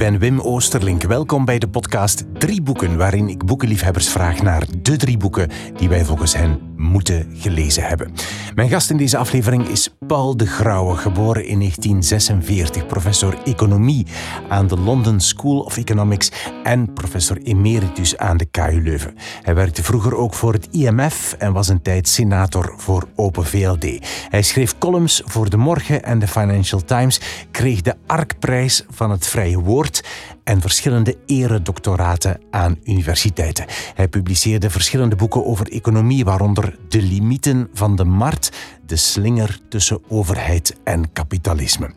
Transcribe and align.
ben 0.00 0.18
Wim 0.18 0.40
Oosterlink. 0.40 1.02
Welkom 1.02 1.44
bij 1.44 1.58
de 1.58 1.68
podcast 1.68 2.24
Drie 2.38 2.62
Boeken, 2.62 2.96
waarin 2.96 3.28
ik 3.28 3.44
boekenliefhebbers 3.44 4.08
vraag 4.08 4.42
naar 4.42 4.64
de 4.82 4.96
drie 4.96 5.16
boeken 5.16 5.48
die 5.76 5.88
wij 5.88 6.04
volgens 6.04 6.34
hen 6.34 6.70
moeten 6.76 7.30
gelezen 7.34 7.82
hebben. 7.82 8.12
Mijn 8.54 8.68
gast 8.68 8.90
in 8.90 8.96
deze 8.96 9.16
aflevering 9.16 9.68
is 9.68 9.94
Paul 10.06 10.36
de 10.36 10.46
Grauwe, 10.46 10.96
geboren 10.96 11.46
in 11.46 11.58
1946, 11.58 12.86
professor 12.86 13.38
economie 13.44 14.06
aan 14.48 14.66
de 14.66 14.78
London 14.78 15.20
School 15.20 15.60
of 15.60 15.76
Economics 15.76 16.30
en 16.62 16.92
professor 16.92 17.36
emeritus 17.36 18.16
aan 18.16 18.36
de 18.36 18.44
KU 18.44 18.82
Leuven. 18.82 19.14
Hij 19.42 19.54
werkte 19.54 19.82
vroeger 19.82 20.16
ook 20.16 20.34
voor 20.34 20.52
het 20.52 20.68
IMF 20.70 21.34
en 21.38 21.52
was 21.52 21.68
een 21.68 21.82
tijd 21.82 22.08
senator 22.08 22.74
voor 22.76 23.08
Open 23.14 23.46
VLD. 23.46 23.86
Hij 24.28 24.42
schreef 24.42 24.78
columns 24.78 25.22
voor 25.24 25.50
De 25.50 25.56
Morgen 25.56 26.04
en 26.04 26.18
de 26.18 26.28
Financial 26.28 26.84
Times, 26.84 27.20
kreeg 27.50 27.80
de 27.80 27.94
Arkprijs 28.06 28.84
van 28.90 29.10
het 29.10 29.26
Vrije 29.26 29.58
Woord 29.58 29.89
It. 29.90 30.02
En 30.50 30.60
verschillende 30.60 31.16
eredoctoraten 31.26 32.40
aan 32.50 32.78
universiteiten. 32.84 33.66
Hij 33.94 34.08
publiceerde 34.08 34.70
verschillende 34.70 35.16
boeken 35.16 35.46
over 35.46 35.72
economie, 35.72 36.24
waaronder 36.24 36.78
De 36.88 37.02
limieten 37.02 37.68
van 37.72 37.96
de 37.96 38.04
markt, 38.04 38.50
de 38.86 38.96
slinger 38.96 39.58
tussen 39.68 40.02
overheid 40.08 40.76
en 40.84 41.12
kapitalisme. 41.12 41.90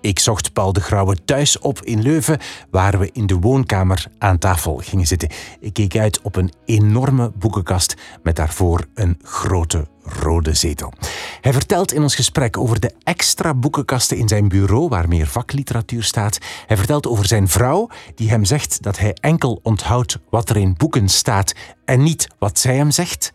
Ik 0.00 0.18
zocht 0.18 0.52
Paul 0.52 0.72
de 0.72 0.80
Grauwe 0.80 1.24
thuis 1.24 1.58
op 1.58 1.82
in 1.82 2.02
Leuven, 2.02 2.38
waar 2.70 2.98
we 2.98 3.10
in 3.12 3.26
de 3.26 3.34
woonkamer 3.34 4.06
aan 4.18 4.38
tafel 4.38 4.76
gingen 4.76 5.06
zitten. 5.06 5.28
Ik 5.60 5.72
keek 5.72 5.96
uit 5.96 6.20
op 6.22 6.36
een 6.36 6.52
enorme 6.64 7.32
boekenkast 7.38 7.94
met 8.22 8.36
daarvoor 8.36 8.86
een 8.94 9.18
grote 9.22 9.86
rode 10.06 10.54
zetel. 10.54 10.92
Hij 11.40 11.52
vertelt 11.52 11.92
in 11.92 12.02
ons 12.02 12.14
gesprek 12.14 12.58
over 12.58 12.80
de 12.80 12.92
extra 13.02 13.54
boekenkasten 13.54 14.16
in 14.16 14.28
zijn 14.28 14.48
bureau 14.48 14.88
waar 14.88 15.08
meer 15.08 15.26
vakliteratuur 15.26 16.02
staat. 16.02 16.38
Hij 16.66 16.76
vertelt 16.76 17.06
over 17.06 17.26
zijn 17.26 17.48
vrouw 17.48 17.88
die 18.14 18.30
hem 18.30 18.44
zegt 18.44 18.82
dat 18.82 18.98
hij 18.98 19.12
enkel 19.12 19.60
onthoudt 19.62 20.18
wat 20.30 20.50
er 20.50 20.56
in 20.56 20.74
boeken 20.76 21.08
staat 21.08 21.54
en 21.84 22.02
niet 22.02 22.28
wat 22.38 22.58
zij 22.58 22.76
hem 22.76 22.90
zegt. 22.90 23.32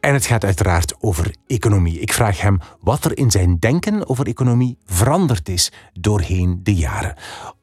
En 0.00 0.14
het 0.14 0.26
gaat 0.26 0.44
uiteraard 0.44 0.94
over 1.00 1.34
economie. 1.46 1.98
Ik 2.00 2.12
vraag 2.12 2.40
hem 2.40 2.58
wat 2.80 3.04
er 3.04 3.18
in 3.18 3.30
zijn 3.30 3.58
denken 3.58 4.08
over 4.08 4.26
economie 4.26 4.78
veranderd 4.84 5.48
is 5.48 5.72
doorheen 5.92 6.60
de 6.62 6.74
jaren. 6.74 7.14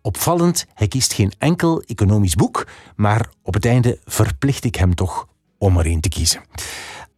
Opvallend, 0.01 0.65
hij 0.73 0.87
kiest 0.87 1.13
geen 1.13 1.33
enkel 1.37 1.81
economisch 1.81 2.35
boek, 2.35 2.67
maar 2.95 3.29
op 3.43 3.53
het 3.53 3.65
einde 3.65 3.99
verplicht 4.05 4.63
ik 4.63 4.75
hem 4.75 4.95
toch 4.95 5.27
om 5.57 5.77
er 5.77 5.85
een 5.85 6.01
te 6.01 6.09
kiezen. 6.09 6.41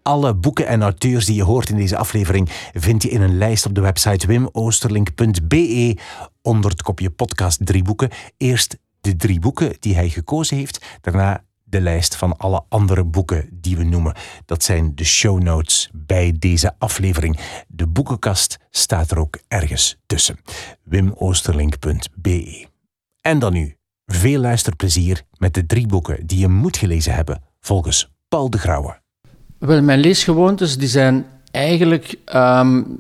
Alle 0.02 0.36
boeken 0.36 0.68
en 0.68 0.82
auteurs 0.82 1.26
die 1.26 1.36
je 1.36 1.44
hoort 1.44 1.70
in 1.70 1.76
deze 1.76 1.98
aflevering 1.98 2.50
vind 2.74 3.04
je 3.04 3.10
in 3.10 3.22
een 3.22 3.38
lijst 3.38 3.66
op 3.66 3.76
de 3.76 3.82
website 3.82 4.28
wimoosterlink.be 4.28 5.98
onder 6.42 6.72
het 6.72 6.82
kopje 6.82 7.10
podcast 7.10 7.66
drie 7.66 7.84
boeken. 7.84 8.10
Eerst 8.38 8.78
de 9.02 9.16
drie 9.16 9.40
boeken 9.40 9.76
die 9.80 9.96
hij 9.96 10.10
gekozen 10.10 10.58
heeft, 10.58 10.86
daarna 11.02 11.44
de 11.64 11.82
lijst 11.82 12.16
van 12.16 12.38
alle 12.38 12.64
andere 12.70 13.04
boeken 13.04 13.50
die 13.52 13.78
we 13.78 13.84
noemen. 13.84 14.16
Dat 14.46 14.64
zijn 14.64 14.96
de 14.96 15.04
show 15.04 15.42
notes 15.42 15.90
bij 15.94 16.36
deze 16.40 16.76
aflevering. 16.78 17.40
De 17.68 17.88
boekenkast 17.88 18.58
staat 18.70 19.12
er 19.12 19.20
ook 19.20 19.40
ergens 19.48 19.98
tussen. 20.06 20.40
wimoosterlink.be. 20.84 22.68
En 23.22 23.40
dan 23.40 23.54
nu, 23.54 23.76
veel 24.06 24.40
luisterplezier 24.40 25.22
met 25.38 25.54
de 25.54 25.66
drie 25.66 25.88
boeken 25.88 26.28
die 26.28 26.40
je 26.40 26.48
moet 26.48 26.78
gelezen 26.78 27.14
hebben 27.14 27.44
volgens 27.60 28.12
Paul 28.28 28.50
de 28.50 28.58
Grauwe. 28.58 29.00
Wel, 29.58 29.82
mijn 29.82 30.00
leesgewoontes 30.00 30.78
die 30.78 30.88
zijn 30.88 31.26
eigenlijk 31.52 32.16
um, 32.34 33.00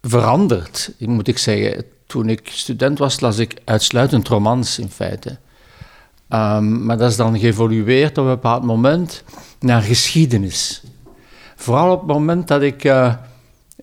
veranderd, 0.00 0.94
moet 0.98 1.28
ik 1.28 1.38
zeggen. 1.38 1.84
Toen 2.06 2.28
ik 2.28 2.48
student 2.52 2.98
was, 2.98 3.20
las 3.20 3.38
ik 3.38 3.60
uitsluitend 3.64 4.28
romans 4.28 4.78
in 4.78 4.90
feite. 4.90 5.38
Um, 6.28 6.84
maar 6.84 6.98
dat 6.98 7.10
is 7.10 7.16
dan 7.16 7.38
geëvolueerd 7.38 8.18
op 8.18 8.24
een 8.24 8.30
bepaald 8.30 8.62
moment 8.62 9.24
naar 9.60 9.82
geschiedenis. 9.82 10.82
Vooral 11.56 11.92
op 11.92 11.98
het 11.98 12.08
moment 12.08 12.48
dat 12.48 12.62
ik 12.62 12.84
uh, 12.84 13.14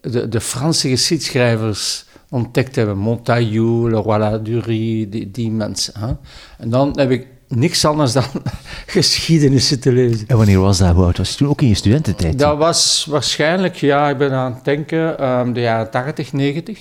de, 0.01 0.27
de, 0.27 0.41
Franse 0.41 0.89
geschiedschrijvers 0.89 2.05
ontdekt 2.29 2.75
heb, 2.75 2.95
Montaigu, 2.95 3.89
Leroy 3.89 4.17
Ladurie, 4.17 5.09
die, 5.09 5.31
die 5.31 5.51
mensen. 5.51 5.93
Hè. 5.99 6.13
En 6.57 6.69
dan 6.69 6.99
heb 6.99 7.11
ik 7.11 7.27
niks 7.47 7.85
anders 7.85 8.13
dan 8.13 8.23
geschiedenissen 8.85 9.79
te 9.79 9.91
lezen. 9.91 10.27
En 10.27 10.37
wanneer 10.37 10.59
was 10.59 10.77
dat? 10.77 10.95
Was 10.95 11.29
je 11.29 11.35
toen 11.35 11.47
ook 11.47 11.61
in 11.61 11.67
je 11.67 11.75
studententijd? 11.75 12.39
Dat 12.39 12.57
was 12.57 13.07
waarschijnlijk, 13.09 13.75
ja, 13.75 14.09
ik 14.09 14.17
ben 14.17 14.31
aan 14.31 14.53
het 14.53 14.63
denken, 14.63 15.29
um, 15.29 15.53
de 15.53 15.59
jaren 15.59 15.91
80, 15.91 16.33
90. 16.33 16.79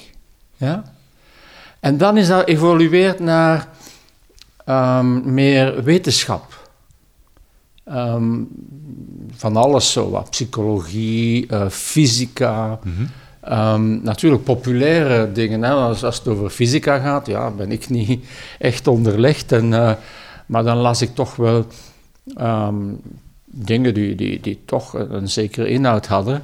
Ja. 0.57 0.85
En 1.81 1.97
dan 1.97 2.17
is 2.17 2.29
dat 2.29 2.45
geëvolueerd 2.45 3.19
naar 3.19 3.69
um, 4.67 5.35
meer 5.35 5.83
wetenschap. 5.85 6.69
Um, 7.89 8.49
van 9.35 9.57
alles 9.57 9.93
zo 9.93 10.11
wat. 10.11 10.31
Psychologie, 10.31 11.47
uh, 11.51 11.69
fysica. 11.69 12.79
Mm 12.83 12.93
-hmm. 12.95 13.09
Um, 13.49 14.03
natuurlijk 14.03 14.45
populaire 14.45 15.33
dingen. 15.33 15.63
Hè. 15.63 15.71
Als, 15.71 16.05
als, 16.05 16.19
het 16.19 16.29
over 16.29 16.51
fysica 16.51 16.99
gaat, 16.99 17.27
ja, 17.27 17.51
ben 17.51 17.73
ik 17.73 17.89
niet 17.89 18.25
echt 18.59 18.87
onderlegd. 18.87 19.53
En, 19.53 19.73
uh, 19.73 19.93
maar 20.47 20.65
dan 20.65 20.77
las 20.77 21.03
ik 21.03 21.15
toch 21.15 21.37
wel 21.37 21.67
um, 22.41 23.01
dingen 23.45 23.95
die, 23.95 24.15
die, 24.15 24.41
die 24.41 24.61
toch 24.65 24.93
een 24.93 25.29
zekere 25.29 25.69
inhoud 25.69 26.07
hadden. 26.07 26.43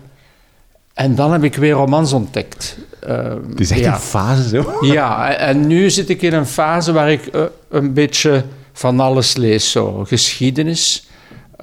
En 0.96 1.14
dan 1.14 1.32
heb 1.32 1.44
ik 1.44 1.54
weer 1.54 1.72
romans 1.72 2.12
ontdekt. 2.12 2.78
Uh, 3.08 3.34
het 3.48 3.60
is 3.60 3.70
echt 3.70 3.80
ja. 3.80 3.94
een 3.94 4.00
fase 4.00 4.48
zo. 4.48 4.78
Ja, 4.80 5.34
en 5.34 5.66
nu 5.66 5.90
zit 5.90 6.08
ik 6.08 6.22
in 6.22 6.32
een 6.32 6.46
fase 6.46 6.92
waar 6.92 7.12
ik 7.12 7.34
uh, 7.34 7.42
een 7.68 7.92
beetje 7.92 8.44
van 8.72 9.00
alles 9.00 9.36
lees. 9.36 9.70
Zo. 9.70 10.04
Geschiedenis, 10.04 11.08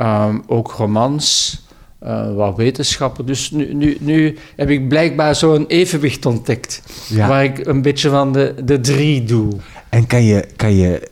um, 0.01 0.43
ook 0.47 0.71
romans, 0.71 1.57
uh, 2.03 2.35
wat 2.35 2.55
wetenschappen. 2.55 3.25
Dus 3.25 3.51
nu, 3.51 3.73
nu, 3.73 3.97
nu 3.99 4.37
heb 4.55 4.69
ik 4.69 4.87
blijkbaar 4.87 5.35
zo'n 5.35 5.67
evenwicht 5.67 6.25
ontdekt. 6.25 6.81
Ja. 7.07 7.27
Waar 7.27 7.43
ik 7.43 7.65
een 7.65 7.81
beetje 7.81 8.09
van 8.09 8.33
de, 8.33 8.55
de 8.63 8.79
drie 8.79 9.23
doe. 9.23 9.51
En 9.89 10.07
kan 10.07 10.23
je, 10.23 10.47
kan 10.55 10.75
je 10.75 11.09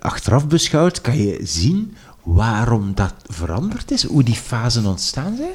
achteraf 0.00 0.46
beschouwd, 0.46 1.00
kan 1.00 1.16
je 1.16 1.40
zien 1.42 1.96
waarom 2.22 2.92
dat 2.94 3.14
veranderd 3.26 3.90
is? 3.90 4.04
Hoe 4.04 4.22
die 4.22 4.34
fasen 4.34 4.86
ontstaan 4.86 5.36
zijn? 5.36 5.54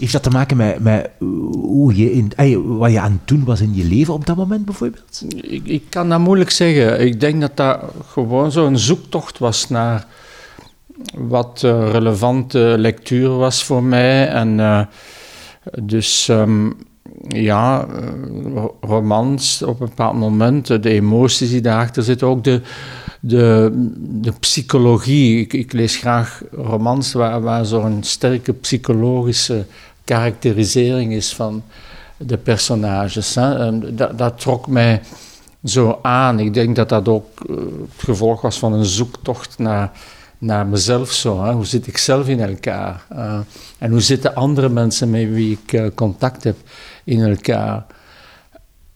Heeft 0.00 0.12
dat 0.12 0.22
te 0.22 0.30
maken 0.30 0.56
met, 0.56 0.78
met 0.78 1.10
hoe 1.18 1.96
je 1.96 2.12
in, 2.12 2.32
wat 2.78 2.90
je 2.92 3.00
aan 3.00 3.12
het 3.12 3.28
doen 3.28 3.44
was 3.44 3.60
in 3.60 3.74
je 3.74 3.84
leven 3.84 4.14
op 4.14 4.26
dat 4.26 4.36
moment 4.36 4.64
bijvoorbeeld? 4.64 5.24
Ik, 5.36 5.66
ik 5.66 5.82
kan 5.88 6.08
dat 6.08 6.20
moeilijk 6.20 6.50
zeggen. 6.50 7.00
Ik 7.06 7.20
denk 7.20 7.40
dat 7.40 7.56
dat 7.56 7.80
gewoon 8.06 8.52
zo'n 8.52 8.78
zoektocht 8.78 9.38
was 9.38 9.68
naar 9.68 10.06
wat 11.14 11.62
uh, 11.64 11.90
relevante 11.90 12.74
lectuur 12.78 13.28
was 13.28 13.64
voor 13.64 13.82
mij. 13.82 14.28
En 14.28 14.58
uh, 14.58 14.80
dus 15.82 16.28
um, 16.28 16.76
ja, 17.28 17.86
romans 18.80 19.62
op 19.62 19.80
een 19.80 19.88
bepaald 19.88 20.16
moment, 20.16 20.66
de 20.66 20.90
emoties 20.90 21.50
die 21.50 21.60
daarachter 21.60 22.02
zitten, 22.02 22.26
ook 22.26 22.44
de, 22.44 22.60
de, 23.20 23.70
de 23.96 24.32
psychologie. 24.40 25.40
Ik, 25.40 25.52
ik 25.52 25.72
lees 25.72 25.96
graag 25.96 26.42
romans 26.52 27.12
waar, 27.12 27.40
waar 27.40 27.64
zo'n 27.64 27.98
sterke 28.00 28.52
psychologische 28.52 29.64
karakterisering 30.10 31.12
is 31.12 31.34
van 31.34 31.62
de 32.16 32.36
personages. 32.36 33.32
Dat, 33.92 34.18
dat, 34.18 34.40
trok 34.40 34.66
mij 34.66 35.00
zo 35.64 35.98
aan. 36.02 36.38
Ik 36.40 36.54
denk 36.54 36.76
dat 36.76 36.88
dat 36.88 37.08
ook 37.08 37.40
uh, 37.50 37.56
het 37.56 38.04
gevolg 38.04 38.40
was 38.40 38.58
van 38.58 38.72
een 38.72 38.84
zoektocht 38.84 39.58
naar, 39.58 39.90
naar 40.38 40.66
mezelf. 40.66 41.10
Zo, 41.12 41.44
hè. 41.44 41.52
Hoe 41.52 41.66
zit 41.66 41.86
ik 41.86 41.96
zelf 41.96 42.28
in 42.28 42.40
elkaar? 42.40 43.06
Uh, 43.12 43.38
en 43.78 43.90
hoe 43.90 44.00
zitten 44.00 44.34
andere 44.34 44.68
mensen 44.68 45.10
met 45.10 45.32
wie 45.32 45.58
ik 45.62 45.72
uh, 45.72 45.86
contact 45.94 46.44
heb 46.44 46.56
in 47.04 47.20
elkaar? 47.20 47.86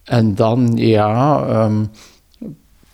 En 0.05 0.35
dan, 0.35 0.73
ja... 0.77 1.47
Um, 1.65 1.91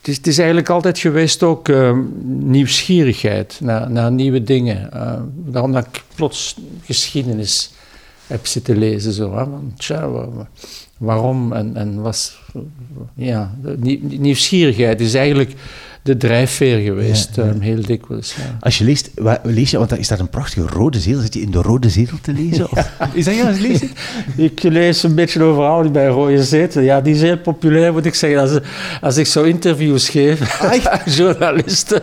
het 0.03 0.27
is, 0.27 0.39
eigenlijk 0.39 0.69
altijd 0.69 0.99
geweest 0.99 1.43
ook 1.43 1.69
uh, 1.69 1.99
nieuwsgierigheid 2.25 3.59
naar, 3.63 3.91
naar, 3.91 4.13
nieuwe 4.13 4.43
dingen. 4.43 4.91
Uh, 4.95 5.13
daarom 5.35 5.73
dat 5.73 5.87
ik 5.87 6.03
plots 6.15 6.57
geschiedenis 6.85 7.71
heb 8.31 8.47
zitten 8.47 8.79
lezen. 8.79 9.13
Zo, 9.13 9.37
hè? 9.37 9.51
Want, 9.51 9.79
tja, 9.79 10.09
waarom 10.99 11.53
en, 11.53 11.77
en 11.77 12.01
was. 12.01 12.41
Ja, 13.15 13.55
nieuwsgierigheid 14.01 15.01
is 15.01 15.15
eigenlijk 15.15 15.55
de 16.03 16.17
drijfveer 16.17 16.79
geweest, 16.79 17.37
ja, 17.37 17.45
ja. 17.45 17.51
Um, 17.51 17.61
heel 17.61 17.83
dikwijls. 17.83 18.35
Ja. 18.35 18.57
Als 18.61 18.79
je 18.79 18.85
leest, 18.85 19.11
waar, 19.15 19.41
lees 19.43 19.71
je, 19.71 19.79
want 19.79 19.99
is 19.99 20.09
dat 20.09 20.19
een 20.19 20.29
prachtige 20.29 20.67
rode 20.67 21.01
zetel, 21.01 21.21
zit 21.21 21.35
je 21.35 21.41
in 21.41 21.51
de 21.51 21.63
rode 21.63 21.89
zetel 21.89 22.17
te 22.23 22.33
lezen? 22.33 22.71
Of, 22.71 22.91
is 23.13 23.25
dat 23.25 23.35
juist 23.35 23.61
lezen? 23.61 23.91
ik 24.37 24.63
lees 24.63 25.03
een 25.03 25.15
beetje 25.15 25.43
overal 25.43 25.91
bij 25.91 26.07
rode 26.07 26.45
zetel. 26.45 26.83
Ja, 26.83 27.01
die 27.01 27.15
is 27.15 27.21
heel 27.23 27.39
populair, 27.39 27.93
moet 27.93 28.07
ik 28.07 28.15
zeggen. 28.15 28.41
Als, 28.41 28.59
als 29.01 29.17
ik 29.17 29.27
zo 29.27 29.43
interviews 29.43 30.09
geef 30.09 30.61
aan 30.61 31.13
journalisten. 31.17 32.03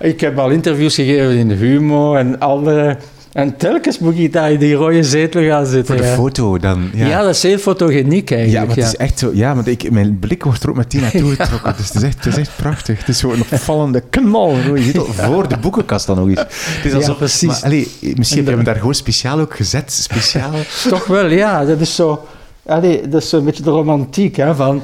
Ik 0.00 0.20
heb 0.20 0.38
al 0.38 0.50
interviews 0.50 0.94
gegeven 0.94 1.36
in 1.36 1.48
de 1.48 1.54
Humo 1.54 2.14
en 2.14 2.40
andere 2.40 2.96
En 3.36 3.56
telkens 3.56 3.98
moet 3.98 4.18
ik 4.18 4.32
daar 4.32 4.52
in 4.52 4.58
die 4.58 4.74
rode 4.74 5.02
zetel 5.02 5.42
gaan 5.42 5.66
zitten. 5.66 5.94
Voor 5.94 6.04
de 6.04 6.10
ja. 6.10 6.16
foto 6.16 6.58
dan. 6.58 6.90
Ja. 6.94 7.06
Ja. 7.06 7.22
dat 7.22 7.34
is 7.34 7.42
heel 7.42 7.58
fotogeniek 7.58 8.28
Ja, 8.28 8.36
eigenlijk. 8.36 8.66
maar 8.66 8.76
het 8.76 8.86
is 8.86 8.96
echt 8.96 9.18
zo. 9.18 9.30
Ja, 9.34 9.54
maar 9.54 9.68
ik, 9.68 9.90
mijn 9.90 10.18
blik 10.18 10.44
wordt 10.44 10.62
er 10.62 10.68
ook 10.68 10.76
meteen 10.76 11.00
naartoe 11.00 11.34
getrokken. 11.36 11.74
Dus 11.76 11.86
het 11.86 11.94
is, 11.94 12.02
echt, 12.02 12.24
het 12.24 12.26
is 12.26 12.36
echt 12.36 12.56
prachtig. 12.56 12.98
Het 12.98 13.08
is 13.08 13.18
zo'n 13.18 13.40
opvallende 13.50 14.02
knal. 14.10 14.56
Je 14.56 14.70
het 14.72 14.96
voor 14.96 15.48
de 15.48 15.56
boekenkast 15.56 16.06
dan 16.06 16.16
nog 16.16 16.28
eens. 16.28 16.38
Het 16.40 16.84
is 16.84 16.90
Ja, 16.90 16.96
alsof, 16.96 17.16
precies. 17.16 17.48
Maar, 17.48 17.62
allee, 17.62 17.88
misschien 18.16 18.44
hebben 18.44 18.58
we 18.58 18.70
daar 18.70 18.76
gewoon 18.78 18.94
speciaal 18.94 19.40
ook 19.40 19.56
gezet. 19.56 19.92
Speciaal. 19.92 20.52
Toch 20.88 21.06
wel, 21.06 21.26
ja. 21.26 21.64
Dat 21.64 21.80
is 21.80 21.94
zo... 21.94 22.26
Allee, 22.66 23.08
dat 23.08 23.22
is 23.22 23.28
zo'n 23.28 23.44
beetje 23.44 23.62
de 23.62 23.70
romantiek, 23.70 24.36
hè, 24.36 24.54
van... 24.54 24.82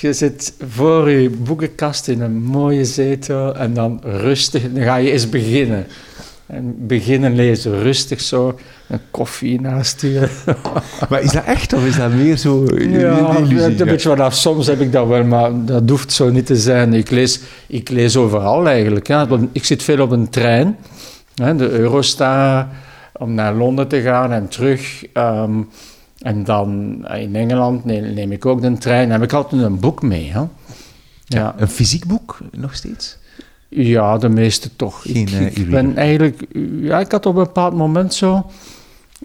Je 0.00 0.12
zit 0.12 0.52
voor 0.74 1.10
je 1.10 1.30
boekenkast 1.30 2.08
in 2.08 2.20
een 2.20 2.42
mooie 2.42 2.84
zetel 2.84 3.54
en 3.54 3.74
dan 3.74 4.00
rustig, 4.02 4.62
dan 4.72 4.82
ga 4.82 4.96
je 4.96 5.10
eens 5.10 5.28
beginnen. 5.28 5.86
En 6.46 6.86
beginnen 6.86 7.34
lezen, 7.34 7.82
rustig 7.82 8.20
zo, 8.20 8.58
een 8.88 9.00
koffie 9.10 9.60
naast 9.60 10.00
je. 10.00 10.28
Maar 11.08 11.20
is 11.22 11.32
dat 11.32 11.44
echt 11.44 11.72
of 11.72 11.84
is 11.86 11.96
dat 11.96 12.12
meer 12.12 12.36
zo 12.36 12.64
een 12.66 12.90
Ja, 12.90 13.36
illusie? 13.36 13.62
een 13.62 13.76
Ja. 13.76 13.84
beetje 13.84 14.08
vanaf. 14.08 14.34
Soms 14.34 14.66
heb 14.66 14.80
ik 14.80 14.92
dat 14.92 15.06
wel, 15.06 15.24
maar 15.24 15.64
dat 15.64 15.90
hoeft 15.90 16.12
zo 16.12 16.30
niet 16.30 16.46
te 16.46 16.56
zijn. 16.56 16.94
Ik 16.94 17.10
lees, 17.10 17.40
ik 17.66 17.88
lees 17.88 18.16
overal 18.16 18.66
eigenlijk. 18.68 19.06
Ja. 19.06 19.26
Ik 19.52 19.64
zit 19.64 19.82
veel 19.82 20.00
op 20.00 20.10
een 20.10 20.28
trein, 20.28 20.76
hè, 21.34 21.56
de 21.56 21.68
Eurostar, 21.70 22.68
om 23.12 23.34
naar 23.34 23.54
Londen 23.54 23.88
te 23.88 24.00
gaan 24.00 24.32
en 24.32 24.48
terug. 24.48 25.04
Ehm, 25.12 25.52
en 26.18 26.44
dan 26.44 26.98
in 27.14 27.36
Engeland 27.36 27.84
neem, 27.84 28.14
neem 28.14 28.32
ik 28.32 28.46
ook 28.46 28.60
de 28.62 28.78
trein. 28.78 29.08
Dan 29.08 29.20
heb 29.20 29.28
ik 29.28 29.32
altijd 29.36 29.62
een 29.62 29.80
boek 29.80 30.02
mee. 30.02 30.30
Hè. 30.32 30.42
Ja. 31.24 31.54
Een 31.58 31.68
fysiek 31.68 32.06
boek 32.06 32.38
nog 32.50 32.74
steeds? 32.74 33.18
Ja, 33.68 34.18
de 34.18 34.28
meeste 34.28 34.70
toch. 34.76 35.02
Geen, 35.02 35.16
ik, 35.26 35.30
eh, 35.32 35.56
ik 35.56 35.70
ben 35.70 35.96
eigenlijk... 35.96 36.42
Ja, 36.80 37.00
ik 37.00 37.12
had 37.12 37.26
op 37.26 37.36
een 37.36 37.42
bepaald 37.44 37.74
moment 37.74 38.14
zo... 38.14 38.46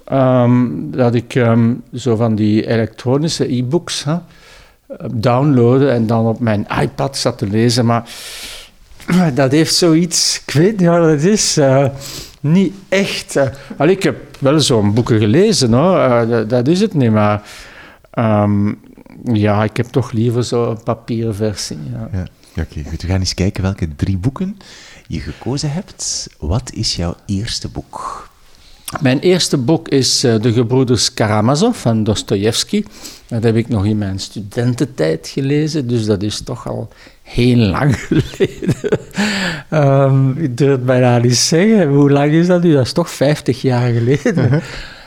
ehm, 0.06 0.68
dat 0.92 1.14
ik 1.16 1.36
ehm, 1.36 1.74
zo 1.94 2.16
van 2.16 2.36
die 2.36 2.68
elektronische 2.68 3.54
e-books 3.56 4.04
hè, 4.04 4.16
downloaden 5.14 5.92
en 5.92 6.08
dan 6.08 6.26
op 6.26 6.40
mijn 6.40 6.68
iPad 6.82 7.18
zat 7.18 7.38
te 7.38 7.48
lezen. 7.48 7.86
Maar 7.86 8.10
dat 9.34 9.52
heeft 9.52 9.76
zoiets... 9.76 10.42
Ik 10.48 10.54
weet 10.54 10.78
niet 10.80 10.88
wat 10.88 11.10
het 11.10 11.24
is. 11.24 11.58
eh, 11.58 11.86
niet 12.40 12.74
echt... 12.90 13.36
eh. 13.36 13.48
Wel, 13.78 13.88
ik 13.88 14.04
heb 14.04 14.16
wel 14.40 14.60
zo'n 14.60 14.94
boeken 14.94 15.20
gelezen, 15.20 15.74
hoor. 15.74 16.28
dat, 16.28 16.50
dat 16.50 16.68
is 16.68 16.80
het 16.82 16.94
niet, 16.94 17.12
maar... 17.12 17.42
ehm, 18.12 18.74
ja, 19.34 19.64
ik 19.64 19.78
heb 19.78 19.86
toch 19.86 20.12
liever 20.12 20.44
zo'n 20.44 20.84
papieren 20.84 21.36
versie. 21.36 21.78
Ja. 21.92 22.10
Ja. 22.12 22.26
Oké, 22.58 22.84
goed. 22.90 23.02
We 23.02 23.08
gaan 23.08 23.20
eens 23.20 23.34
kijken 23.34 23.64
welke 23.64 23.96
drie 23.96 24.18
boeken 24.18 24.58
je 25.08 25.20
gekozen 25.20 25.72
hebt. 25.72 26.28
Wat 26.40 26.72
is 26.74 26.96
jouw 26.96 27.16
eerste 27.26 27.68
boek? 27.68 28.30
Mijn 29.00 29.20
eerste 29.20 29.58
boek 29.58 29.88
is 29.88 30.24
eh, 30.24 30.42
De 30.42 30.54
Gebroeders 30.54 31.14
Karamazov 31.14 31.78
van 31.78 32.04
Dostoevsky. 32.04 32.84
Dat 33.28 33.44
heb 33.44 33.56
ik 33.56 33.68
nog 33.68 33.86
in 33.86 33.98
mijn 33.98 34.20
studententijd 34.20 35.28
gelezen, 35.28 35.88
dus 35.88 36.06
dat 36.06 36.24
is 36.24 36.42
toch 36.42 36.68
al 36.68 36.90
heel 37.22 37.58
lang 37.58 37.96
geleden. 38.08 38.76
Ehm, 39.70 40.30
ik 40.30 40.58
durf 40.58 40.72
het 40.72 40.86
bijna 40.86 41.18
niet 41.18 41.38
zeggen. 41.38 41.88
Hoe 41.88 42.12
lang 42.12 42.32
is 42.32 42.48
dat 42.48 42.64
nu? 42.64 42.74
Dat 42.74 42.86
is 42.86 42.94
toch 42.94 43.10
50 43.10 43.62
jaar 43.62 43.92
geleden 43.92 44.62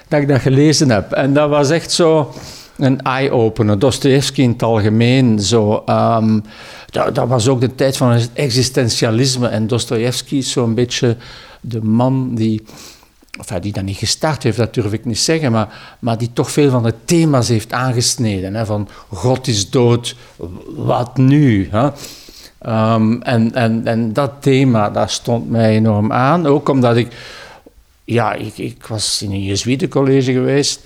dat 0.09 0.21
ik 0.21 0.29
dat 0.29 0.41
gelezen 0.41 0.91
heb. 0.91 1.13
En 1.13 1.35
dat 1.35 1.49
was 1.49 1.71
echt 1.71 1.93
zo 1.93 2.35
een 2.77 3.03
eye-opener. 3.03 3.79
Dostoevsky 3.79 4.41
in 4.41 4.51
het 4.51 4.63
algemeen. 4.63 5.41
Zo, 5.41 5.83
ehm, 5.87 6.41
dat, 6.91 7.15
dat 7.15 7.29
was 7.29 7.49
ook 7.49 7.61
de 7.61 7.75
tijd 7.75 7.97
van 7.97 8.11
het 8.11 8.31
existentialisme. 8.33 9.49
En 9.49 9.67
Dostoevsky 9.67 10.37
is 10.37 10.51
zo'n 10.51 10.75
beetje 10.75 11.17
de 11.61 11.83
man 11.83 12.35
die 12.35 12.63
enfin, 13.39 13.61
die 13.61 13.73
dat 13.73 13.85
niet 13.85 13.97
gestart 13.97 14.43
heeft, 14.43 14.57
dat 14.57 14.75
durf 14.75 14.93
ik 14.93 15.05
niet 15.05 15.19
zeggen, 15.19 15.53
maar, 15.53 15.97
maar 15.99 16.19
die 16.19 16.31
toch 16.33 16.51
veel 16.51 16.71
van 16.71 16.83
de 16.83 16.95
thema's 17.05 17.49
heeft 17.49 17.73
aangesneden. 17.73 18.55
Hè, 18.55 18.67
van 18.67 18.89
God 19.09 19.47
is 19.47 19.71
dood, 19.71 20.17
wat 20.77 21.17
nu? 21.17 21.69
Ehm, 22.59 23.21
en, 23.21 23.55
en, 23.55 23.87
en 23.87 24.13
dat 24.13 24.33
thema, 24.41 24.91
dat 24.91 25.11
stond 25.11 25.51
mij 25.51 25.75
enorm 25.75 26.13
aan, 26.13 26.47
ook 26.47 26.69
omdat 26.69 26.97
ik, 26.97 27.09
ja, 28.05 28.33
ik, 28.33 28.59
ik 28.59 28.87
was 28.87 29.23
in 29.23 29.31
een 29.31 29.45
Jezuïetencollege 29.45 30.33
geweest 30.33 30.81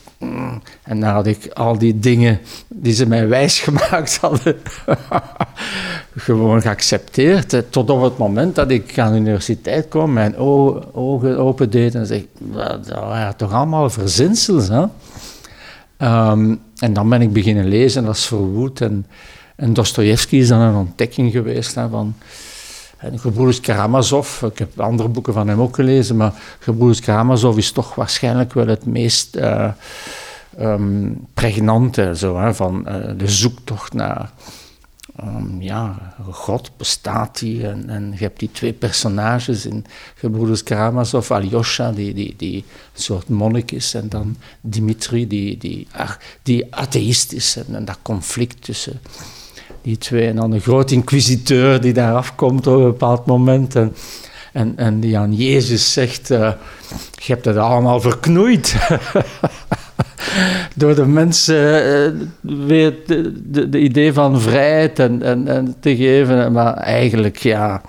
en 0.83 1.01
daar 1.01 1.13
had 1.13 1.27
ik 1.27 1.47
al 1.53 1.79
die 1.79 1.99
dingen 1.99 2.41
die 2.69 2.93
ze 2.93 3.07
mij 3.07 3.29
wijsgemaakt 3.39 4.17
hadden, 4.17 4.57
gewoon 6.17 6.63
geaccepteerd. 6.63 7.63
Tot 7.71 7.91
op 7.91 8.03
het 8.03 8.19
moment 8.19 8.55
dat 8.55 8.71
ik 8.71 8.99
aan 8.99 9.13
de 9.13 9.19
universiteit 9.19 9.89
kwam, 9.89 10.13
mijn 10.13 10.37
ogen 10.37 11.39
opendeed 11.39 11.95
en 11.95 12.07
zeg, 12.07 12.23
dat 12.39 12.89
waren 12.89 13.37
toch 13.37 13.53
allemaal 13.53 13.91
verzinsels. 13.91 14.69
Hè? 14.69 14.85
Ehm, 15.97 16.55
en 16.77 16.93
dan 16.93 17.09
ben 17.09 17.23
ik 17.23 17.33
beginnen 17.33 17.69
lezen, 17.69 18.05
dat 18.05 18.17
is 18.17 18.27
verwoed. 18.27 18.81
En, 18.81 19.07
en 19.57 19.73
Dostoevsky 19.73 20.37
is 20.37 20.49
dan 20.49 20.61
een 20.61 20.75
ontdekking 20.75 21.33
geweest 21.33 21.75
hè, 21.75 21.89
van... 21.89 22.15
En 22.99 23.19
Gebroeders 23.19 23.61
Karamazov, 23.61 24.43
ik 24.43 24.59
heb 24.59 24.81
andere 24.81 25.09
boeken 25.09 25.33
van 25.33 25.49
hem 25.49 25.61
ook 25.61 25.75
gelezen, 25.75 26.17
maar 26.17 26.33
Gebroeders 26.59 27.01
Karamazov 27.01 27.57
is 27.57 27.73
toch 27.73 27.95
waarschijnlijk 27.95 28.53
wel 28.53 28.67
het 28.67 28.87
meest 28.87 29.37
eh, 29.37 29.71
ehm, 30.59 31.13
pregnante, 31.35 32.17
zo, 32.17 32.39
hè, 32.39 32.55
van 32.55 32.87
eh, 32.87 33.11
de 33.17 33.29
zoektocht 33.29 33.93
naar, 33.93 34.31
ehm, 35.17 35.61
ja, 35.61 36.15
God 36.31 36.71
bestaat 36.77 37.39
die. 37.39 37.67
En, 37.67 37.89
en 37.89 38.11
je 38.11 38.23
hebt 38.23 38.39
die 38.39 38.51
twee 38.53 38.73
personages 38.73 39.67
in 39.67 39.85
Gebroeders 40.15 40.63
Karamazov, 40.63 41.31
Alyosha, 41.31 41.93
die, 41.93 42.15
die, 42.15 42.35
die 42.37 42.57
een 42.57 43.03
soort 43.03 43.29
monnik 43.29 43.71
is, 43.71 43.95
en 43.95 44.09
dan 44.09 44.37
Dimitri, 44.61 45.27
die, 45.27 45.59
die, 45.59 45.87
die 46.43 46.75
atheïst 46.75 47.33
is. 47.33 47.57
En 47.73 47.85
dat 47.85 47.99
conflict 48.03 48.63
tussen 48.65 49.01
die 49.89 49.99
twee. 49.99 50.29
En 50.29 50.37
dan 50.37 50.53
een 50.53 50.61
groot 50.61 50.91
inquisiteur 50.91 51.81
die 51.81 51.93
daar 51.93 52.15
afkomt 52.15 52.67
op 52.67 52.75
een 52.75 52.83
bepaald 52.83 53.27
moment. 53.27 53.75
En, 53.75 53.95
en, 54.53 54.73
en 54.77 55.01
die 55.01 55.19
aan 55.19 55.35
Jezus 55.35 55.93
zegt, 55.93 56.31
eh, 56.31 56.53
je 57.13 57.33
hebt 57.33 57.45
het 57.45 57.57
allemaal 57.57 58.01
verknoeid. 58.01 58.77
Door 60.75 60.95
de 60.95 61.07
mensen 61.07 61.85
eh, 61.85 62.13
weer 62.67 62.95
de, 63.07 63.51
de, 63.51 63.69
de 63.69 63.79
idee 63.79 64.13
van 64.13 64.41
vrijheid 64.41 64.99
en, 64.99 65.23
en, 65.23 65.49
en 65.49 65.75
te 65.81 65.97
geven. 65.97 66.53
Maar 66.53 66.75
eigenlijk, 66.75 67.37
ja, 67.37 67.83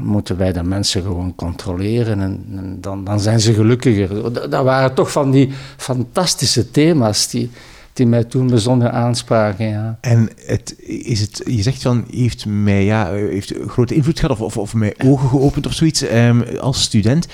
moeten 0.00 0.36
wij 0.36 0.52
de 0.52 0.62
mensen 0.62 1.02
gewoon 1.02 1.34
controleren 1.34 2.20
en, 2.20 2.78
dan, 2.80 3.04
dan 3.04 3.20
zijn 3.20 3.40
ze 3.40 3.54
gelukkiger. 3.54 4.32
Dat 4.32 4.64
waren 4.64 4.94
toch 4.94 5.12
van 5.12 5.30
die 5.30 5.52
fantastische 5.76 6.70
thema's 6.70 7.28
die, 7.28 7.50
die 7.92 8.06
mij 8.06 8.24
toen 8.24 8.46
bijzonder 8.46 8.90
aanspraken. 8.90 9.68
Ja. 9.68 9.98
En 10.00 10.30
het, 10.46 10.74
is 10.86 11.20
het, 11.20 11.42
je 11.44 11.62
zegt 11.62 11.82
van, 11.82 12.04
heeft 12.10 12.46
mij 12.46 12.84
ja, 12.84 13.12
heeft 13.12 13.54
grote 13.66 13.94
invloed 13.94 14.20
gehad 14.20 14.40
of, 14.40 14.44
of, 14.44 14.56
of 14.56 14.74
mij 14.74 14.94
ogen 15.04 15.28
geopend 15.28 15.66
of 15.66 15.72
zoiets 15.72 16.02
ehm, 16.02 16.42
als 16.60 16.82
student. 16.82 17.26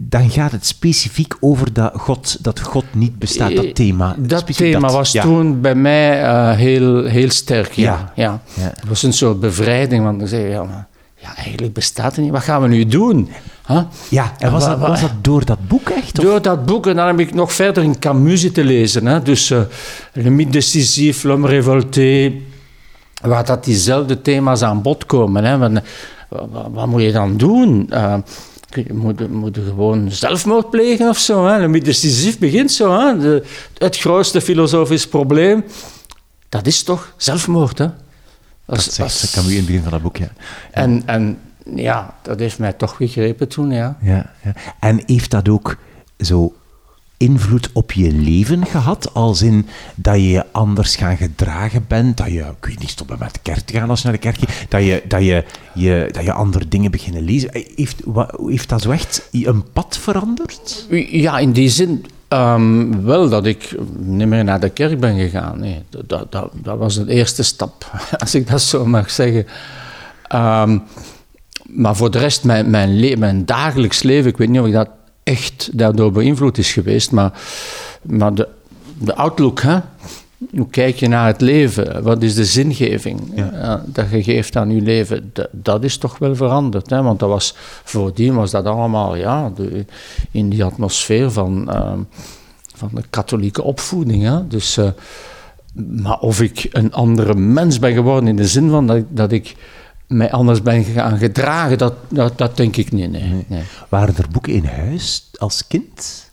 Dan 0.00 0.30
gaat 0.30 0.52
het 0.52 0.66
specifiek 0.66 1.36
over 1.40 1.72
dat 1.72 1.92
God, 1.94 2.44
dat 2.44 2.60
God 2.60 2.84
niet 2.94 3.18
bestaat, 3.18 3.54
dat 3.56 3.74
thema. 3.74 4.16
Eh, 4.16 4.28
Dat 4.28 4.40
Specifiek 4.40 4.72
thema 4.72 4.86
dat, 4.86 4.96
was 4.96 5.12
ja. 5.12 5.22
toen 5.22 5.60
bij 5.60 5.74
mij 5.74 6.22
eh, 6.22 6.56
heel, 6.56 7.04
heel 7.04 7.30
sterk. 7.30 7.72
Ja. 7.72 8.12
Ja. 8.14 8.40
Ja. 8.54 8.62
Het 8.62 8.88
was 8.88 9.02
een 9.02 9.12
soort 9.12 9.40
bevrijding, 9.40 10.04
want 10.04 10.18
dan 10.18 10.28
zei 10.28 10.42
je, 10.42 10.48
ja, 10.48 10.64
maar, 10.64 10.86
ja, 11.14 11.36
eigenlijk 11.36 11.72
bestaat 11.72 12.16
het 12.16 12.24
niet. 12.24 12.32
Wat 12.32 12.42
gaan 12.42 12.62
we 12.62 12.68
nu 12.68 12.86
doen? 12.86 13.28
Huh? 13.68 13.80
Ja, 14.08 14.32
en 14.38 14.52
was, 14.52 14.64
Wa- 14.64 14.68
dat, 14.76 14.88
was 14.88 15.00
dat 15.00 15.10
door 15.22 15.44
dat 15.44 15.68
boek 15.68 15.88
echt? 15.88 16.18
Of? 16.18 16.24
Door 16.24 16.42
dat 16.42 16.66
boek, 16.66 16.86
en 16.86 16.96
dan 16.96 17.06
heb 17.06 17.18
ik 17.20 17.34
nog 17.34 17.52
verder 17.52 17.82
in 17.82 17.98
Camus 17.98 18.40
zitten 18.40 18.64
lezen. 18.64 19.06
Hè? 19.06 19.22
Dus 19.22 19.50
uh, 19.50 19.60
Le 20.12 20.30
Mythe 20.30 20.50
décisif, 20.50 21.22
L'Homme 21.22 21.48
révolté, 21.48 22.32
waar 23.22 23.44
dat 23.44 23.64
diezelfde 23.64 24.22
thema's 24.22 24.62
aan 24.62 24.82
bod 24.82 25.06
komen. 25.06 25.44
Hè? 25.44 25.58
Want, 25.58 25.80
wat, 26.72 26.86
moet 26.86 27.02
je 27.02 27.12
dan 27.12 27.36
doen? 27.36 27.90
Uh, 27.92 28.14
je 28.70 28.94
moet, 28.94 29.30
moet 29.30 29.56
je 29.56 29.62
gewoon 29.64 30.10
zelfmoord 30.10 30.70
plegen 30.70 31.08
of 31.08 31.18
zo. 31.18 31.46
Hè? 31.46 31.58
Le 31.58 31.68
Mythe 31.68 31.84
décisif 31.84 32.38
begint 32.38 32.72
zo. 32.72 32.98
Hè? 33.00 33.18
De, 33.18 33.42
het 33.78 33.96
grootste 33.98 34.40
filosofisch 34.40 35.08
probleem, 35.08 35.64
dat 36.48 36.66
is 36.66 36.82
toch 36.82 37.12
zelfmoord. 37.16 37.78
Hè? 37.78 37.86
Dat 38.66 38.76
Als- 38.76 38.84
zegt 38.94 39.00
als- 39.22 39.30
Camus 39.30 39.50
in 39.50 39.56
het 39.56 39.66
begin 39.66 39.82
van 39.82 39.90
dat 39.92 40.02
boek, 40.02 40.16
ja. 40.16 40.28
en, 40.70 41.02
en 41.06 41.38
ja, 41.74 42.14
dat 42.22 42.38
heeft 42.38 42.58
mij 42.58 42.72
toch 42.72 42.96
gegrepen 42.96 43.48
toen, 43.48 43.70
ja. 43.70 43.96
Ja, 44.00 44.30
ja. 44.44 44.52
En 44.80 45.02
heeft 45.06 45.30
dat 45.30 45.48
ook 45.48 45.76
zo 46.18 46.52
invloed 47.18 47.70
op 47.72 47.92
je 47.92 48.12
leven 48.12 48.66
gehad? 48.66 49.14
Als 49.14 49.42
in 49.42 49.66
dat 49.94 50.14
je 50.14 50.28
je 50.28 50.44
anders 50.52 50.96
gaan 50.96 51.16
gedragen 51.16 51.84
bent, 51.88 52.16
dat 52.16 52.26
je, 52.26 52.40
ik 52.60 52.66
weet 52.66 52.78
niet, 52.78 52.90
stoppen 52.90 53.18
met 53.18 53.34
de 53.34 53.40
kerk 53.42 53.60
te 53.60 53.72
gaan 53.72 53.90
als 53.90 54.00
je 54.02 54.08
naar 54.08 54.16
de 54.16 54.22
kerk 54.22 54.38
gaat, 54.38 54.70
dat 54.70 54.84
je, 54.84 55.02
dat 55.08 55.22
je, 55.24 55.44
je, 55.74 56.08
dat 56.12 56.24
je 56.24 56.32
andere 56.32 56.68
dingen 56.68 56.90
beginnen 56.90 57.22
lezen. 57.22 57.50
Heeft, 57.52 58.02
heeft 58.46 58.68
dat 58.68 58.82
zo 58.82 58.90
echt 58.90 59.28
een 59.32 59.72
pad 59.72 59.98
veranderd? 59.98 60.86
Ja, 61.10 61.38
in 61.38 61.52
die 61.52 61.68
zin 61.68 62.04
ehm, 62.28 63.02
wel 63.02 63.28
dat 63.28 63.46
ik 63.46 63.74
niet 63.96 64.28
meer 64.28 64.44
naar 64.44 64.60
de 64.60 64.70
kerk 64.70 65.00
ben 65.00 65.18
gegaan. 65.18 65.60
Nee, 65.60 65.82
dat, 65.88 66.32
dat, 66.32 66.52
dat, 66.62 66.78
was 66.78 66.96
een 66.96 67.08
eerste 67.08 67.42
stap, 67.42 67.90
als 68.18 68.34
ik 68.34 68.50
dat 68.50 68.62
zo 68.62 68.86
mag 68.86 69.10
zeggen. 69.10 69.46
Ehm, 70.28 70.78
maar 71.68 71.96
voor 71.96 72.10
de 72.10 72.18
rest, 72.18 72.44
mijn, 72.44 72.70
mijn, 72.70 73.00
le- 73.00 73.16
mijn 73.16 73.44
dagelijks 73.44 74.02
leven, 74.02 74.30
ik 74.30 74.36
weet 74.36 74.48
niet 74.48 74.60
of 74.60 74.66
ik 74.66 74.72
dat 74.72 74.88
echt 75.22 75.70
daardoor 75.72 76.12
beïnvloed 76.12 76.58
is 76.58 76.72
geweest. 76.72 77.10
Maar, 77.10 77.32
maar 78.02 78.34
de, 78.34 78.48
de 78.98 79.14
outlook, 79.14 79.60
hè? 79.60 79.78
hoe 80.56 80.68
kijk 80.70 80.96
je 80.96 81.08
naar 81.08 81.26
het 81.26 81.40
leven? 81.40 82.02
Wat 82.02 82.22
is 82.22 82.34
de 82.34 82.44
zingeving 82.44 83.20
eh, 83.34 83.74
dat 83.86 84.10
je 84.10 84.22
geeft 84.22 84.56
aan 84.56 84.70
je 84.74 84.80
leven? 84.80 85.32
dat 85.52 85.84
is 85.84 85.96
toch 85.96 86.18
wel 86.18 86.36
veranderd. 86.36 86.90
Hè? 86.90 87.02
Want 87.02 87.18
dat 87.18 87.28
was, 87.28 87.54
voordien 87.84 88.34
was 88.34 88.50
dat 88.50 88.64
allemaal 88.64 89.16
ja, 89.16 89.52
de, 89.56 89.84
in 90.30 90.48
die 90.48 90.64
atmosfeer 90.64 91.30
van, 91.30 91.70
ehm, 91.70 91.98
van 92.76 92.90
de 92.92 93.02
katholieke 93.10 93.62
opvoeding. 93.62 94.22
Hè? 94.22 94.46
Dus, 94.46 94.76
eh, 94.76 94.88
maar 95.74 96.18
of 96.18 96.40
ik 96.40 96.68
een 96.70 96.92
andere 96.92 97.34
mens 97.34 97.78
ben 97.78 97.92
geworden 97.92 98.28
in 98.28 98.36
de 98.36 98.48
zin 98.48 98.70
van 98.70 98.86
dat, 98.86 99.04
dat 99.08 99.32
ik 99.32 99.56
mij 100.08 100.30
anders 100.30 100.62
ben 100.62 100.84
gaan 100.84 101.18
gedragen, 101.18 101.78
dat, 101.78 101.94
dat, 102.08 102.38
dat 102.38 102.56
denk 102.56 102.76
ik 102.76 102.92
niet. 102.92 103.10
Nee. 103.10 103.44
nee. 103.46 103.62
Waren 103.88 104.16
er 104.16 104.28
boeken 104.32 104.52
in 104.52 104.64
huis 104.64 105.30
als 105.38 105.66
kind? 105.66 106.26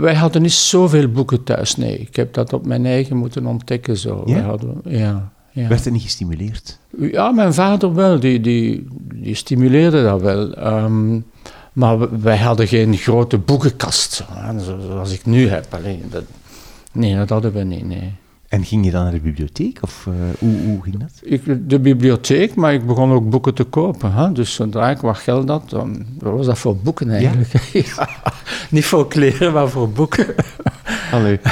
Wij 0.00 0.14
hadden 0.14 0.42
niet 0.42 0.52
zoveel 0.52 1.08
boeken 1.08 1.44
thuis, 1.44 1.76
nee. 1.76 1.98
Ik 1.98 2.16
heb 2.16 2.34
dat 2.34 2.52
op 2.52 2.66
mijn 2.66 2.86
eigen 2.86 3.16
moeten 3.16 3.46
ontdekken. 3.46 3.96
Zo. 3.96 4.22
Ja? 4.26 4.34
Wij 4.34 4.42
hadden, 4.42 4.80
ja, 4.84 5.32
ja. 5.50 5.68
Werd 5.68 5.84
het 5.84 5.92
niet 5.92 6.02
gestimuleerd? 6.02 6.78
Ja, 6.98 7.30
mijn 7.30 7.54
vader 7.54 7.94
wel. 7.94 8.20
Die, 8.20 8.40
die, 8.40 8.86
die 9.14 9.34
stimuleerde 9.34 10.02
dat 10.02 10.20
wel. 10.20 10.54
Ehm, 10.54 11.20
maar 11.72 12.20
wij 12.20 12.38
hadden 12.38 12.68
geen 12.68 12.96
grote 12.96 13.38
boekenkast, 13.38 14.24
zoals 14.58 15.12
ik 15.12 15.26
nu 15.26 15.48
heb. 15.48 15.74
Alleen, 15.74 16.02
dat, 16.10 16.24
nee, 16.92 17.16
dat 17.16 17.28
hadden 17.28 17.52
we 17.52 17.62
niet, 17.62 17.84
nee. 17.84 18.14
En 18.56 18.64
ging 18.64 18.84
je 18.84 18.90
dan 18.90 19.02
naar 19.02 19.12
de 19.12 19.20
bibliotheek? 19.20 19.78
Of 19.82 20.06
uh, 20.08 20.14
hoe, 20.38 20.60
hoe, 20.60 20.82
ging 20.82 20.98
dat? 20.98 21.10
Ik, 21.22 21.68
de 21.70 21.78
bibliotheek, 21.78 22.54
maar 22.54 22.74
ik 22.74 22.86
begon 22.86 23.12
ook 23.12 23.30
boeken 23.30 23.54
te 23.54 23.64
kopen. 23.64 24.12
Hè? 24.12 24.32
Dus 24.32 24.54
zodra 24.54 24.90
ik 24.90 24.98
wat 24.98 25.16
geld 25.18 25.48
had, 25.48 25.70
dan 25.70 26.06
wat 26.18 26.32
was 26.32 26.46
dat 26.46 26.58
voor 26.58 26.76
boeken 26.76 27.10
eigenlijk. 27.10 27.52
Ja? 27.72 28.08
Niet 28.70 28.84
voor 28.84 29.08
kleren, 29.08 29.52
maar 29.52 29.68
voor 29.68 29.90
boeken. 29.90 30.34
Allee. 31.12 31.40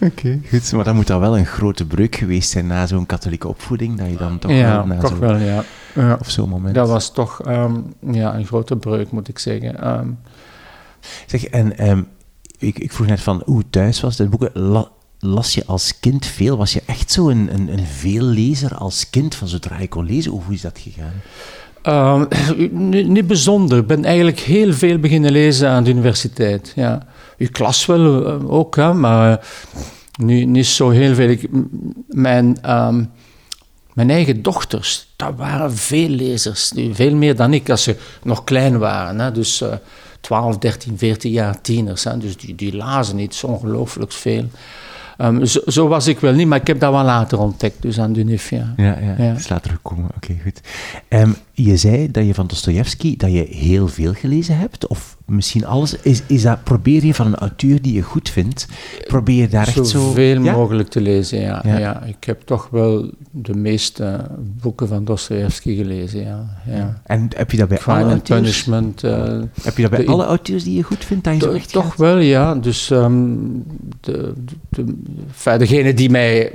Oké, 0.00 0.40
goed. 0.48 0.72
Maar 0.72 0.84
dan 0.84 0.94
moet 0.94 1.06
dat 1.06 1.20
wel 1.20 1.38
een 1.38 1.46
grote 1.46 1.86
breuk 1.86 2.16
geweest 2.16 2.50
zijn 2.50 2.66
na 2.66 2.86
zo'n 2.86 3.06
katholieke 3.06 3.48
opvoeding, 3.48 3.98
dat 3.98 4.10
je 4.10 4.16
dan 4.16 4.38
toch 4.38 4.50
ja, 4.50 4.76
wel 4.76 4.86
na 4.86 4.98
toch 4.98 5.18
wel, 5.18 5.36
ja. 5.36 5.64
ja. 5.94 6.16
Of 6.20 6.30
zo'n 6.30 6.48
moment... 6.48 6.74
Dat 6.74 6.88
was 6.88 7.12
toch 7.12 7.46
um, 7.48 7.94
ja, 8.10 8.34
een 8.34 8.46
grote 8.46 8.76
breuk, 8.76 9.10
moet 9.10 9.28
ik 9.28 9.38
zeggen. 9.38 9.88
Um, 9.98 10.18
zeg, 11.26 11.44
en 11.44 11.88
um, 11.90 12.06
ik, 12.64 12.78
ik, 12.78 12.92
vroeg 12.92 13.06
net 13.06 13.20
van 13.20 13.42
hoe 13.44 13.62
thuis 13.70 14.00
was 14.00 14.16
dat 14.16 14.30
boeken. 14.30 14.50
La, 14.52 14.88
las 15.18 15.54
je 15.54 15.64
als 15.66 16.00
kind 16.00 16.26
veel? 16.26 16.56
Was 16.56 16.72
je 16.72 16.82
echt 16.86 17.10
zo 17.10 17.28
een, 17.28 17.54
een, 17.54 17.68
een 17.68 17.86
veellezer 17.86 18.74
als 18.74 19.10
kind 19.10 19.34
van 19.34 19.48
zodra 19.48 19.80
je 19.80 19.88
kon 19.88 20.06
lezen? 20.06 20.30
Hoe 20.30 20.54
is 20.54 20.60
dat 20.60 20.78
gegaan? 20.78 21.12
Uh, 21.88 22.22
niet, 22.70 23.26
bijzonder. 23.26 23.78
Ik 23.78 23.86
ben 23.86 24.04
eigenlijk 24.04 24.38
heel 24.38 24.72
veel 24.72 24.98
beginnen 24.98 25.32
lezen 25.32 25.68
aan 25.68 25.84
de 25.84 25.90
universiteit. 25.90 26.72
Ja. 26.76 27.06
Ik 27.36 27.52
klas 27.52 27.86
wel 27.86 28.26
uh, 28.26 28.50
ook, 28.52 28.76
hè, 28.76 28.94
maar 28.94 29.46
nu, 30.20 30.44
niet 30.44 30.66
zo 30.66 30.90
heel 30.90 31.14
veel. 31.14 31.28
Ik, 31.28 31.48
mijn, 32.08 32.70
um, 32.70 33.10
mijn 33.92 34.10
eigen 34.10 34.42
dochters, 34.42 35.12
dat 35.16 35.32
waren 35.36 35.76
veel 35.76 36.08
lezers. 36.08 36.72
Veel 36.92 37.14
meer 37.14 37.36
dan 37.36 37.52
ik 37.52 37.70
als 37.70 37.82
ze 37.82 37.96
nog 38.22 38.44
klein 38.44 38.78
waren. 38.78 39.20
Hè. 39.20 39.32
Dus 39.32 39.62
uh, 39.62 39.72
12, 40.24 40.58
13, 40.58 40.98
14 40.98 41.30
jaar 41.30 41.60
tieners. 41.60 42.04
Hè. 42.04 42.18
Dus 42.18 42.36
die, 42.36 42.54
die 42.54 42.76
lazen 42.76 43.18
iets 43.18 43.44
ongelooflijk 43.44 44.12
veel. 44.12 44.48
Um, 45.18 45.46
zo, 45.46 45.60
zo, 45.66 45.88
was 45.88 46.06
ik 46.06 46.20
wel 46.20 46.32
niet, 46.32 46.46
maar 46.46 46.60
ik 46.60 46.66
heb 46.66 46.80
dat 46.80 46.92
wel 46.92 47.04
later 47.04 47.38
ontdekt, 47.38 47.82
dus 47.82 48.00
aan 48.00 48.12
de 48.12 48.20
UNIF, 48.20 48.50
ja. 48.50 48.74
Ja, 48.76 48.98
ja, 48.98 49.14
ja. 49.18 49.32
is 49.32 49.48
later 49.48 49.70
gekomen, 49.70 50.04
oké, 50.04 50.16
okay, 50.16 50.40
goed. 50.42 50.60
Um, 51.08 51.36
je 51.56 51.76
zei 51.76 52.10
dat 52.10 52.26
je 52.26 52.34
van 52.34 52.46
Dostoevsky, 52.46 53.16
dat 53.16 53.32
je 53.32 53.46
heel 53.50 53.88
veel 53.88 54.12
gelezen 54.12 54.58
hebt, 54.58 54.86
of 54.86 55.16
misschien 55.24 55.66
alles. 55.66 55.96
Is, 55.96 56.22
is 56.26 56.42
dat, 56.42 56.64
probeer 56.64 57.04
je 57.04 57.14
van 57.14 57.26
een 57.26 57.34
auteur 57.34 57.82
die 57.82 57.92
je 57.92 58.02
goed 58.02 58.30
vindt, 58.30 58.66
probeer 59.06 59.40
je 59.40 59.48
daar 59.48 59.66
echt 59.66 59.74
zo... 59.74 59.84
Zoveel 59.84 60.42
ja? 60.42 60.52
mogelijk 60.52 60.88
te 60.88 61.00
lezen, 61.00 61.40
ja. 61.40 61.62
ja. 61.64 61.78
Ja. 61.78 62.02
Ik 62.02 62.24
heb 62.24 62.42
toch 62.42 62.68
wel 62.70 63.10
de 63.30 63.54
meeste 63.54 64.26
boeken 64.38 64.88
van 64.88 65.04
Dostoevsky 65.04 65.76
gelezen, 65.76 66.20
ja. 66.20 66.60
ja. 66.66 67.00
En 67.04 67.28
heb 67.36 67.50
je 67.50 67.56
dat 67.56 67.68
bij 67.68 67.78
Crime 67.78 67.98
alle 67.98 68.12
and 68.12 68.12
auteurs? 68.12 68.40
Punishment. 68.40 69.04
Uh, 69.04 69.42
heb 69.62 69.76
je 69.76 69.82
dat 69.82 69.90
bij 69.90 70.04
de, 70.04 70.06
alle 70.06 70.24
auteurs 70.24 70.64
die 70.64 70.76
je 70.76 70.82
goed 70.82 71.04
vindt, 71.04 71.24
dat 71.24 71.34
je 71.34 71.40
zo 71.40 71.52
echt 71.52 71.72
Toch 71.72 71.88
gaat? 71.88 71.98
wel, 71.98 72.18
ja. 72.18 72.54
Dus 72.54 72.90
um, 72.90 73.64
de, 74.00 74.32
de, 74.68 74.84
de, 75.44 75.56
degene 75.58 75.94
die 75.94 76.10
mij, 76.10 76.52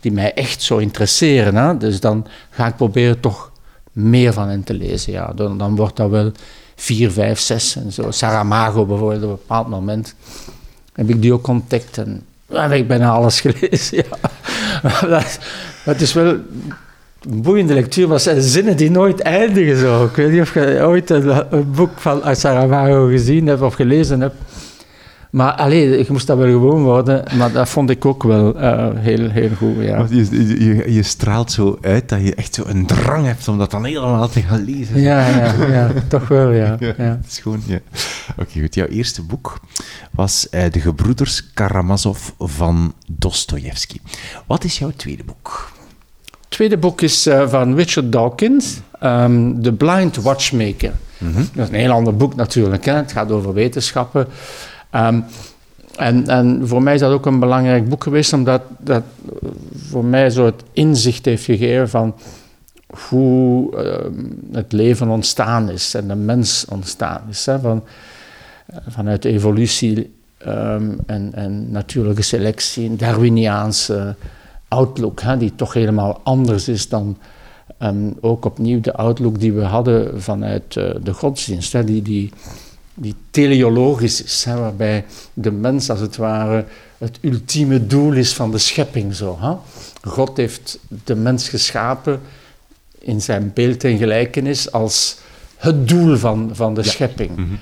die 0.00 0.12
mij 0.12 0.34
echt 0.34 0.62
zo 0.62 0.76
interesseren, 0.76 1.54
hè, 1.54 1.76
dus 1.76 2.00
dan 2.00 2.26
ga 2.50 2.66
ik 2.66 2.76
proberen 2.76 3.20
toch 3.20 3.51
meer 3.92 4.32
van 4.32 4.48
hen 4.48 4.64
te 4.64 4.74
lezen. 4.74 5.12
Ja. 5.12 5.32
Dan, 5.34 5.58
dan 5.58 5.76
wordt 5.76 5.96
dat 5.96 6.10
wel 6.10 6.32
vier, 6.74 7.10
vijf, 7.10 7.38
zes 7.38 7.76
en 7.76 7.92
zo. 7.92 8.10
Saramago 8.10 8.86
bijvoorbeeld, 8.86 9.22
op 9.22 9.30
een 9.30 9.36
bepaald 9.36 9.68
moment 9.68 10.14
heb 10.92 11.08
ik 11.08 11.22
die 11.22 11.32
ook 11.32 11.46
ontdekt 11.46 11.98
en 11.98 12.22
heb 12.46 12.72
ik 12.72 12.88
bijna 12.88 13.10
alles 13.10 13.40
gelezen. 13.46 13.96
Ja. 14.82 15.06
dat, 15.06 15.38
dat 15.84 16.00
is 16.00 16.12
wel 16.12 16.26
een 16.26 17.42
boeiende 17.42 17.74
lectuur, 17.74 18.08
maar 18.08 18.20
zijn 18.20 18.42
zinnen 18.42 18.76
die 18.76 18.90
nooit 18.90 19.20
eindigen 19.20 19.76
zo. 19.76 20.04
Ik 20.04 20.16
weet 20.16 20.30
niet 20.30 20.40
of 20.40 20.54
je 20.54 20.80
ooit 20.82 21.10
een, 21.10 21.54
een 21.54 21.70
boek 21.70 22.00
van 22.00 22.36
Saramago 22.36 23.06
gezien 23.06 23.46
hebt 23.46 23.62
of 23.62 23.74
gelezen 23.74 24.20
hebt. 24.20 24.36
Maar 25.32 25.52
alleen, 25.52 25.98
ik 25.98 26.08
moest 26.08 26.26
dat 26.26 26.38
wel 26.38 26.46
gewoon 26.46 26.82
worden, 26.82 27.24
maar 27.36 27.52
dat 27.52 27.68
vond 27.68 27.90
ik 27.90 28.04
ook 28.04 28.22
wel 28.22 28.56
uh, 28.56 28.88
heel, 28.94 29.30
heel 29.30 29.50
goed. 29.56 29.76
Ja. 29.76 30.06
Je, 30.10 30.64
je, 30.64 30.92
je, 30.92 31.02
straalt 31.02 31.52
zo 31.52 31.78
uit 31.80 32.08
dat 32.08 32.20
je 32.22 32.34
echt 32.34 32.54
zo 32.54 32.62
een 32.66 32.86
drang 32.86 33.26
hebt 33.26 33.48
om 33.48 33.58
dat 33.58 33.70
dan 33.70 33.84
helemaal 33.84 34.28
te 34.28 34.42
gaan 34.42 34.64
lezen. 34.64 35.00
Ja, 35.00 35.28
ja, 35.28 35.66
ja 35.66 35.92
toch 36.08 36.28
wel, 36.28 36.50
ja. 36.50 36.76
ja, 36.80 36.94
ja. 36.96 37.18
Het 37.22 37.26
is 37.30 37.38
gewoon, 37.38 37.62
ja. 37.66 37.80
Oké, 38.30 38.40
okay, 38.40 38.62
goed. 38.62 38.74
Jouw 38.74 38.86
eerste 38.86 39.22
boek 39.22 39.60
was 40.10 40.46
uh, 40.50 40.64
De 40.70 40.80
Gebroeders 40.80 41.52
Karamazov 41.52 42.28
van 42.38 42.94
Dostoevsky. 43.06 43.98
Wat 44.46 44.64
is 44.64 44.78
jouw 44.78 44.92
tweede 44.96 45.24
boek? 45.24 45.72
Het 46.24 46.50
tweede 46.50 46.76
boek 46.76 47.00
is 47.00 47.26
uh, 47.26 47.48
van 47.48 47.74
Richard 47.74 48.12
Dawkins, 48.12 48.80
um, 49.02 49.62
The 49.62 49.72
Blind 49.72 50.16
Watchmaker. 50.16 50.92
Mm 51.18 51.34
-hmm. 51.34 51.48
Dat 51.54 51.64
is 51.64 51.72
een 51.74 51.80
heel 51.80 51.92
ander 51.92 52.16
boek 52.16 52.34
natuurlijk. 52.34 52.84
Hè. 52.84 52.92
Het 52.92 53.12
gaat 53.12 53.30
over 53.30 53.52
wetenschappen. 53.52 54.26
Um, 54.94 55.24
en, 55.96 56.26
en 56.26 56.68
voor 56.68 56.82
mij 56.82 56.94
is 56.94 57.00
dat 57.00 57.12
ook 57.12 57.26
een 57.26 57.38
belangrijk 57.38 57.88
boek 57.88 58.02
geweest, 58.02 58.32
omdat 58.32 58.62
dat 58.78 59.02
voor 59.88 60.04
mij 60.04 60.30
zo 60.30 60.44
het 60.44 60.62
inzicht 60.72 61.24
heeft 61.24 61.44
gegeven 61.44 61.88
van 61.88 62.14
hoe 63.08 63.76
uh, 63.76 64.56
het 64.56 64.72
leven 64.72 65.08
ontstaan 65.08 65.70
is 65.70 65.94
en 65.94 66.08
de 66.08 66.14
mens 66.14 66.64
ontstaan 66.68 67.22
is. 67.30 67.46
Hè, 67.46 67.60
van, 67.60 67.84
vanuit 68.88 69.24
evolutie 69.24 70.14
um, 70.46 70.98
en, 71.06 71.30
en 71.34 71.70
natuurlijke 71.70 72.22
selectie, 72.22 72.88
een 72.88 72.96
Darwiniaanse 72.96 74.14
outlook, 74.68 75.22
die 75.38 75.54
toch 75.54 75.72
helemaal 75.72 76.20
anders 76.22 76.68
is 76.68 76.88
dan 76.88 77.16
ook 78.20 78.44
opnieuw 78.44 78.80
de 78.80 78.94
outlook 78.94 79.40
die 79.40 79.52
we 79.52 79.62
hadden 79.62 80.22
vanuit 80.22 80.76
uh, 80.76 80.90
de 81.02 81.12
godsdienst. 81.12 81.86
Die, 81.86 82.02
die, 82.02 82.32
die 82.94 83.14
teleologisch 83.30 84.22
is, 84.22 84.44
hè, 84.44 84.56
waarbij 84.56 85.04
de 85.34 85.50
mens 85.50 85.90
als 85.90 86.00
het 86.00 86.16
ware 86.16 86.64
het 86.98 87.18
ultieme 87.20 87.86
doel 87.86 88.12
is 88.12 88.34
van 88.34 88.50
de 88.50 88.58
schepping. 88.58 89.14
Zo, 89.14 89.38
hè? 89.40 89.54
God 90.10 90.36
heeft 90.36 90.78
de 91.04 91.14
mens 91.14 91.48
geschapen 91.48 92.20
in 92.98 93.22
zijn 93.22 93.50
beeld 93.54 93.84
en 93.84 93.98
gelijkenis 93.98 94.72
als 94.72 95.16
het 95.56 95.88
doel 95.88 96.16
van, 96.16 96.50
van 96.52 96.74
de 96.74 96.82
ja. 96.82 96.90
schepping. 96.90 97.30
Mm 97.30 97.36
-hmm. 97.36 97.58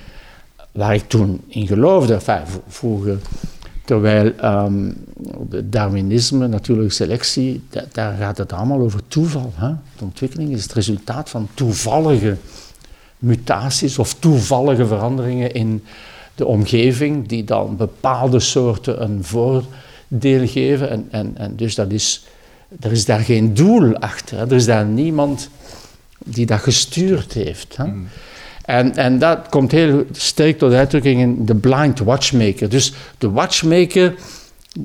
Waar 0.71 0.95
ik 0.95 1.07
toen 1.07 1.41
in 1.47 1.67
geloofde, 1.67 2.13
enfin, 2.13 2.41
vroeger. 2.67 3.17
Terwijl 3.85 4.33
um, 4.43 5.05
Darwinisme, 5.63 6.47
natuurlijke 6.47 6.93
selectie, 6.93 7.63
da 7.69 7.85
daar 7.91 8.17
gaat 8.17 8.37
het 8.37 8.53
allemaal 8.53 8.79
over 8.79 9.01
toeval. 9.07 9.53
Hè? 9.55 9.69
De 9.97 10.03
ontwikkeling 10.03 10.51
is 10.51 10.63
het 10.63 10.73
resultaat 10.73 11.29
van 11.29 11.47
toevallige 11.53 12.37
mutaties 13.21 13.99
of 13.99 14.13
toevallige 14.13 14.85
veranderingen 14.85 15.51
in 15.51 15.83
de 16.35 16.45
omgeving, 16.45 17.27
die 17.27 17.43
dan 17.43 17.77
bepaalde 17.77 18.39
soorten 18.39 19.01
een 19.03 19.23
voordeel 19.23 20.47
geven. 20.47 20.89
En, 20.89 21.07
en, 21.11 21.31
en 21.37 21.55
dus 21.55 21.75
dat 21.75 21.91
is, 21.91 22.25
er 22.79 22.91
is 22.91 23.05
daar 23.05 23.19
geen 23.19 23.53
doel 23.53 23.95
achter. 23.97 24.37
Hè. 24.37 24.45
Er 24.45 24.53
is 24.53 24.65
daar 24.65 24.85
niemand 24.85 25.49
die 26.25 26.45
dat 26.45 26.59
gestuurd 26.59 27.33
heeft. 27.33 27.77
Hè. 27.77 27.85
Mm. 27.85 28.07
En, 28.65 28.95
en 28.95 29.19
dat 29.19 29.49
komt 29.49 29.71
heel 29.71 30.05
sterk 30.11 30.57
tot 30.57 30.73
uitdrukking 30.73 31.21
in 31.21 31.45
de 31.45 31.55
blind 31.55 31.99
watchmaker. 31.99 32.69
Dus 32.69 32.93
de 33.17 33.29
watchmaker, 33.29 34.15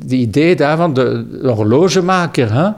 het 0.00 0.12
idee 0.12 0.56
daarvan, 0.56 0.94
de, 0.94 1.38
de 1.42 1.48
horlogemaker, 1.48 2.52
hè, 2.52 2.70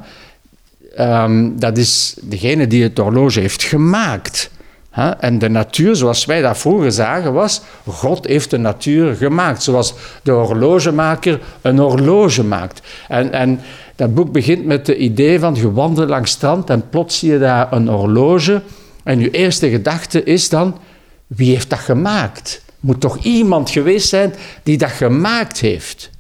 um, 1.23 1.59
dat 1.59 1.79
is 1.79 2.17
degene 2.23 2.67
die 2.67 2.83
het 2.83 2.99
horloge 2.99 3.41
heeft 3.41 3.62
gemaakt. 3.62 4.50
En 4.99 5.38
de 5.38 5.49
natuur, 5.49 5.97
zoals 5.97 6.25
wij 6.25 6.40
dat 6.40 6.59
vroeger 6.59 6.93
zagen, 6.93 7.33
was: 7.33 7.61
God 7.87 8.26
heeft 8.26 8.50
de 8.50 8.59
natuur 8.59 9.14
gemaakt. 9.14 9.62
Zoals 9.62 9.95
de 10.23 10.31
horlogemaker 10.31 11.40
een 11.62 11.78
horloge 11.78 12.45
maakt. 12.45 12.81
En, 13.09 13.33
en 13.33 13.61
dat 13.97 14.14
boek 14.14 14.33
begint 14.33 14.64
met 14.64 14.87
het 14.87 14.97
idee 14.97 15.38
van: 15.38 15.55
je 15.55 15.73
wandelt 15.73 16.09
langs 16.09 16.31
strand 16.31 16.71
en 16.71 16.88
plots 16.88 17.19
zie 17.19 17.33
je 17.33 17.38
daar 17.38 17.73
een 17.73 17.88
horloge. 17.88 18.62
En 19.05 19.19
uw 19.19 19.31
eerste 19.31 19.71
gedachte 19.71 20.23
is 20.23 20.49
dan, 20.49 20.78
wie 21.26 21.50
heeft 21.50 21.71
dat 21.71 21.78
gemaakt? 21.78 22.62
Moet 22.81 23.00
toch 23.00 23.19
iemand 23.19 23.71
geweest 23.71 24.09
zijn 24.09 24.35
die 24.62 24.78
dat 24.78 24.90
gemaakt 24.90 25.61
heeft? 25.61 26.11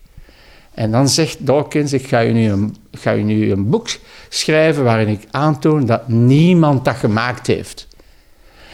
En 0.74 0.90
dan 0.90 1.08
zegt 1.08 1.46
Dawkins, 1.46 1.92
ik 1.92 2.06
ga 2.06 2.18
je 2.18 2.32
nu 2.32 2.70
ga 2.92 3.10
je 3.10 3.24
nu 3.24 3.50
een 3.50 3.68
boek 3.70 3.88
schrijven 4.28 4.84
waarin 4.84 5.08
ik 5.08 5.26
aantoon 5.30 5.86
dat 5.86 6.08
niemand 6.08 6.84
dat 6.84 6.96
gemaakt 6.96 7.46
heeft. 7.46 7.87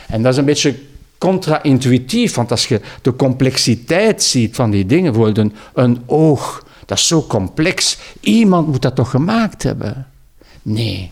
En 0.09 0.23
dat 0.23 0.33
is 0.33 0.39
een 0.39 0.45
beetje 0.45 0.75
contra-intuïtief, 1.19 2.35
want 2.35 2.51
als 2.51 2.67
je 2.67 2.81
de 3.03 3.17
complexiteit 3.17 4.23
ziet 4.23 4.55
van 4.55 4.71
die 4.71 4.87
dingen, 4.87 5.13
bijvoorbeeld 5.13 5.39
een, 5.39 5.55
een 5.75 6.03
oog, 6.07 6.67
dat 6.87 6.99
is 6.99 7.07
zo 7.07 7.23
complex, 7.23 7.99
iemand 8.21 8.69
moet 8.69 8.83
dat 8.83 8.95
toch 8.95 9.11
gemaakt 9.11 9.63
hebben? 9.63 10.07
Nee, 10.63 11.11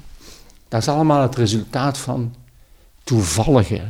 dat 0.69 0.81
is 0.81 0.89
allemaal 0.89 1.23
het 1.23 1.37
resultaat 1.37 1.99
van 1.99 2.35
toevallige 3.05 3.81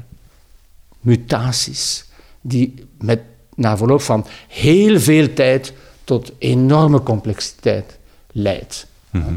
mutaties, 1.01 2.05
die 2.41 2.87
met, 2.99 3.21
na 3.55 3.77
verloop 3.77 4.03
van 4.03 4.27
heel 4.49 5.01
veel 5.01 5.33
tijd 5.33 5.73
tot 6.05 6.33
enorme 6.39 7.03
complexiteit 7.03 7.99
leidt. 8.33 8.87
Mhm. 9.11 9.35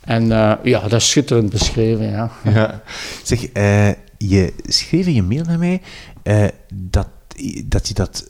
En 0.00 0.24
uh, 0.24 0.52
ja, 0.62 0.80
dat 0.80 0.92
is 0.92 1.10
schitterend 1.10 1.50
beschreven. 1.50 2.10
Ja. 2.10 2.30
ja. 2.44 2.82
Zeg, 3.22 3.46
uh, 3.54 3.88
je 4.28 4.52
schreef 4.66 5.06
in 5.06 5.14
je 5.14 5.22
mail 5.22 5.44
naar 5.44 5.58
mij 5.58 5.80
uh, 6.22 6.44
dat, 6.74 7.08
dat 7.64 7.88
je 7.88 7.94
dat 7.94 8.26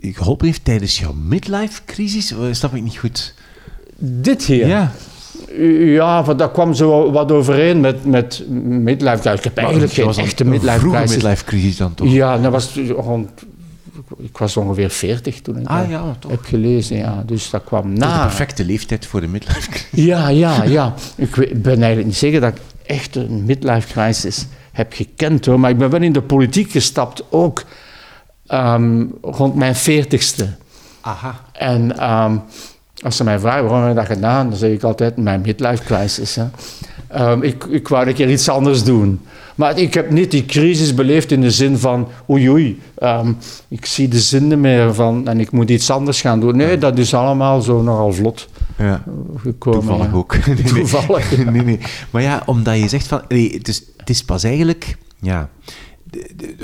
geholpen 0.00 0.46
heeft 0.46 0.64
tijdens 0.64 0.98
jouw 0.98 1.12
midlife-crisis. 1.12 2.34
Snap 2.50 2.74
ik 2.74 2.82
niet 2.82 2.98
goed? 2.98 3.34
Dit 3.96 4.44
hier? 4.44 4.66
Ja. 4.66 4.92
Ja, 5.78 6.22
dat 6.22 6.52
kwam 6.52 6.74
zo 6.74 7.10
wat 7.10 7.32
overeen 7.32 7.80
met, 7.80 8.04
met 8.04 8.44
midlife 8.48 9.20
crisis. 9.20 9.38
Ik 9.38 9.44
heb 9.44 9.56
eigenlijk 9.56 9.92
geen 9.92 10.14
echte 10.14 10.44
midlife 10.44 10.88
crisis. 10.88 11.10
midlife 11.10 11.44
crisis 11.44 11.76
dan 11.76 11.94
toch? 11.94 12.12
Ja, 12.12 12.38
dat 12.38 12.52
was 12.52 12.78
rond 12.96 13.30
ik 14.18 14.38
was 14.38 14.56
ongeveer 14.56 14.90
40 14.90 15.40
toen 15.40 15.58
ik 15.58 15.66
ah, 15.66 15.90
ja, 15.90 16.16
heb 16.28 16.44
gelezen. 16.44 16.96
Ja. 16.96 17.22
Dus 17.26 17.50
dat 17.50 17.64
kwam 17.64 17.92
na. 17.92 18.16
De 18.16 18.20
perfecte 18.22 18.64
leeftijd 18.64 19.06
voor 19.06 19.20
de 19.20 19.26
midlife 19.26 19.70
crisis. 19.70 20.04
Ja, 20.04 20.28
ja, 20.28 20.64
ja. 20.64 20.94
Ik 21.16 21.62
ben 21.62 21.76
eigenlijk 21.76 22.06
niet 22.06 22.16
zeker 22.16 22.40
dat 22.40 22.54
ik 22.54 22.60
echt 22.86 23.16
een 23.16 23.44
midlife 23.44 23.92
crisis 23.92 24.46
heb 24.72 24.92
gekend 24.92 25.46
hoor. 25.46 25.60
Maar 25.60 25.70
ik 25.70 25.78
ben 25.78 25.90
wel 25.90 26.02
in 26.02 26.12
de 26.12 26.22
politiek 26.22 26.70
gestapt, 26.70 27.22
ook 27.30 27.62
um, 28.48 29.12
rond 29.22 29.54
mijn 29.54 29.74
40ste. 29.74 30.44
Aha. 31.00 31.40
En 31.52 32.10
um, 32.12 32.42
als 33.02 33.16
ze 33.16 33.24
mij 33.24 33.38
vragen 33.38 33.64
waarom 33.64 33.80
heb 33.80 33.88
je 33.88 33.94
dat 33.94 34.16
gedaan, 34.16 34.48
dan 34.48 34.58
zeg 34.58 34.70
ik 34.70 34.82
altijd 34.82 35.16
mijn 35.16 35.40
midlife 35.40 35.82
crisis. 35.82 36.34
Hè. 36.34 36.44
Um, 37.30 37.42
ik, 37.42 37.64
ik 37.64 37.88
wou 37.88 38.06
een 38.06 38.14
keer 38.14 38.30
iets 38.30 38.48
anders 38.48 38.84
doen. 38.84 39.20
Maar 39.54 39.78
ik 39.78 39.94
heb 39.94 40.10
niet 40.10 40.30
die 40.30 40.44
crisis 40.44 40.94
beleefd 40.94 41.30
in 41.30 41.40
de 41.40 41.50
zin 41.50 41.78
van 41.78 42.08
oei 42.30 42.50
oei, 42.50 42.80
um, 42.98 43.36
ik 43.68 43.86
zie 43.86 44.08
de 44.08 44.20
zin 44.20 44.60
meer 44.60 44.94
van 44.94 45.28
en 45.28 45.40
ik 45.40 45.50
moet 45.50 45.70
iets 45.70 45.90
anders 45.90 46.20
gaan 46.20 46.40
doen. 46.40 46.56
Nee, 46.56 46.78
dat 46.78 46.98
is 46.98 47.14
allemaal 47.14 47.60
zo 47.60 47.82
nogal 47.82 48.12
vlot 48.12 48.48
ja. 48.78 49.02
gekomen. 49.36 49.80
Toevallig 49.80 50.12
ook. 50.14 50.36
Nee, 50.46 50.62
Toevallig. 50.62 51.36
Nee, 51.36 51.44
nee, 51.54 51.62
nee, 51.62 51.78
Maar 52.10 52.22
ja, 52.22 52.42
omdat 52.46 52.78
je 52.78 52.88
zegt 52.88 53.06
van, 53.06 53.22
nee, 53.28 53.52
het, 53.52 53.68
is, 53.68 53.82
het 53.96 54.10
is 54.10 54.24
pas 54.24 54.44
eigenlijk, 54.44 54.96
ja, 55.20 55.48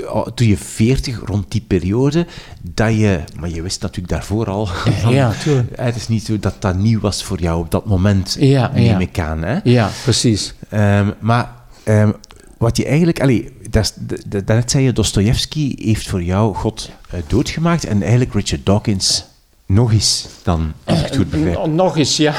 oh, 0.07 0.27
toen 0.27 0.47
je 0.47 0.57
40, 0.57 1.21
rond 1.25 1.51
die 1.51 1.63
periode, 1.67 2.27
dat 2.61 2.95
je, 2.95 3.19
maar 3.39 3.49
je 3.49 3.61
wist 3.61 3.81
natuurlijk 3.81 4.13
daarvoor 4.13 4.49
al. 4.49 4.65
Van, 5.01 5.13
ja, 5.13 5.31
tuurlijk. 5.31 5.69
Het 5.75 5.95
is 5.95 6.07
niet 6.07 6.25
zo 6.25 6.39
dat 6.39 6.55
dat 6.59 6.75
nieuw 6.75 6.99
was 6.99 7.23
voor 7.23 7.39
jou 7.39 7.59
op 7.59 7.71
dat 7.71 7.85
moment, 7.85 8.37
ja, 8.39 8.71
neem 8.73 8.85
ja. 8.85 8.99
ik 8.99 9.19
aan. 9.19 9.43
Hè? 9.43 9.59
Ja, 9.63 9.89
precies. 10.03 10.53
Um, 10.73 11.13
maar 11.19 11.55
um, 11.85 12.13
wat 12.57 12.77
je 12.77 12.85
eigenlijk, 12.85 13.21
allee, 13.21 13.51
dat, 13.69 13.93
dat, 14.27 14.47
dat 14.47 14.71
zei 14.71 14.83
je, 14.83 14.93
Dostoevsky 14.93 15.83
heeft 15.83 16.09
voor 16.09 16.23
jou 16.23 16.55
God 16.55 16.89
uh, 17.13 17.19
doodgemaakt 17.27 17.85
en 17.85 18.01
eigenlijk 18.01 18.33
Richard 18.33 18.65
Dawkins 18.65 19.25
nog 19.69 19.91
eens 19.91 20.27
dan, 20.43 20.73
het 20.83 21.15
goed 21.15 21.29
begrijp. 21.29 21.55
Uh, 21.55 21.63
nog 21.63 21.97
eens, 21.97 22.17
ja. 22.17 22.33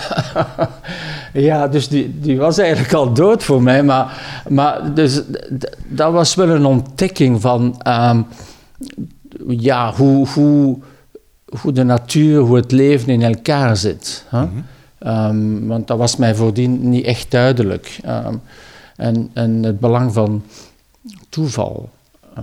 ja, 1.33 1.69
dus 1.69 1.89
die, 1.89 2.21
die 2.21 2.39
was 2.39 2.59
eigenlijk 2.59 2.93
al 2.93 3.13
dood 3.13 3.43
voor 3.43 3.63
mij, 3.63 3.83
maar, 3.83 4.21
maar 4.49 4.95
dus, 4.95 5.23
dat 5.89 6.13
was 6.13 6.35
wel 6.35 6.49
een 6.49 6.65
ontdekking 6.65 7.41
van 7.41 7.81
um, 7.87 8.27
ja, 9.49 9.93
hoe, 9.93 10.29
hoe, 10.29 10.79
hoe 11.61 11.73
de 11.73 11.83
natuur, 11.83 12.41
hoe 12.41 12.57
het 12.57 12.73
leven 12.73 13.09
in 13.09 13.23
elkaar 13.23 13.77
zit. 13.77 14.25
Mm 14.31 14.51
-hmm. 14.99 15.09
um, 15.09 15.67
want 15.67 15.87
dat 15.87 15.99
was 15.99 16.17
mij 16.17 16.35
voordien 16.35 16.89
niet 16.89 17.05
echt 17.05 17.31
duidelijk. 17.31 17.99
Um, 18.07 18.43
en, 18.97 19.31
en 19.33 19.63
het 19.63 19.81
belang 19.81 20.13
van 20.13 20.43
toeval 21.29 21.91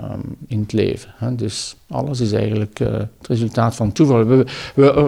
um, 0.03 0.35
in 0.47 0.59
het 0.59 0.73
leven. 0.73 1.13
Hè. 1.17 1.35
Dus 1.35 1.75
alles 1.89 2.19
is 2.19 2.31
eigenlijk 2.31 2.79
uh, 2.79 2.91
het 2.91 3.27
resultaat 3.27 3.75
van 3.75 3.91
toeval. 3.91 4.25
We, 4.25 4.45
we, 4.75 4.83
uh, 4.83 5.05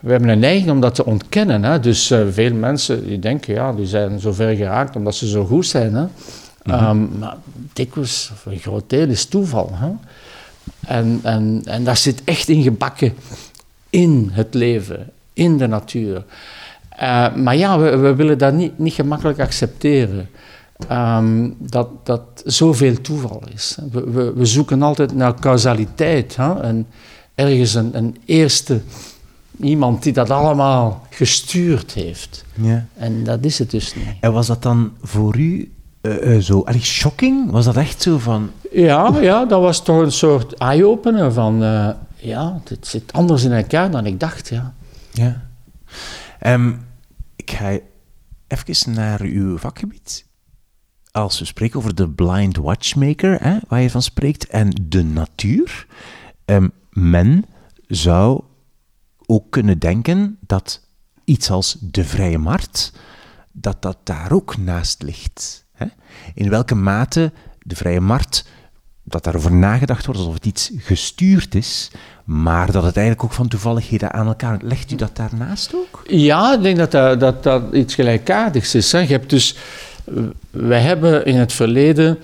we, 0.00 0.10
hebben 0.10 0.28
een 0.28 0.38
neiging 0.38 0.70
om 0.70 0.80
dat 0.80 0.94
te 0.94 1.04
ontkennen. 1.04 1.64
Hè. 1.64 1.80
Dus 1.80 2.10
uh, 2.10 2.20
veel 2.30 2.54
mensen 2.54 3.06
die 3.06 3.18
denken, 3.18 3.54
ja, 3.54 3.72
die 3.72 3.86
zijn 3.86 4.20
zo 4.20 4.32
ver 4.32 4.56
geraakt 4.56 4.96
omdat 4.96 5.14
ze 5.14 5.28
zo 5.28 5.44
goed 5.44 5.66
zijn. 5.66 5.94
Hè. 5.94 6.04
Mm-hmm. 6.62 6.88
um, 6.88 7.18
maar 7.18 7.36
dikwijls, 7.72 8.32
een 8.44 8.58
groot 8.58 8.90
deel 8.90 9.08
is 9.08 9.24
toeval. 9.24 9.70
Hè. 9.72 9.90
En, 10.86 11.20
en, 11.22 11.62
en 11.64 11.84
dat 11.84 11.98
zit 11.98 12.24
echt 12.24 12.48
ingebakken 12.48 13.14
in 13.90 14.30
het 14.32 14.54
leven, 14.54 15.10
in 15.32 15.58
de 15.58 15.66
natuur. 15.66 16.24
maar 17.34 17.56
ja, 17.56 17.78
we, 17.78 17.96
we 17.96 18.14
willen 18.14 18.38
dat 18.38 18.52
niet, 18.52 18.78
niet 18.78 18.92
gemakkelijk 18.92 19.40
accepteren. 19.40 20.28
Um, 20.92 21.56
dat, 21.58 22.06
dat 22.06 22.42
zoveel 22.44 23.00
toeval 23.00 23.42
is. 23.54 23.78
We, 23.90 24.10
we, 24.10 24.32
we 24.32 24.46
zoeken 24.46 24.82
altijd 24.82 25.14
naar 25.14 25.34
causaliteit. 25.34 26.36
Hè? 26.36 26.60
En 26.60 26.86
ergens 27.34 27.74
een, 27.74 27.96
een, 27.96 28.16
eerste 28.24 28.80
iemand 29.60 30.02
die 30.02 30.12
dat 30.12 30.30
allemaal 30.30 31.06
gestuurd 31.10 31.92
heeft. 31.92 32.44
Ja. 32.54 32.86
En 32.96 33.24
dat 33.24 33.44
is 33.44 33.58
het 33.58 33.70
dus 33.70 33.94
niet. 33.94 34.06
En 34.20 34.32
was 34.32 34.46
dat 34.46 34.62
dan 34.62 34.92
voor 35.02 35.36
u 35.36 35.72
uh, 36.02 36.34
uh, 36.34 36.40
zo 36.40 36.60
allee, 36.60 36.80
shocking? 36.80 37.50
Was 37.50 37.64
dat 37.64 37.76
echt 37.76 38.02
zo 38.02 38.18
van... 38.18 38.50
Ja, 38.72 39.18
ja 39.20 39.44
dat 39.44 39.60
was 39.60 39.82
toch 39.82 40.00
een 40.00 40.12
soort 40.12 40.54
eye-opener 40.54 41.32
van... 41.32 41.62
Uh, 41.62 41.88
ja, 42.16 42.60
het 42.64 42.86
zit 42.86 43.12
anders 43.12 43.44
in 43.44 43.52
elkaar 43.52 43.90
dan 43.90 44.06
ik 44.06 44.20
dacht, 44.20 44.48
ja. 44.48 44.74
Ja. 45.12 45.48
Um, 46.46 46.86
ik 47.36 47.50
ga 47.50 47.78
even 48.46 48.94
naar 48.94 49.20
uw 49.20 49.58
vakgebied 49.58 50.24
als 51.12 51.38
we 51.38 51.44
spreken 51.44 51.78
over 51.78 51.94
de 51.94 52.08
blind 52.08 52.56
watchmaker, 52.56 53.42
hè, 53.42 53.58
waar 53.68 53.80
je 53.80 53.90
van 53.90 54.02
spreekt, 54.02 54.46
en 54.46 54.70
de 54.82 55.04
natuur, 55.04 55.86
um, 56.44 56.72
men 56.90 57.44
zou 57.86 58.42
ook 59.26 59.50
kunnen 59.50 59.78
denken 59.78 60.38
dat 60.40 60.80
iets 61.24 61.50
als 61.50 61.76
de 61.80 62.04
vrije 62.04 62.38
markt, 62.38 62.92
dat 63.52 63.82
dat 63.82 63.96
daar 64.04 64.32
ook 64.32 64.56
naast 64.56 65.02
ligt. 65.02 65.64
Hè? 65.72 65.86
In 66.34 66.50
welke 66.50 66.74
mate 66.74 67.32
de 67.58 67.76
vrije 67.76 68.00
markt, 68.00 68.48
dat 69.04 69.24
daarover 69.24 69.52
nagedacht 69.52 70.04
wordt 70.04 70.20
alsof 70.20 70.34
het 70.34 70.46
iets 70.46 70.70
gestuurd 70.76 71.54
is, 71.54 71.90
maar 72.24 72.72
dat 72.72 72.82
het 72.82 72.96
eigenlijk 72.96 73.24
ook 73.24 73.32
van 73.32 73.48
toevalligheden 73.48 74.12
aan 74.12 74.26
elkaar... 74.26 74.58
Legt 74.62 74.90
u 74.90 74.96
dat 74.96 75.16
daarnaast 75.16 75.74
ook? 75.74 76.02
Ja, 76.06 76.54
ik 76.54 76.62
denk 76.62 76.76
dat 76.76 76.90
dat, 76.90 77.20
dat, 77.20 77.42
dat 77.42 77.62
iets 77.72 77.94
gelijkaardigs 77.94 78.74
is. 78.74 78.92
Hè. 78.92 78.98
Je 78.98 79.06
hebt 79.06 79.30
dus 79.30 79.56
wij 80.50 80.80
hebben 80.80 81.24
in 81.24 81.36
het 81.36 81.52
verleden 81.52 82.18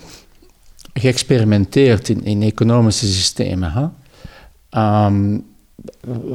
geëxperimenteerd 0.94 2.08
in, 2.08 2.24
in 2.24 2.42
economische 2.42 3.06
systemen. 3.06 3.72
Hè? 3.72 3.86
Um, 5.06 5.44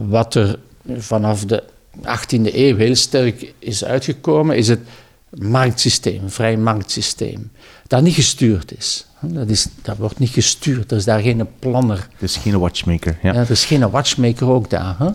wat 0.10 0.36
er 0.36 0.60
vanaf 0.97 1.45
de 1.45 1.63
18e 1.97 2.54
eeuw 2.54 2.77
heel 2.77 2.95
sterk 2.95 3.54
is 3.60 3.84
uitgekomen, 3.84 4.58
is 4.58 4.67
het 4.67 4.80
marktsysteem, 5.30 6.23
een 6.23 6.32
vrij 6.32 6.58
marktsysteem. 6.58 7.51
Dat 7.88 8.01
niet 8.01 8.15
gestuurd 8.15 8.77
is. 8.77 9.06
Dat, 9.21 9.49
is, 9.49 9.67
dat 9.82 9.97
wordt 9.97 10.19
niet 10.19 10.30
gestuurd, 10.30 10.91
er 10.91 10.97
is 10.97 11.06
daar 11.06 11.21
geen 11.21 11.47
planner. 11.60 12.08
Er 12.17 12.23
is 12.23 12.38
geen 12.38 12.60
watchmaker. 12.60 13.17
Ja. 13.21 13.34
ja 13.34 13.39
er 13.39 13.51
is 13.51 13.65
geen 13.65 13.89
watchmaker 13.89 14.49
ook 14.49 14.69
daar. 14.69 14.95
Hè? 14.99 15.10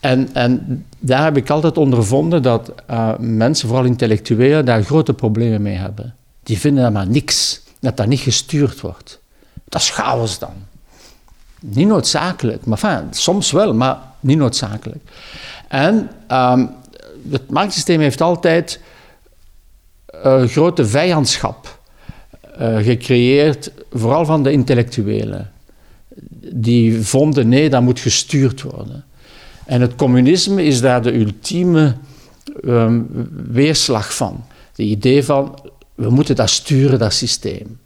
En, 0.00 0.28
en 0.34 0.84
daar 0.98 1.24
heb 1.24 1.36
ik 1.36 1.50
altijd 1.50 1.78
ondervonden 1.78 2.42
dat 2.42 2.72
uh, 2.90 3.12
mensen, 3.18 3.68
vooral 3.68 3.86
intellectuelen, 3.86 4.64
daar 4.64 4.82
grote 4.82 5.14
problemen 5.14 5.62
mee 5.62 5.76
hebben. 5.76 6.14
Die 6.42 6.58
vinden 6.58 6.82
dat 6.82 6.92
maar 6.92 7.06
niks, 7.06 7.62
dat 7.80 7.96
dat 7.96 8.06
niet 8.06 8.20
gestuurd 8.20 8.80
wordt. 8.80 9.20
Dat 9.64 9.80
is 9.80 9.90
chaos 9.90 10.38
dan. 10.38 10.52
Niet 11.60 11.86
noodzakelijk, 11.86 12.64
maar 12.64 13.04
soms 13.10 13.50
wel, 13.50 13.74
maar 13.74 13.98
niet 14.20 14.38
noodzakelijk. 14.38 15.04
En 15.68 16.10
um, 16.30 16.70
het 17.30 17.50
marktsysteem 17.50 18.00
heeft 18.00 18.20
altijd 18.20 18.80
een 20.06 20.48
grote 20.48 20.86
vijandschap 20.86 21.78
uh, 22.60 22.76
gecreëerd, 22.76 23.70
vooral 23.92 24.24
van 24.24 24.42
de 24.42 24.52
intellectuelen. 24.52 25.50
Die 26.52 27.06
vonden, 27.06 27.48
nee, 27.48 27.70
dat 27.70 27.82
moet 27.82 28.00
gestuurd 28.00 28.62
worden. 28.62 29.04
En 29.70 29.80
het 29.80 29.94
communisme 29.94 30.64
is 30.64 30.80
daar 30.80 31.02
de 31.02 31.14
ultieme 31.14 31.96
um, 32.64 33.06
weerslag 33.50 34.14
van. 34.14 34.44
Het 34.68 34.78
idee 34.78 35.24
van, 35.24 35.58
we 35.94 36.10
moeten 36.10 36.36
dat 36.36 36.50
sturen, 36.50 36.98
dat 36.98 37.12
systeem. 37.12 37.78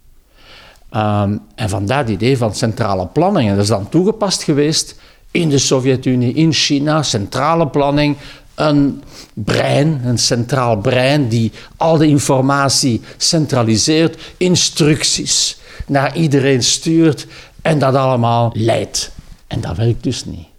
Ehm, 0.89 1.37
en 1.55 1.69
vandaar 1.69 1.97
het 1.97 2.09
idee 2.09 2.37
van 2.37 2.55
centrale 2.55 3.07
planning. 3.07 3.49
En 3.49 3.55
dat 3.55 3.63
is 3.63 3.69
dan 3.69 3.89
toegepast 3.89 4.43
geweest 4.43 4.95
in 5.31 5.49
de 5.49 5.57
Sovjet-Unie, 5.57 6.33
in 6.33 6.53
China, 6.53 7.03
centrale 7.03 7.67
planning. 7.67 8.17
Een 8.55 9.03
brein, 9.33 10.01
een 10.05 10.17
centraal 10.17 10.77
brein, 10.77 11.27
die 11.27 11.51
al 11.77 11.97
de 11.97 12.07
informatie 12.07 13.01
centraliseert, 13.17 14.33
instructies 14.37 15.57
naar 15.87 16.17
iedereen 16.17 16.63
stuurt 16.63 17.27
en 17.61 17.79
dat 17.79 17.95
allemaal 17.95 18.51
leidt. 18.53 19.11
En 19.47 19.61
dat 19.61 19.77
werkt 19.77 20.03
dus 20.03 20.25
niet. 20.25 20.53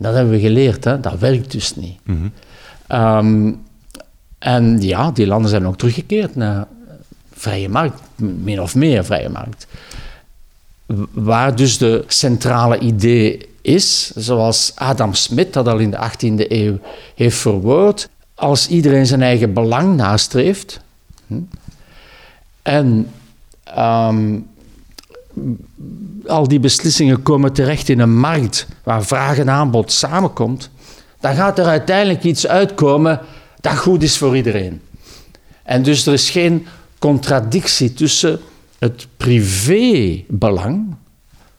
Dat 0.00 0.14
hebben 0.14 0.32
we 0.32 0.40
geleerd, 0.40 0.84
hè? 0.84 1.00
dat 1.00 1.18
werkt 1.18 1.52
dus 1.52 1.76
niet. 1.76 1.98
Ehm, 2.86 3.52
en 4.38 4.82
ja, 4.82 5.10
die 5.10 5.26
landen 5.26 5.50
zijn 5.50 5.66
ook 5.66 5.78
teruggekeerd 5.78 6.36
naar 6.36 6.66
vrije 7.32 7.68
markt, 7.68 8.00
min 8.16 8.60
of 8.60 8.74
meer 8.74 9.04
vrije 9.04 9.28
markt. 9.28 9.66
Waar 11.12 11.56
dus 11.56 11.78
de 11.78 12.04
centrale 12.06 12.78
idee 12.78 13.48
is, 13.60 14.12
zoals 14.14 14.72
Adam 14.74 15.14
Smith 15.14 15.52
dat 15.52 15.68
al 15.68 15.78
in 15.78 15.90
de 15.90 16.10
18e 16.10 16.48
eeuw 16.48 16.78
heeft 17.14 17.36
verwoord, 17.36 18.08
als 18.34 18.68
iedereen 18.68 19.06
zijn 19.06 19.22
eigen 19.22 19.52
belang 19.52 19.96
nastreeft 19.96 20.80
hm, 21.26 21.40
en 22.62 23.10
ehm, 23.64 24.38
al 26.26 26.48
die 26.48 26.60
beslissingen 26.60 27.22
komen 27.22 27.52
terecht 27.52 27.88
in 27.88 28.00
een 28.00 28.18
markt 28.18 28.66
waar 28.82 29.04
vraag 29.04 29.38
en 29.38 29.50
aanbod 29.50 29.92
samenkomt, 29.92 30.70
dan 31.20 31.34
gaat 31.34 31.58
er 31.58 31.64
uiteindelijk 31.64 32.22
iets 32.22 32.46
uitkomen 32.46 33.20
dat 33.60 33.76
goed 33.76 34.02
is 34.02 34.18
voor 34.18 34.36
iedereen. 34.36 34.80
En 35.62 35.82
dus 35.82 36.06
er 36.06 36.12
is 36.12 36.30
geen 36.30 36.66
contradictie 36.98 37.92
tussen 37.92 38.40
het 38.78 39.06
privébelang 39.16 40.94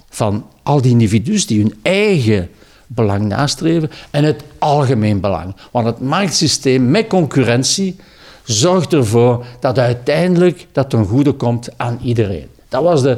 van 0.10 0.45
al 0.63 0.81
die 0.81 0.91
individuen 0.91 1.47
die 1.47 1.62
hun 1.62 1.73
eigen 1.81 2.49
belang 2.88 3.25
nastreven 3.25 3.91
en 4.10 4.23
het 4.23 4.43
algemeen 4.60 5.19
belang. 5.19 5.55
Want 5.71 5.86
het 5.86 5.99
marktsysteem 5.99 6.91
met 6.91 7.07
concurrentie 7.07 7.95
zorgt 8.43 8.93
ervoor 8.93 9.45
dat 9.60 9.79
uiteindelijk 9.79 10.67
dat 10.71 10.89
ten 10.89 11.05
goede 11.05 11.31
komt 11.31 11.69
aan 11.77 11.99
iedereen. 12.03 12.47
Dat 12.69 12.84
was 12.84 13.01
de 13.01 13.17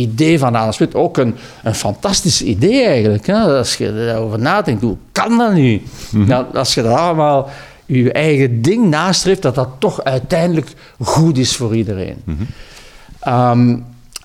idee 0.00 0.38
van 0.38 0.54
Adam 0.54 0.72
Smith 0.72 0.94
ook 0.94 1.16
een, 1.16 1.34
een 1.62 1.74
fantastisch 1.74 2.42
idee 2.42 2.84
eigenlijk. 2.84 3.26
Hè? 3.26 3.58
Als 3.58 3.76
je 3.76 4.08
erover 4.08 4.38
nadenkt, 4.38 4.82
hoe 4.82 4.96
kan 5.12 5.38
dat 5.38 5.52
nu? 5.52 5.82
Mm 6.10 6.30
als 6.54 6.74
je 6.74 6.82
dat 6.82 6.96
allemaal 6.96 7.48
je 7.86 8.12
eigen 8.12 8.62
ding 8.62 8.88
nastreeft, 8.90 9.42
dat 9.42 9.54
dat 9.54 9.68
toch 9.78 10.04
uiteindelijk 10.04 10.72
goed 11.00 11.38
is 11.38 11.56
voor 11.56 11.76
iedereen. 11.76 12.16
Mhm. 12.24 12.42
Ehm, 13.20 13.76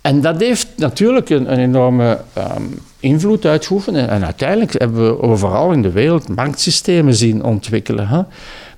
en 0.02 0.22
dat 0.22 0.40
heeft 0.40 0.68
natuurlijk 0.76 1.30
een, 1.30 1.52
een 1.52 1.60
enorme 1.60 2.20
um, 2.38 2.80
invloed 3.00 3.46
uitgeoefend. 3.46 3.98
En, 3.98 4.26
uiteindelijk 4.26 4.80
hebben 4.80 5.06
we 5.06 5.22
overal 5.22 5.72
in 5.72 5.82
de 5.82 5.92
wereld 5.92 6.36
marktsystemen 6.36 7.16
zien 7.16 7.44
ontwikkelen. 7.44 8.08
Hè? 8.08 8.22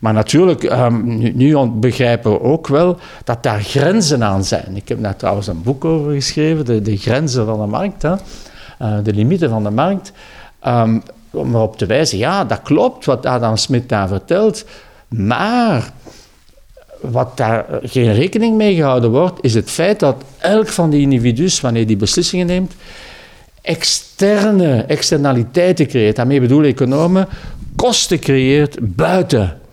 Maar 0.05 0.13
natuurlijk, 0.13 0.63
um, 0.63 1.17
nu, 1.17 1.31
nu, 1.35 1.67
begrijpen 1.67 2.31
we 2.31 2.41
ook 2.41 2.67
wel 2.67 2.97
dat 3.23 3.43
daar 3.43 3.61
grenzen 3.61 4.23
aan 4.23 4.43
zijn. 4.43 4.75
Ik 4.75 4.87
heb 4.87 5.01
daar 5.01 5.15
trouwens 5.15 5.47
een 5.47 5.63
boek 5.63 5.85
over 5.85 6.13
geschreven, 6.13 6.65
de, 6.65 6.81
de 6.81 6.97
grenzen 6.97 7.45
van 7.45 7.59
de 7.59 7.65
markt, 7.65 8.01
hè? 8.01 8.11
Uh, 8.11 8.97
de 9.03 9.13
limieten 9.13 9.49
van 9.49 9.63
de 9.63 9.69
markt. 9.69 10.11
Um, 10.67 11.03
om 11.31 11.55
erop 11.55 11.77
te 11.77 11.85
wijzen, 11.85 12.17
ja, 12.17 12.43
dat 12.43 12.61
klopt 12.61 13.05
wat 13.05 13.25
Adam 13.25 13.57
Smith 13.57 13.89
daar 13.89 14.07
vertelt, 14.07 14.65
maar 15.07 15.91
wat 17.01 17.37
daar 17.37 17.65
geen 17.83 18.13
rekening 18.13 18.57
mee 18.57 18.75
gehouden 18.75 19.11
wordt, 19.11 19.39
is 19.41 19.53
het 19.53 19.69
feit 19.69 19.99
dat 19.99 20.23
elk 20.37 20.67
van 20.67 20.89
die 20.89 21.01
individuen, 21.01 21.61
wanneer 21.61 21.87
die 21.87 21.97
beslissingen 21.97 22.47
neemt, 22.47 22.73
externe 23.61 24.81
externaliteiten 24.81 25.87
creëert. 25.87 26.15
Daarmee 26.15 26.39
bedoelen 26.39 26.69
economen 26.69 27.27
kosten 27.75 28.19
creëert 28.19 28.77
buiten 28.81 29.63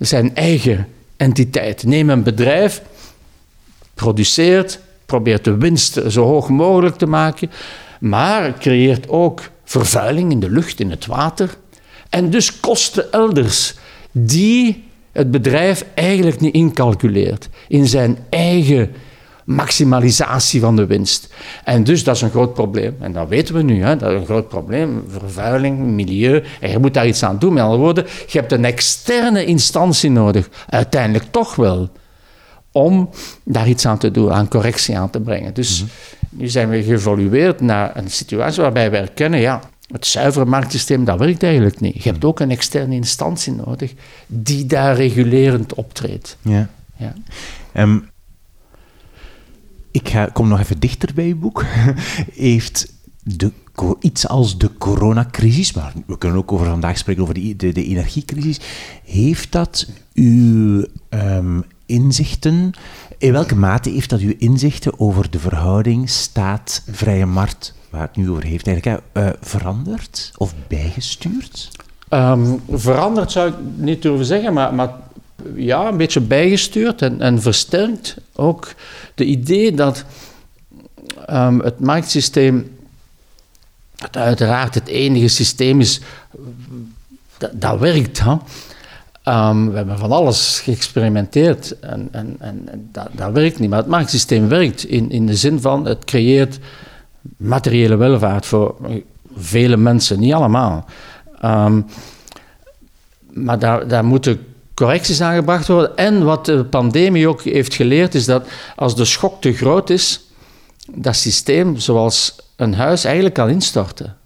zijn 0.00 0.34
eigen 0.34 0.86
entiteit. 1.16 1.84
Neem 1.84 2.10
een 2.10 2.22
bedrijf, 2.22 2.82
produceert, 3.94 4.80
probeert 5.06 5.44
de 5.44 5.56
winst 5.56 6.00
zo 6.08 6.24
hoog 6.24 6.48
mogelijk 6.48 6.96
te 6.96 7.06
maken, 7.06 7.50
maar 8.00 8.58
creëert 8.58 9.08
ook 9.08 9.50
vervuiling 9.64 10.30
in 10.30 10.40
de 10.40 10.50
lucht, 10.50 10.80
in 10.80 10.90
het 10.90 11.06
water. 11.06 11.56
En 12.08 12.30
dus 12.30 12.60
kosten 12.60 13.12
elders 13.12 13.74
die 14.10 14.84
het 15.12 15.30
bedrijf 15.30 15.84
eigenlijk 15.94 16.40
niet 16.40 16.54
incalculeert 16.54 17.48
in 17.68 17.86
zijn 17.86 18.18
eigen 18.30 18.90
maximalisatie 19.50 20.60
van 20.60 20.76
de 20.76 20.86
winst. 20.86 21.28
En 21.64 21.84
dus 21.84 22.04
dat 22.04 22.16
is 22.16 22.22
een 22.22 22.30
groot 22.30 22.54
probleem. 22.54 22.96
En 23.00 23.12
dat 23.12 23.28
weten 23.28 23.54
we 23.54 23.62
nu. 23.62 23.82
Hè? 23.82 23.96
Dat 23.96 24.10
is 24.10 24.20
een 24.20 24.24
groot 24.24 24.48
probleem. 24.48 25.04
Vervuiling, 25.08 25.78
milieu. 25.78 26.42
En 26.60 26.70
je 26.70 26.78
moet 26.78 26.94
daar 26.94 27.06
iets 27.06 27.22
aan 27.22 27.38
doen. 27.38 27.52
Met 27.52 27.62
andere 27.62 27.82
woorden, 27.82 28.06
je 28.26 28.38
hebt 28.38 28.52
een 28.52 28.64
externe 28.64 29.44
instantie 29.44 30.10
nodig. 30.10 30.48
Uiteindelijk 30.68 31.24
toch 31.30 31.56
wel. 31.56 31.88
Om 32.72 33.10
daar 33.44 33.68
iets 33.68 33.86
aan 33.86 33.98
te 33.98 34.10
doen, 34.10 34.32
aan 34.32 34.48
correctie 34.48 34.98
aan 34.98 35.10
te 35.10 35.20
brengen. 35.20 35.54
Dus 35.54 35.82
mhm. 35.82 35.90
nu 36.28 36.48
zijn 36.48 36.68
we 36.68 36.82
geëvolueerd 36.82 37.60
naar 37.60 37.96
een 37.96 38.10
situatie 38.10 38.62
waarbij 38.62 38.90
we 38.90 38.96
erkennen, 38.96 39.40
ja, 39.40 39.60
het 39.92 40.06
zuivere 40.06 40.44
marktsysteem, 40.44 41.04
dat 41.04 41.18
werkt 41.18 41.42
eigenlijk 41.42 41.80
niet. 41.80 42.02
Je 42.02 42.10
hebt 42.10 42.24
ook 42.24 42.40
een 42.40 42.50
externe 42.50 42.94
instantie 42.94 43.52
nodig 43.52 43.92
die 44.26 44.66
daar 44.66 44.96
regulerend 44.96 45.74
optreedt. 45.74 46.36
Ja. 46.42 46.68
ja. 46.96 47.14
Ehm, 47.72 47.98
ik 49.90 50.28
kom 50.32 50.48
nog 50.48 50.60
even 50.60 50.80
dichter 50.80 51.14
bij 51.14 51.26
uw 51.26 51.38
boek. 51.38 51.64
Heeft 52.34 52.92
de, 53.22 53.52
iets 54.00 54.28
als 54.28 54.58
de 54.58 54.70
coronacrisis, 54.78 55.72
maar 55.72 55.92
we 56.06 56.18
kunnen 56.18 56.38
ook 56.38 56.52
over 56.52 56.66
vandaag 56.66 56.98
spreken 56.98 57.22
over 57.22 57.34
de, 57.34 57.56
de, 57.56 57.72
de 57.72 57.84
energiecrisis, 57.84 58.60
heeft 59.04 59.52
dat 59.52 59.88
uw 60.14 60.84
um, 61.10 61.64
inzichten, 61.86 62.72
in 63.18 63.32
welke 63.32 63.56
mate 63.56 63.90
heeft 63.90 64.10
dat 64.10 64.20
uw 64.20 64.34
inzichten 64.38 65.00
over 65.00 65.30
de 65.30 65.38
verhouding 65.38 66.10
staat-vrije 66.10 67.26
markt 67.26 67.74
waar 67.90 68.00
het 68.00 68.16
nu 68.16 68.30
over 68.30 68.44
heeft, 68.44 68.66
eigenlijk 68.66 69.02
uh, 69.14 69.28
veranderd 69.40 70.32
of 70.36 70.54
bijgestuurd? 70.68 71.70
Um, 72.10 72.60
veranderd 72.70 73.32
zou 73.32 73.48
ik 73.48 73.54
niet 73.76 74.02
durven 74.02 74.26
zeggen, 74.26 74.52
maar, 74.52 74.74
maar 74.74 74.90
ja, 75.54 75.88
een 75.88 75.96
beetje 75.96 76.20
bijgestuurd 76.20 77.02
en, 77.02 77.20
en 77.20 77.42
versterkt 77.42 78.16
ook 78.40 78.72
de 79.14 79.24
idee 79.24 79.74
dat 79.74 80.04
um, 81.30 81.60
het 81.60 81.80
marktsysteem, 81.80 82.76
dat 83.94 84.16
uiteraard 84.16 84.74
het 84.74 84.88
enige 84.88 85.28
systeem 85.28 85.80
is 85.80 86.00
dat, 87.54 87.78
werkt. 87.78 88.20
Hè? 88.20 88.36
Um, 89.24 89.70
we 89.70 89.76
hebben 89.76 89.98
van 89.98 90.12
alles 90.12 90.60
geëxperimenteerd 90.60 91.78
en, 91.80 92.08
en, 92.12 92.36
en 92.38 92.88
dat, 92.92 93.08
dat, 93.12 93.32
werkt 93.32 93.58
niet. 93.58 93.70
Maar 93.70 93.78
het 93.78 93.88
marktsysteem 93.88 94.48
werkt 94.48 94.84
in, 94.84 95.10
in 95.10 95.26
de 95.26 95.36
zin 95.36 95.60
van 95.60 95.86
het 95.86 96.04
creëert 96.04 96.58
materiële 97.36 97.96
welvaart 97.96 98.46
voor 98.46 98.74
vele 99.36 99.76
mensen, 99.76 100.20
niet 100.20 100.32
allemaal. 100.32 100.84
Um, 101.44 101.86
maar 103.32 103.58
daar, 103.58 103.88
daar 103.88 104.04
moeten 104.04 104.49
correcties 104.80 105.20
aangebracht 105.20 105.68
worden. 105.68 105.96
En 105.96 106.24
wat 106.24 106.46
de 106.46 106.64
pandemie 106.64 107.28
ook 107.28 107.42
heeft 107.42 107.74
geleerd, 107.74 108.14
is 108.14 108.24
dat 108.24 108.48
als 108.76 108.96
de 108.96 109.04
schok 109.04 109.40
te 109.40 109.52
groot 109.52 109.90
is, 109.90 110.20
dat 110.94 111.16
systeem, 111.16 111.76
zoals 111.76 112.36
een 112.56 112.74
huis, 112.74 113.04
eigenlijk 113.04 113.34
kan 113.34 113.48
instorten. 113.48 114.16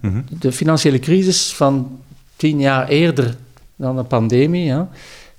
Mhm. 0.00 0.22
De 0.28 0.52
financiële 0.52 0.98
crisis 0.98 1.54
van 1.54 2.00
tien 2.36 2.60
jaar 2.60 2.88
eerder 2.88 3.36
dan 3.76 3.96
de 3.96 4.02
pandemie 4.02 4.72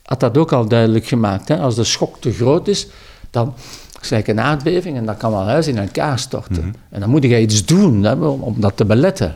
had 0.04 0.20
dat 0.20 0.38
ook 0.38 0.52
al 0.52 0.68
duidelijk 0.68 1.06
gemaakt. 1.06 1.48
Hè? 1.48 1.58
Als 1.58 1.76
de 1.76 1.84
schok 1.84 2.22
te 2.22 2.32
groot 2.32 2.68
is, 2.68 2.88
dan 3.30 3.54
is 4.02 4.12
een 4.12 4.40
aardbeving 4.40 4.98
en 4.98 5.06
dan 5.06 5.18
kan 5.18 5.32
wel 5.32 5.46
huis 5.46 5.68
in 5.68 5.78
elkaar 5.78 6.20
storten. 6.20 6.66
Mhm. 6.66 6.74
En 6.90 7.00
dan 7.00 7.10
moet 7.10 7.24
je 7.24 7.42
iets 7.42 7.66
doen 7.66 8.08
om, 8.08 8.24
om, 8.24 8.56
dat 8.62 8.78
te 8.78 8.86
beletten. 8.86 9.36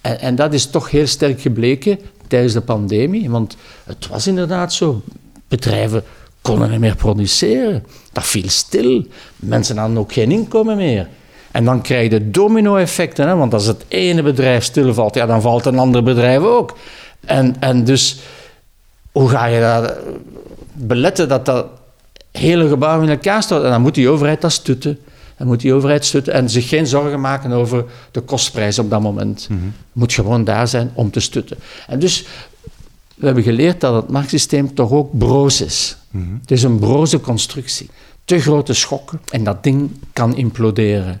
En, 0.00 0.20
en, 0.20 0.34
dat 0.34 0.52
is 0.52 0.66
toch 0.66 0.90
heel 0.90 1.06
sterk 1.06 1.40
gebleken 1.40 1.98
tijdens 2.28 2.52
de 2.52 2.60
pandemie. 2.60 3.30
Want 3.30 3.56
het 3.84 4.06
was 4.06 4.26
inderdaad 4.26 4.72
zo. 4.72 5.02
Bedrijven 5.48 6.04
konden 6.40 6.70
niet 6.70 6.80
meer 6.80 6.96
produceren. 6.96 7.84
Dat 8.12 8.26
viel 8.26 8.48
stil. 8.48 9.06
Mensen 9.36 9.76
hadden 9.76 9.98
ook 9.98 10.12
geen 10.12 10.30
inkomen 10.30 10.76
meer. 10.76 11.08
En 11.50 11.64
dan 11.64 11.82
krijg 11.82 12.10
je 12.10 12.30
domino-effecten. 12.30 13.38
Want 13.38 13.54
als 13.54 13.66
het 13.66 13.84
ene 13.88 14.22
bedrijf 14.22 14.64
stilvalt, 14.64 15.14
ja, 15.14 15.26
dan 15.26 15.42
valt 15.42 15.66
een 15.66 15.78
ander 15.78 16.02
bedrijf 16.02 16.42
ook. 16.42 16.76
En, 17.20 17.56
en 17.60 17.84
dus, 17.84 18.18
hoe 19.12 19.28
ga 19.28 19.46
je 19.46 19.60
dat 19.60 19.96
beletten 20.72 21.28
dat 21.28 21.46
dat 21.46 21.66
hele 22.32 22.68
gebouw 22.68 23.02
in 23.02 23.08
elkaar 23.08 23.42
stort? 23.42 23.64
En 23.64 23.70
dan 23.70 23.82
moet 23.82 23.94
die 23.94 24.08
overheid 24.08 24.40
dat 24.40 24.52
stutten. 24.52 24.98
Dan 25.40 25.48
moet 25.48 25.60
die 25.60 25.74
overheid 25.74 26.04
stutten 26.04 26.32
en 26.32 26.50
zich 26.50 26.68
geen 26.68 26.86
zorgen 26.86 27.20
maken 27.20 27.52
over 27.52 27.84
de 28.10 28.20
kostprijs 28.20 28.78
op 28.78 28.90
dat 28.90 29.00
moment. 29.00 29.46
Mm 29.50 29.72
Moet 29.92 30.12
gewoon 30.12 30.44
daar 30.44 30.68
zijn 30.68 30.90
om 30.94 31.10
te 31.10 31.20
stutten. 31.20 31.56
En 31.86 31.98
dus, 31.98 32.26
we 33.14 33.26
hebben 33.26 33.44
geleerd 33.44 33.80
dat 33.80 33.94
het 33.94 34.10
marktsysteem 34.10 34.74
toch 34.74 34.90
ook 34.90 35.18
broos 35.18 35.60
is. 35.60 35.96
Mhm. 36.10 36.32
Het 36.40 36.50
is 36.50 36.62
een 36.62 36.78
broze 36.78 37.20
constructie. 37.20 37.90
te 38.24 38.40
grote 38.40 38.74
schokken 38.74 39.20
en 39.30 39.44
dat 39.44 39.62
ding 39.62 39.90
kan 40.12 40.36
imploderen. 40.36 41.20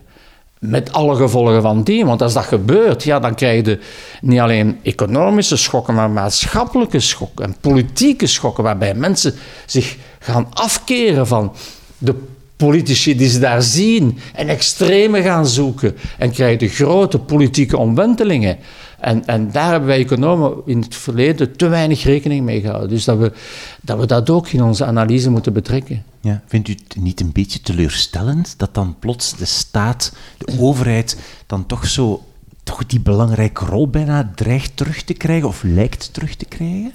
Met 0.58 0.92
alle 0.92 1.16
gevolgen 1.16 1.62
van 1.62 1.82
die. 1.82 2.04
Want 2.04 2.22
als 2.22 2.32
dat 2.32 2.44
gebeurt, 2.44 3.02
ja, 3.02 3.18
dan 3.18 3.34
krijg 3.34 3.66
je 3.66 3.78
niet 4.20 4.40
alleen 4.40 4.78
economische 4.82 5.56
schokken, 5.56 5.94
maar 5.94 6.10
maatschappelijke 6.10 7.00
schokken 7.00 7.44
en 7.44 7.56
politieke 7.60 8.26
schokken, 8.26 8.64
waarbij 8.64 8.94
mensen 8.94 9.34
zich 9.66 9.96
gaan 10.18 10.46
afkeren 10.50 11.26
van 11.26 11.52
de 11.98 12.14
politici 12.60 13.16
die 13.16 13.28
ze 13.28 13.38
daar 13.38 13.62
zien 13.62 14.18
en 14.34 14.48
extreme 14.48 15.22
gaan 15.22 15.46
zoeken. 15.46 15.96
En 16.18 16.30
krijg 16.30 16.60
je 16.60 16.68
grote 16.68 17.18
politieke 17.18 17.76
omwentelingen. 17.76 18.58
En, 18.98 19.26
en 19.26 19.50
daar 19.50 19.70
hebben 19.70 19.88
wij 19.88 19.98
economen 19.98 20.52
in 20.66 20.80
het 20.80 20.94
verleden 20.94 21.56
te 21.56 21.68
weinig 21.68 22.02
rekening 22.02 22.44
mee 22.44 22.60
gehouden. 22.60 22.88
Dus 22.88 23.04
dat 23.04 23.18
we, 23.18 23.32
dat 23.80 23.98
we 23.98 24.06
dat 24.06 24.30
ook 24.30 24.48
in 24.48 24.62
onze 24.62 24.84
analyse 24.84 25.30
moeten 25.30 25.52
betrekken. 25.52 26.04
Ja, 26.20 26.42
vindt 26.46 26.68
u 26.68 26.72
het 26.72 27.02
niet 27.02 27.20
een 27.20 27.32
beetje 27.32 27.60
teleurstellend 27.60 28.54
dat 28.56 28.74
dan 28.74 28.96
plots 28.98 29.36
de 29.36 29.44
staat, 29.44 30.12
de 30.38 30.58
overheid, 30.58 31.16
dan 31.46 31.66
toch 31.66 31.86
zo 31.86 32.24
toch 32.70 32.86
die 32.86 33.00
belangrijke 33.00 33.64
rol 33.64 33.88
bijna 33.88 34.30
dreigt 34.34 34.72
terug 34.74 35.02
te 35.02 35.14
krijgen 35.14 35.48
of 35.48 35.62
lijkt 35.62 36.12
terug 36.12 36.34
te 36.34 36.44
krijgen? 36.44 36.92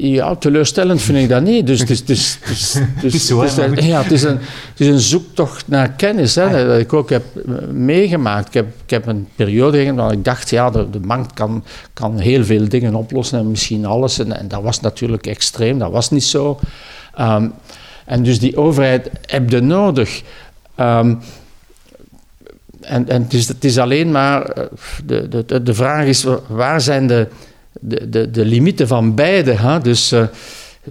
Ja, 0.00 0.34
teleurstellend 0.34 1.02
vind 1.02 1.18
ik 1.18 1.28
dat 1.28 1.42
niet. 1.42 1.66
Dus 1.66 1.80
het 1.80 1.90
is, 1.90 1.98
het 2.00 2.08
is, 2.08 2.38
het 2.40 2.50
is, 2.50 2.74
het 2.74 3.14
is, 3.14 3.28
het 3.28 3.78
is, 3.78 3.86
ja, 3.86 4.02
het 4.02 4.12
is, 4.12 4.22
een, 4.22 4.38
het 4.38 4.80
is 4.80 4.86
een 4.86 5.00
zoektocht 5.00 5.68
naar 5.68 5.90
kennis, 5.90 6.34
hè, 6.34 6.44
ah, 6.44 6.68
dat 6.68 6.80
ik 6.80 6.92
ook 6.92 7.10
heb 7.10 7.24
meegemaakt. 7.72 8.46
Ik 8.46 8.54
heb, 8.54 8.66
ik 8.84 8.90
heb 8.90 9.06
een 9.06 9.28
periode 9.34 9.78
gehad 9.80 9.96
waar 9.96 10.12
ik 10.12 10.24
dacht, 10.24 10.50
ja, 10.50 10.70
de, 10.70 10.90
de 10.90 11.00
markt 11.00 11.34
kan, 11.34 11.64
kan 11.92 12.18
heel 12.18 12.44
veel 12.44 12.68
dingen 12.68 12.94
oplossen 12.94 13.38
en 13.38 13.50
misschien 13.50 13.84
alles. 13.84 14.18
En, 14.18 14.38
en 14.38 14.48
dat 14.48 14.62
was 14.62 14.80
natuurlijk 14.80 15.26
extreem, 15.26 15.78
dat 15.78 15.90
was 15.90 16.10
niet 16.10 16.24
zo. 16.24 16.58
Um, 17.20 17.52
en 18.04 18.22
dus 18.22 18.38
die 18.38 18.56
overheid 18.56 19.10
heb 19.26 19.50
je 19.50 19.60
nodig. 19.60 20.22
Um, 20.80 21.18
en, 22.88 23.08
en 23.08 23.22
het, 23.22 23.32
is, 23.32 23.48
het 23.48 23.64
is 23.64 23.78
alleen 23.78 24.10
maar, 24.10 24.42
eh, 24.42 24.64
de, 25.04 25.44
de, 25.46 25.62
de 25.62 25.74
vraag 25.74 26.06
is, 26.06 26.26
waar 26.48 26.80
zijn 26.80 27.06
de, 27.06 27.28
de, 27.80 28.08
de, 28.08 28.30
de 28.30 28.44
limieten 28.44 28.88
van 28.88 29.14
beide? 29.14 29.52
Hè? 29.52 29.80
Dus 29.80 30.12
uh, 30.12 30.22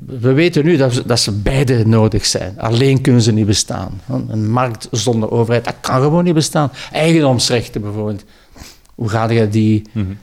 we 0.05 0.33
weten 0.33 0.65
nu 0.65 0.77
dat, 0.77 1.03
dat 1.05 1.19
ze 1.19 1.31
beide 1.31 1.87
nodig 1.87 2.25
zijn. 2.25 2.59
Alleen 2.59 3.01
kunnen 3.01 3.21
ze 3.21 3.31
niet 3.31 3.45
bestaan. 3.45 4.01
Een 4.29 4.49
markt 4.49 4.87
zonder 4.91 5.31
overheid, 5.31 5.65
dat 5.65 5.75
kan 5.81 6.01
gewoon 6.01 6.23
niet 6.23 6.33
bestaan. 6.33 6.71
Eigendomsrechten 6.91 7.81
bijvoorbeeld. 7.81 8.23
Hoe 8.95 9.09
ga 9.09 9.29
je 9.29 9.49
die... 9.49 9.81
-hmm 9.91 10.17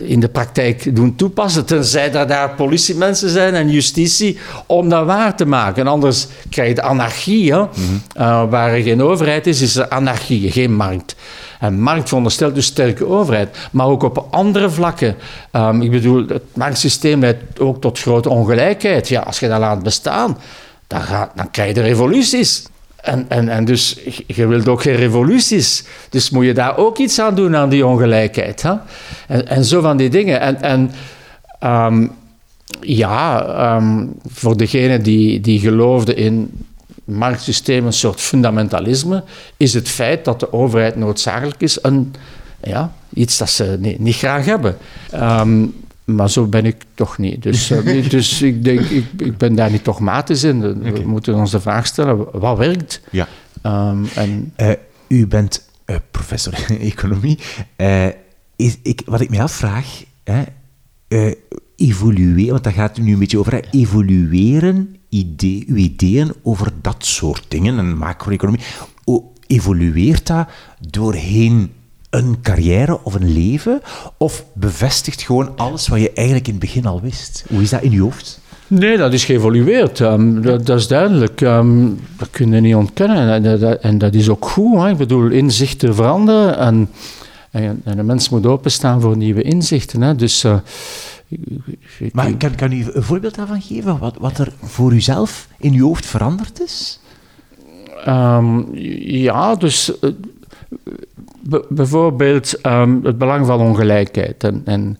in 0.00 0.20
de 0.20 0.28
praktijk 0.28 0.96
doen 0.96 1.14
toepassen. 1.14 1.64
Tenzij 1.64 2.12
er 2.12 2.26
daar 2.26 2.54
politiemensen 2.54 3.28
zijn 3.28 3.54
en 3.54 3.70
justitie 3.70 4.38
om 4.66 4.88
dat 4.88 5.06
waar 5.06 5.36
te 5.36 5.46
maken. 5.46 5.86
anders 5.86 6.26
krijg 6.50 6.74
je 6.74 6.82
anarchie. 6.82 7.52
Hè? 7.52 7.58
uh, 7.58 7.68
waar 8.50 8.72
er 8.72 8.82
geen 8.82 9.02
overheid 9.02 9.46
is, 9.46 9.60
is 9.60 9.76
er 9.76 9.88
anarchie, 9.88 10.50
geen 10.50 10.74
markt. 10.74 11.16
En 11.60 11.80
markt 11.80 12.08
veronderstelt 12.08 12.54
dus 12.54 12.66
sterke 12.66 13.06
overheid. 13.06 13.56
Maar 13.72 13.86
ook 13.86 14.02
op 14.02 14.26
andere 14.30 14.70
vlakken. 14.70 15.16
Um, 15.52 15.82
ik 15.82 15.90
bedoel, 15.90 16.26
het 16.28 16.42
marktsysteem 16.54 17.20
leidt 17.20 17.60
ook 17.60 17.80
tot 17.80 17.98
grote 17.98 18.28
ongelijkheid. 18.28 19.08
Ja, 19.08 19.20
als 19.20 19.40
je 19.40 19.48
dat 19.48 19.58
laat 19.58 19.82
bestaan, 19.82 20.38
dan, 20.86 21.00
gaat, 21.00 21.30
dan 21.34 21.50
krijg 21.50 21.74
je 21.74 21.82
revoluties. 21.82 22.64
En, 23.06 23.24
en, 23.28 23.48
en 23.48 23.64
dus 23.64 23.98
je 24.26 24.46
wilt 24.46 24.68
ook 24.68 24.82
geen 24.82 24.96
revoluties. 24.96 25.84
Dus 26.08 26.30
moet 26.30 26.44
je 26.44 26.54
daar 26.54 26.76
ook 26.76 26.98
iets 26.98 27.18
aan 27.18 27.34
doen 27.34 27.56
aan 27.56 27.68
die 27.68 27.86
ongelijkheid. 27.86 28.62
Hè? 28.62 28.74
En, 29.28 29.48
en 29.48 29.64
zo 29.64 29.80
van 29.80 29.96
die 29.96 30.08
dingen. 30.08 30.40
En, 30.40 30.62
en 30.62 30.90
um, 31.64 32.10
ja, 32.80 33.76
um, 33.76 34.14
voor 34.28 34.56
degene 34.56 34.98
die, 34.98 35.40
die 35.40 35.60
geloofden 35.60 36.16
in 36.16 36.50
marktsysteem, 37.04 37.86
een 37.86 37.92
soort 37.92 38.20
fundamentalisme, 38.20 39.24
is 39.56 39.74
het 39.74 39.88
feit 39.88 40.24
dat 40.24 40.40
de 40.40 40.52
overheid 40.52 40.96
noodzakelijk 40.96 41.60
is 41.62 41.78
een, 41.82 42.14
ja, 42.62 42.92
iets 43.14 43.38
dat 43.38 43.50
ze 43.50 43.94
niet, 43.98 44.16
graag 44.16 44.44
hebben. 44.44 44.76
Um, 45.14 45.74
maar 46.06 46.30
zo 46.30 46.46
ben 46.46 46.64
ik 46.64 46.84
toch 46.94 47.18
niet. 47.18 47.42
Dus, 47.42 47.70
uh, 47.70 48.08
dus 48.10 48.42
ik 48.42 48.64
denk, 48.64 48.80
ik, 48.80 49.04
ik 49.16 49.36
ben 49.36 49.54
daar 49.54 49.70
niet 49.70 49.84
dogmatisch 49.84 50.44
in. 50.44 50.60
We 50.82 51.02
moeten 51.06 51.34
ons 51.34 51.50
de 51.50 51.60
vraag 51.60 51.86
stellen, 51.86 52.40
wat 52.40 52.58
werkt? 52.58 53.00
Ja. 53.10 53.28
Um, 53.62 54.06
en... 54.14 54.52
Uh, 54.56 54.70
u 55.08 55.26
bent 55.26 55.68
uh, 55.86 55.96
professor 56.10 56.54
economie. 56.80 57.38
Is, 58.56 58.78
ik, 58.82 59.02
wat 59.04 59.20
ik 59.20 59.30
me 59.30 59.42
afvraag, 59.42 59.86
evolueren, 61.76 62.50
want 62.50 62.64
daar 62.64 62.72
gaat 62.72 62.96
het 62.96 63.06
nu 63.06 63.12
een 63.12 63.18
beetje 63.18 63.38
over, 63.38 63.52
hè, 63.52 63.60
evolueren 63.70 64.96
idee, 65.08 65.64
uw 65.68 65.76
ideeën 65.76 66.32
over 66.42 66.72
dat 66.80 67.04
soort 67.04 67.44
dingen, 67.48 67.78
en 67.78 67.96
macro-economie, 67.96 68.60
evolueert 69.46 70.26
dat 70.26 70.48
doorheen 70.90 71.72
een 72.10 72.36
carrière 72.42 72.98
of 73.02 73.14
een 73.14 73.32
leven? 73.32 73.80
Of 74.16 74.44
bevestigt 74.54 75.22
gewoon 75.22 75.56
alles 75.56 75.88
wat 75.88 76.00
je 76.00 76.12
eigenlijk 76.12 76.46
in 76.46 76.52
het 76.52 76.62
begin 76.62 76.86
al 76.86 77.00
wist? 77.00 77.44
Hoe 77.48 77.62
is 77.62 77.70
dat 77.70 77.82
in 77.82 77.90
je 77.90 78.00
hoofd? 78.00 78.40
Nee, 78.66 78.96
dat 78.96 79.12
is 79.12 79.24
geëvolueerd. 79.24 80.00
Um, 80.00 80.42
dat, 80.42 80.66
dat, 80.66 80.78
is 80.78 80.86
duidelijk. 80.86 81.40
Um, 81.40 82.00
dat 82.18 82.30
kun 82.30 82.52
je 82.52 82.60
niet 82.60 82.74
ontkennen. 82.74 83.32
En 83.32 83.60
dat, 83.60 83.80
en 83.80 83.98
dat 83.98 84.14
is 84.14 84.28
ook 84.28 84.48
goed. 84.48 84.78
Hè. 84.78 84.90
Ik 84.90 84.96
bedoel, 84.96 85.30
inzichten 85.30 85.94
veranderen. 85.94 86.58
En, 86.58 86.90
en, 87.50 87.80
en 87.84 87.98
een 87.98 88.06
mens 88.06 88.28
moet 88.28 88.46
openstaan 88.46 89.00
voor 89.00 89.16
nieuwe 89.16 89.42
inzichten. 89.42 90.02
Hè. 90.02 90.14
Dus... 90.14 90.44
Uh, 90.44 90.56
maar 92.12 92.34
kan, 92.36 92.54
kan 92.54 92.72
u 92.72 92.84
een 92.92 93.02
voorbeeld 93.02 93.34
daarvan 93.34 93.62
geven? 93.62 93.98
Wat, 93.98 94.16
wat 94.18 94.38
er 94.38 94.52
voor 94.62 94.92
uzelf 94.92 95.48
in 95.58 95.72
uw 95.72 95.86
hoofd 95.86 96.06
veranderd 96.06 96.60
is? 96.60 97.00
Um, 98.08 98.68
ja, 99.04 99.54
dus 99.54 99.92
uh, 100.00 100.10
bijvoorbeeld 101.68 102.66
um, 102.66 103.00
het 103.04 103.18
belang 103.18 103.46
van 103.46 103.60
ongelijkheid. 103.60 104.44
En, 104.44 104.62
en, 104.64 104.98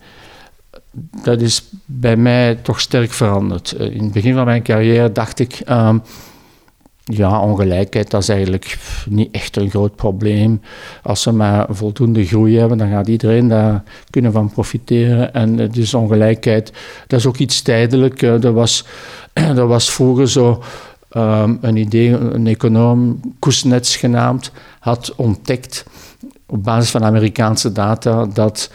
dat 1.23 1.41
is 1.41 1.69
bij 1.85 2.17
mij 2.17 2.55
toch 2.55 2.81
sterk 2.81 3.11
veranderd. 3.11 3.73
Eh, 3.73 3.95
in 3.95 4.03
het 4.03 4.13
begin 4.13 4.35
van 4.35 4.45
mijn 4.45 4.63
carrière 4.63 5.13
dacht 5.13 5.39
ik, 5.39 5.63
um, 5.71 6.03
ja, 7.05 7.41
ongelijkheid, 7.41 8.11
dat 8.11 8.23
is 8.23 8.29
eigenlijk 8.29 8.79
niet 9.09 9.29
echt 9.33 9.57
een 9.57 9.71
groot 9.71 9.97
probleem. 9.97 10.61
Als 11.03 11.25
we 11.25 11.31
maar 11.31 11.67
voldoende 11.69 12.25
groei 12.25 12.59
hebben, 12.59 12.79
dan 12.79 12.91
gaat 12.91 13.09
iedereen 13.09 13.49
daar 13.49 13.83
kunnen 14.11 14.33
van 14.33 14.51
profiteren. 14.51 15.35
En 15.35 15.71
dus 15.71 15.95
ongelijkheid, 15.95 16.73
dat 17.07 17.19
is 17.19 17.27
ook 17.27 17.37
iets 17.37 17.63
tijdelijk. 17.63 18.23
Uh, 18.23 18.41
dat, 18.41 18.55
was, 18.55 18.85
dat 19.55 19.69
was 19.69 19.91
vroeger 19.91 20.29
zo 20.29 20.63
um, 21.17 21.59
een 21.61 21.77
idee, 21.77 22.09
een 22.09 22.47
econoom, 22.47 23.21
Kuznets 23.39 23.97
genaamd, 23.97 24.51
had 24.79 25.15
ontdekt 25.15 25.85
op 26.47 26.65
basis 26.65 26.91
van 26.91 27.05
Amerikaanse 27.05 27.73
data 27.73 28.27
dat 28.27 28.71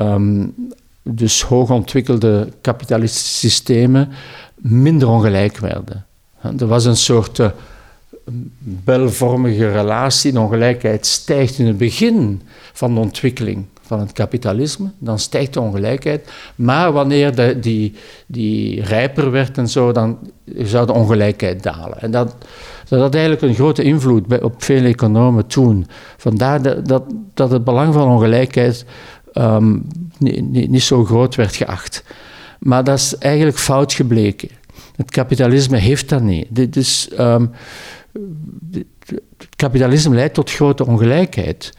um, 0.00 0.54
dus 1.02 1.42
hoogontwikkelde 1.42 2.48
kapitalistische 2.60 3.34
systemen 3.34 4.08
minder 4.54 5.08
ongelijk 5.08 5.58
werden. 5.58 6.06
Er 6.58 6.66
was 6.66 6.84
een 6.84 6.96
soort 6.96 7.38
uh, 7.38 7.46
belvormige 8.58 9.70
relatie. 9.72 10.32
De 10.32 10.40
ongelijkheid 10.40 11.06
stijgt 11.06 11.58
in 11.58 11.66
het 11.66 11.78
begin 11.78 12.42
van 12.72 12.94
de 12.94 13.00
ontwikkeling 13.00 13.64
van 13.92 14.00
het 14.00 14.12
kapitalisme, 14.12 14.90
dan 14.98 15.18
stijgt 15.18 15.52
de 15.52 15.60
ongelijkheid. 15.60 16.32
Maar 16.54 16.92
wanneer 16.92 17.34
de, 17.34 17.58
die, 17.60 17.94
die 18.26 18.82
rijper 18.82 19.30
werd 19.30 19.58
en 19.58 19.68
zo, 19.68 19.92
dan 19.92 20.18
zou 20.56 20.86
de 20.86 20.92
ongelijkheid 20.92 21.62
dalen. 21.62 22.00
En 22.00 22.10
dat, 22.10 22.36
dat 22.88 23.00
had 23.00 23.14
eigenlijk 23.14 23.42
een 23.42 23.54
grote 23.54 23.82
invloed 23.82 24.26
bij, 24.26 24.42
op 24.42 24.62
veel 24.62 24.84
economen 24.84 25.46
toen. 25.46 25.86
Vandaar 26.16 26.62
dat, 26.62 27.04
dat, 27.34 27.50
het 27.50 27.64
belang 27.64 27.94
van 27.94 28.08
ongelijkheid 28.08 28.84
um, 29.34 29.86
niet, 30.18 30.82
zo 30.82 31.04
groot 31.04 31.34
werd 31.34 31.56
geacht. 31.56 32.04
Maar 32.58 32.84
dat 32.84 32.98
is 32.98 33.18
eigenlijk 33.18 33.58
fout 33.58 33.92
gebleken. 33.92 34.48
Het 34.96 35.10
kapitalisme 35.10 35.76
heeft 35.76 36.08
dat 36.08 36.22
niet. 36.22 36.46
Dit 36.48 36.76
is, 36.76 37.08
um, 37.18 37.50
het 39.36 39.56
kapitalisme 39.56 40.14
leidt 40.14 40.34
tot 40.34 40.50
grote 40.50 40.86
ongelijkheid. 40.86 41.72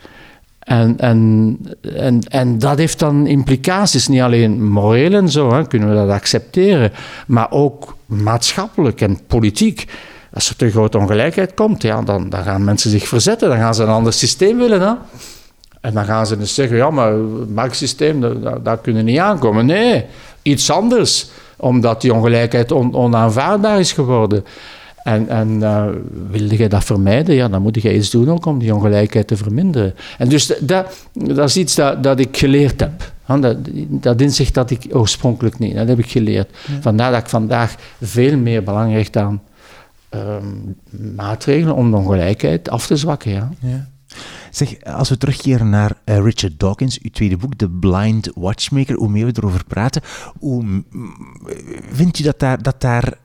En, 0.64 1.00
en, 1.00 1.58
en, 1.96 2.22
en 2.28 2.60
dat 2.60 2.78
heeft 2.78 3.00
dan 3.00 3.28
implicaties, 3.28 4.08
niet 4.08 4.22
alleen 4.22 4.64
moreel 4.64 5.14
en 5.14 5.30
zo, 5.30 5.54
hè, 5.54 5.68
kunnen 5.68 5.90
we 5.90 5.96
dat 5.96 6.10
accepteren, 6.10 6.92
maar 7.28 7.52
ook 7.52 7.96
maatschappelijk 8.06 9.02
en 9.02 9.20
politiek. 9.28 9.88
Als 10.34 10.50
er 10.50 10.56
te 10.56 10.72
grote 10.72 10.98
ongelijkheid 10.98 11.54
komt, 11.54 11.82
ja, 11.82 12.02
dan, 12.02 12.30
dan 12.30 12.44
gaan 12.44 12.64
mensen 12.64 12.90
zich 12.90 13.08
verzetten, 13.08 13.50
dan 13.50 13.58
gaan 13.58 13.76
ze 13.76 13.84
een 13.84 13.90
ander 13.90 14.14
systeem 14.14 14.58
willen. 14.58 14.82
Hè? 14.82 14.94
En 15.82 15.94
dan 15.94 16.06
gaan 16.06 16.28
ze 16.28 16.38
dus 16.38 16.54
zeggen, 16.54 16.78
ja, 16.78 16.90
maar 16.90 17.12
het 17.12 17.54
marktsysteem, 17.54 18.22
daar, 18.22 18.64
daar 18.64 18.78
kunnen 18.78 19.06
niet 19.06 19.20
aankomen. 19.20 19.66
Nee, 19.66 20.06
iets 20.42 20.72
anders, 20.72 21.30
omdat 21.58 22.02
die 22.02 22.14
ongelijkheid 22.14 22.72
on, 22.72 22.96
onaanvaardbaar 22.96 23.80
is 23.80 23.92
geworden. 23.92 24.46
En, 25.04 25.30
en 25.30 25.50
uh, 25.50 25.86
wilde 26.30 26.58
je 26.58 26.70
dat 26.70 26.84
vermijden, 26.84 27.36
ja, 27.36 27.48
dan 27.48 27.62
moet 27.62 27.82
je 27.82 27.96
iets 27.96 28.10
doen 28.10 28.30
ook 28.30 28.46
om 28.46 28.60
die 28.60 28.76
ongelijkheid 28.76 29.28
te 29.28 29.38
verminderen. 29.38 29.96
En 30.18 30.30
dus 30.30 30.54
dat, 30.60 31.08
dat 31.14 31.50
is 31.50 31.58
iets 31.58 31.76
dat, 31.76 32.04
dat 32.04 32.20
ik 32.20 32.38
geleerd 32.38 32.80
heb. 32.80 33.12
Dat, 33.26 33.58
dat 33.90 34.22
inzicht 34.22 34.54
dat 34.54 34.70
ik 34.70 34.86
oorspronkelijk 34.92 35.60
niet, 35.60 35.76
dat 35.76 35.88
heb 35.88 36.00
ik 36.00 36.10
geleerd. 36.12 36.58
Vandaar 36.80 37.12
dat 37.12 37.22
ik 37.22 37.30
vandaag 37.30 37.76
veel 38.02 38.38
meer 38.38 38.64
belang 38.64 38.94
hecht 38.94 39.18
aan 39.18 39.42
ehm, 40.10 40.46
maatregelen 41.16 41.76
om 41.76 41.92
de 41.92 41.98
ongelijkheid 41.98 42.70
af 42.70 42.88
te 42.88 42.96
zwakken. 42.96 43.32
Ja. 43.32 43.50
ja. 43.60 43.88
Zeg, 44.52 44.84
als 44.84 45.10
we 45.10 45.18
terugkeren 45.18 45.70
naar 45.70 45.92
uh, 46.06 46.18
Richard 46.18 46.60
Dawkins, 46.60 47.00
uw 47.02 47.10
tweede 47.10 47.38
boek, 47.38 47.56
The 47.56 47.70
Blind 47.70 48.32
Watchmaker, 48.36 48.96
hoe 48.96 49.10
meer 49.10 49.26
we 49.26 49.34
erover 49.36 49.64
praten, 49.66 50.02
hoe 50.40 50.84
vindt 51.92 52.20
u 52.20 52.24
dat 52.24 52.40
daar, 52.40 52.62
dat 52.62 52.82
daar, 52.82 53.18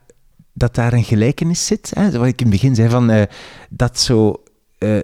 dat 0.59 0.75
daar 0.75 0.93
een 0.93 1.05
gelijkenis 1.05 1.67
zit? 1.67 1.91
Hè? 1.95 2.11
Wat 2.11 2.27
ik 2.27 2.41
in 2.41 2.47
het 2.47 2.61
begin 2.61 2.75
zei, 2.75 2.89
van, 2.89 3.11
uh, 3.11 3.23
dat 3.69 3.99
zo 3.99 4.43
uh, 4.79 4.99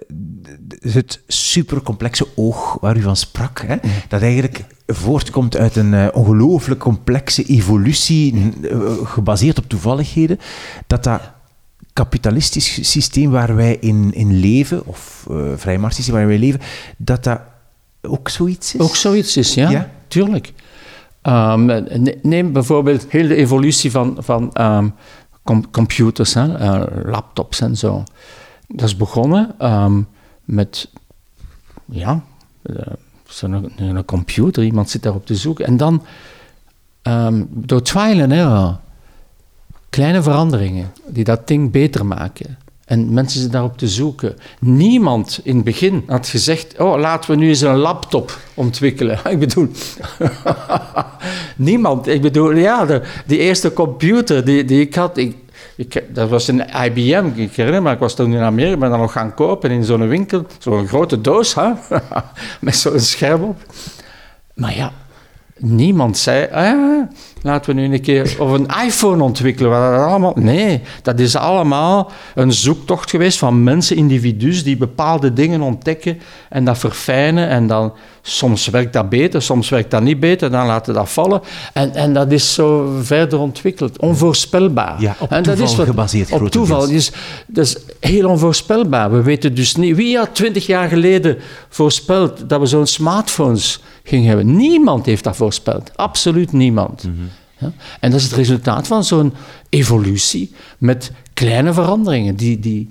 het 0.79 1.21
supercomplexe 1.27 2.27
oog 2.35 2.77
waar 2.81 2.97
u 2.97 3.01
van 3.01 3.15
sprak, 3.15 3.63
hè, 3.67 3.75
dat 4.07 4.21
eigenlijk 4.21 4.65
voortkomt 4.87 5.57
uit 5.57 5.75
een 5.75 5.93
uh, 5.93 6.07
ongelooflijk 6.13 6.79
complexe 6.79 7.43
evolutie, 7.43 8.53
gebaseerd 9.03 9.57
op 9.57 9.69
toevalligheden, 9.69 10.39
dat 10.87 11.03
dat 11.03 11.21
kapitalistisch 11.93 12.91
systeem 12.91 13.31
waar 13.31 13.55
wij 13.55 13.77
in, 13.79 14.13
in 14.13 14.39
leven, 14.39 14.85
of 14.85 15.27
uh, 15.31 15.51
vrij 15.55 15.79
systeem 15.89 16.15
waar 16.15 16.27
wij 16.27 16.37
leven, 16.37 16.59
dat 16.97 17.23
dat 17.23 17.39
ook 18.01 18.29
zoiets 18.29 18.75
is? 18.75 18.81
Ook 18.81 18.95
zoiets 18.95 19.37
is, 19.37 19.53
ja. 19.53 19.69
ja? 19.69 19.89
Tuurlijk. 20.07 20.53
Um, 21.23 21.85
neem 22.21 22.51
bijvoorbeeld 22.51 23.05
heel 23.09 23.27
de 23.27 23.35
evolutie 23.35 23.91
van, 23.91 24.17
van 24.19 24.51
um, 24.61 24.93
com 25.45 25.71
computers, 25.71 26.33
hè, 26.33 26.59
uh, 26.59 26.83
laptops 27.03 27.61
en 27.61 27.77
zo. 27.77 28.03
Dat 28.67 28.87
is 28.87 28.95
begonnen 28.95 29.71
um, 29.71 30.07
met, 30.43 30.89
ja, 31.85 32.23
uh, 32.63 32.77
zo'n 33.27 33.71
een 33.77 34.05
computer, 34.05 34.63
iemand 34.63 34.89
zit 34.89 35.03
daarop 35.03 35.25
te 35.25 35.35
zoeken. 35.35 35.65
En 35.65 35.77
dan, 35.77 36.03
door 37.49 37.81
trial 37.81 38.21
and 38.21 38.31
error, 38.31 38.77
Kleine 39.95 40.21
veranderingen 40.21 40.91
die 41.07 41.23
dat 41.23 41.47
ding 41.47 41.71
beter 41.71 42.05
maken. 42.05 42.57
En 42.85 43.13
mensen 43.13 43.39
zijn 43.39 43.51
daarop 43.51 43.77
te 43.77 43.87
zoeken. 43.87 44.35
Niemand 44.59 45.39
in 45.43 45.55
het 45.55 45.65
begin 45.65 46.03
had 46.07 46.27
gezegd: 46.27 46.79
Oh, 46.79 46.99
laten 46.99 47.31
we 47.31 47.37
nu 47.37 47.47
eens 47.47 47.61
een 47.61 47.75
laptop 47.75 48.39
ontwikkelen. 48.53 49.19
Ik 49.29 49.39
bedoel, 49.39 49.67
niemand. 51.55 52.07
Ik 52.07 52.21
bedoel, 52.21 52.51
ja, 52.51 52.85
de, 52.85 53.01
die 53.25 53.37
eerste 53.37 53.73
computer 53.73 54.45
die, 54.45 54.65
die 54.65 54.81
ik 54.81 54.95
had, 54.95 55.17
ik, 55.17 55.35
ik, 55.75 56.03
dat 56.13 56.29
was 56.29 56.47
een 56.47 56.63
IBM, 56.85 57.25
ik 57.35 57.55
herinner 57.55 57.81
me, 57.81 57.91
ik 57.91 57.99
was 57.99 58.15
toen 58.15 58.33
in 58.33 58.41
Amerika, 58.41 58.77
ben 58.77 58.89
dan 58.89 58.99
nog 58.99 59.11
gaan 59.11 59.33
kopen 59.33 59.71
in 59.71 59.83
zo'n 59.83 60.07
winkel, 60.07 60.45
zo'n 60.59 60.87
grote 60.87 61.21
doos, 61.21 61.55
hè? 61.55 61.71
met 62.61 62.75
zo'n 62.75 62.99
scherm 62.99 63.43
op. 63.43 63.57
Maar 64.53 64.75
ja, 64.75 64.91
niemand 65.57 66.17
zei, 66.17 66.47
ah, 66.51 67.07
laten 67.45 67.75
we 67.75 67.81
nu 67.81 67.93
een 67.93 68.01
keer 68.01 68.35
of 68.39 68.51
een 68.51 68.67
iPhone 68.85 69.23
ontwikkelen. 69.23 69.71
Dat 69.71 70.09
allemaal, 70.09 70.33
nee, 70.35 70.81
dat 71.01 71.19
is 71.19 71.35
allemaal 71.35 72.11
een 72.35 72.53
zoektocht 72.53 73.09
geweest 73.09 73.37
van 73.37 73.63
mensen, 73.63 73.95
individuen, 73.95 74.63
die 74.63 74.77
bepaalde 74.77 75.33
dingen 75.33 75.61
ontdekken 75.61 76.19
en 76.49 76.65
dat 76.65 76.77
verfijnen. 76.77 77.49
En 77.49 77.67
dan, 77.67 77.93
soms 78.21 78.67
werkt 78.67 78.93
dat 78.93 79.09
beter, 79.09 79.41
soms 79.41 79.69
werkt 79.69 79.91
dat 79.91 80.01
niet 80.01 80.19
beter, 80.19 80.51
dan 80.51 80.65
laten 80.65 80.93
dat 80.93 81.09
vallen. 81.09 81.41
En, 81.73 81.93
en 81.93 82.13
dat 82.13 82.31
is 82.31 82.53
zo 82.53 82.99
verder 83.01 83.39
ontwikkeld, 83.39 83.99
onvoorspelbaar. 83.99 85.01
Ja, 85.01 85.15
op 85.19 85.31
en 85.31 85.43
toeval 85.43 85.61
dat 85.61 85.69
is 85.69 85.75
wat, 85.75 85.85
gebaseerd. 85.85 86.31
Op 86.31 86.49
toeval, 86.49 86.87
dus, 86.87 87.11
dat 87.47 87.65
is 87.65 87.77
heel 87.99 88.29
onvoorspelbaar. 88.29 89.11
We 89.11 89.21
weten 89.21 89.55
dus 89.55 89.75
niet, 89.75 89.95
wie 89.95 90.17
had 90.17 90.35
twintig 90.35 90.65
jaar 90.65 90.89
geleden 90.89 91.37
voorspeld 91.69 92.49
dat 92.49 92.59
we 92.59 92.65
zo'n 92.65 92.87
smartphones 92.87 93.79
ging 94.03 94.25
hebben. 94.25 94.55
Niemand 94.55 95.05
heeft 95.05 95.23
dat 95.23 95.35
voorspeld. 95.35 95.91
Absoluut 95.95 96.51
niemand. 96.51 97.03
Mhm. 97.03 97.13
En 97.99 98.11
dat 98.11 98.19
is 98.19 98.25
het 98.25 98.35
resultaat 98.35 98.87
van 98.87 99.03
zo'n 99.03 99.33
evolutie 99.69 100.53
met 100.77 101.11
kleine 101.33 101.73
veranderingen 101.73 102.35
die, 102.35 102.59
die, 102.59 102.87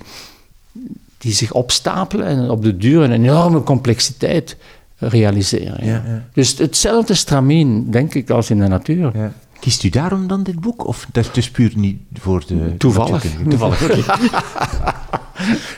die 1.18 1.32
zich 1.32 1.52
opstapelen 1.52 2.26
en 2.26 2.50
op 2.50 2.62
de 2.62 2.76
duur 2.76 3.02
een 3.02 3.12
enorme 3.12 3.62
complexiteit 3.62 4.56
realiseren. 4.98 5.86
Ja. 5.86 6.02
Ja, 6.06 6.24
dus 6.32 6.58
hetzelfde 6.58 7.14
stramien, 7.14 7.90
denk 7.90 8.14
ik, 8.14 8.30
als 8.30 8.50
in 8.50 8.58
de 8.58 8.68
natuur. 8.68 9.32
Kiest 9.60 9.82
u 9.82 9.88
daarom 9.88 10.26
dan 10.26 10.42
dit 10.42 10.60
boek? 10.60 10.86
Of 10.86 11.06
dat 11.12 11.24
is 11.24 11.32
dus 11.32 11.50
puur 11.50 11.72
niet 11.74 12.00
voor 12.12 12.44
de... 12.46 12.76
Toevallig. 12.76 13.24
Toevallig, 13.48 13.80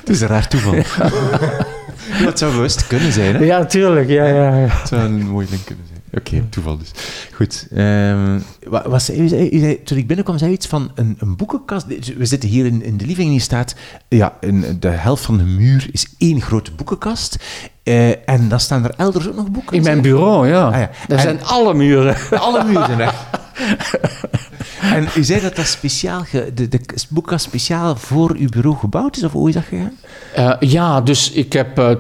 Het 0.01 0.09
is 0.09 0.21
een 0.21 0.29
raar 0.29 0.49
toeval. 0.49 0.75
dat 2.25 2.39
zou 2.39 2.53
bewust 2.53 2.87
kunnen 2.87 3.13
zijn, 3.13 3.35
hè? 3.35 3.45
Ja, 3.45 3.65
tuurlijk. 3.65 4.09
Ja, 4.09 4.27
ja, 4.27 4.59
ja. 4.59 4.67
Het 4.67 4.89
zou 4.89 5.03
een 5.03 5.27
mooi 5.29 5.47
ding 5.51 5.65
kunnen 5.65 5.85
zijn. 5.87 5.96
Oké, 6.17 6.45
toeval 6.51 6.79
dus. 6.79 6.91
Goed. 7.33 7.67
Um, 7.77 8.43
wat, 8.67 8.87
wat 8.87 9.03
zei, 9.03 9.19
u, 9.21 9.29
zei, 9.29 9.49
u 9.49 9.59
zei, 9.59 9.83
toen 9.83 9.99
ik 9.99 10.07
binnenkwam, 10.07 10.39
zei 10.39 10.51
u 10.51 10.55
iets 10.55 10.67
van 10.67 10.91
een, 10.95 11.17
een 11.19 11.37
boekenkast. 11.37 11.87
We 12.17 12.27
zitten 12.27 12.49
hier 12.49 12.67
in, 12.67 12.83
in 12.83 12.97
de 12.97 13.07
living 13.07 13.27
en 13.27 13.33
hier 13.33 13.41
staat... 13.41 13.75
Ja, 14.09 14.37
een, 14.41 14.77
de 14.81 14.89
helft 14.89 15.25
van 15.25 15.37
de 15.37 15.45
muur 15.45 15.89
is 15.93 16.07
één 16.19 16.41
grote 16.41 16.73
boekenkast. 16.73 17.37
Uh, 17.85 18.29
en 18.29 18.49
dan 18.49 18.61
staan 18.61 18.85
er 18.85 18.95
elders 18.97 19.29
ook 19.29 19.37
nog 19.37 19.51
boeken. 19.51 19.77
In 19.77 19.83
mijn 19.83 20.01
bureau, 20.01 20.49
ja. 20.49 20.67
Ah, 20.67 20.79
ja. 20.79 20.91
Daar 21.09 21.21
zijn 21.21 21.45
alle 21.45 21.75
muren. 21.75 22.17
Alle 22.31 22.65
muren, 22.65 22.99
hè. 22.99 23.11
en 24.97 25.09
u 25.17 25.25
zei 25.25 25.41
dat 25.41 25.57
dat 25.57 25.67
speciaal, 25.67 26.23
de, 26.55 26.69
de 26.69 26.81
boekkast 27.09 27.45
speciaal 27.45 27.97
voor 27.97 28.35
uw 28.39 28.49
bureau 28.49 28.77
gebouwd 28.77 29.17
is, 29.17 29.25
of 29.25 29.33
hoe 29.33 29.49
is 29.49 29.55
dat 29.55 29.65
gegaan? 29.65 29.93
Uh, 30.39 30.71
ja, 30.71 31.01
dus 31.01 31.31
ik 31.31 31.53
heb, 31.53 31.79
uh, 31.79 31.91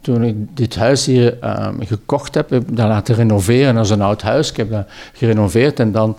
toen 0.00 0.24
ik 0.24 0.36
dit 0.56 0.76
huis 0.76 1.06
hier 1.06 1.38
uh, 1.42 1.68
gekocht 1.78 2.34
heb, 2.34 2.50
heb 2.50 2.70
ik 2.70 2.76
dat 2.76 2.88
laten 2.88 3.14
renoveren 3.14 3.76
als 3.76 3.90
een 3.90 4.02
oud 4.02 4.22
huis. 4.22 4.50
Ik 4.50 4.56
heb 4.56 4.70
dat 4.70 4.86
gerenoveerd 5.12 5.80
en 5.80 5.92
dan 5.92 6.16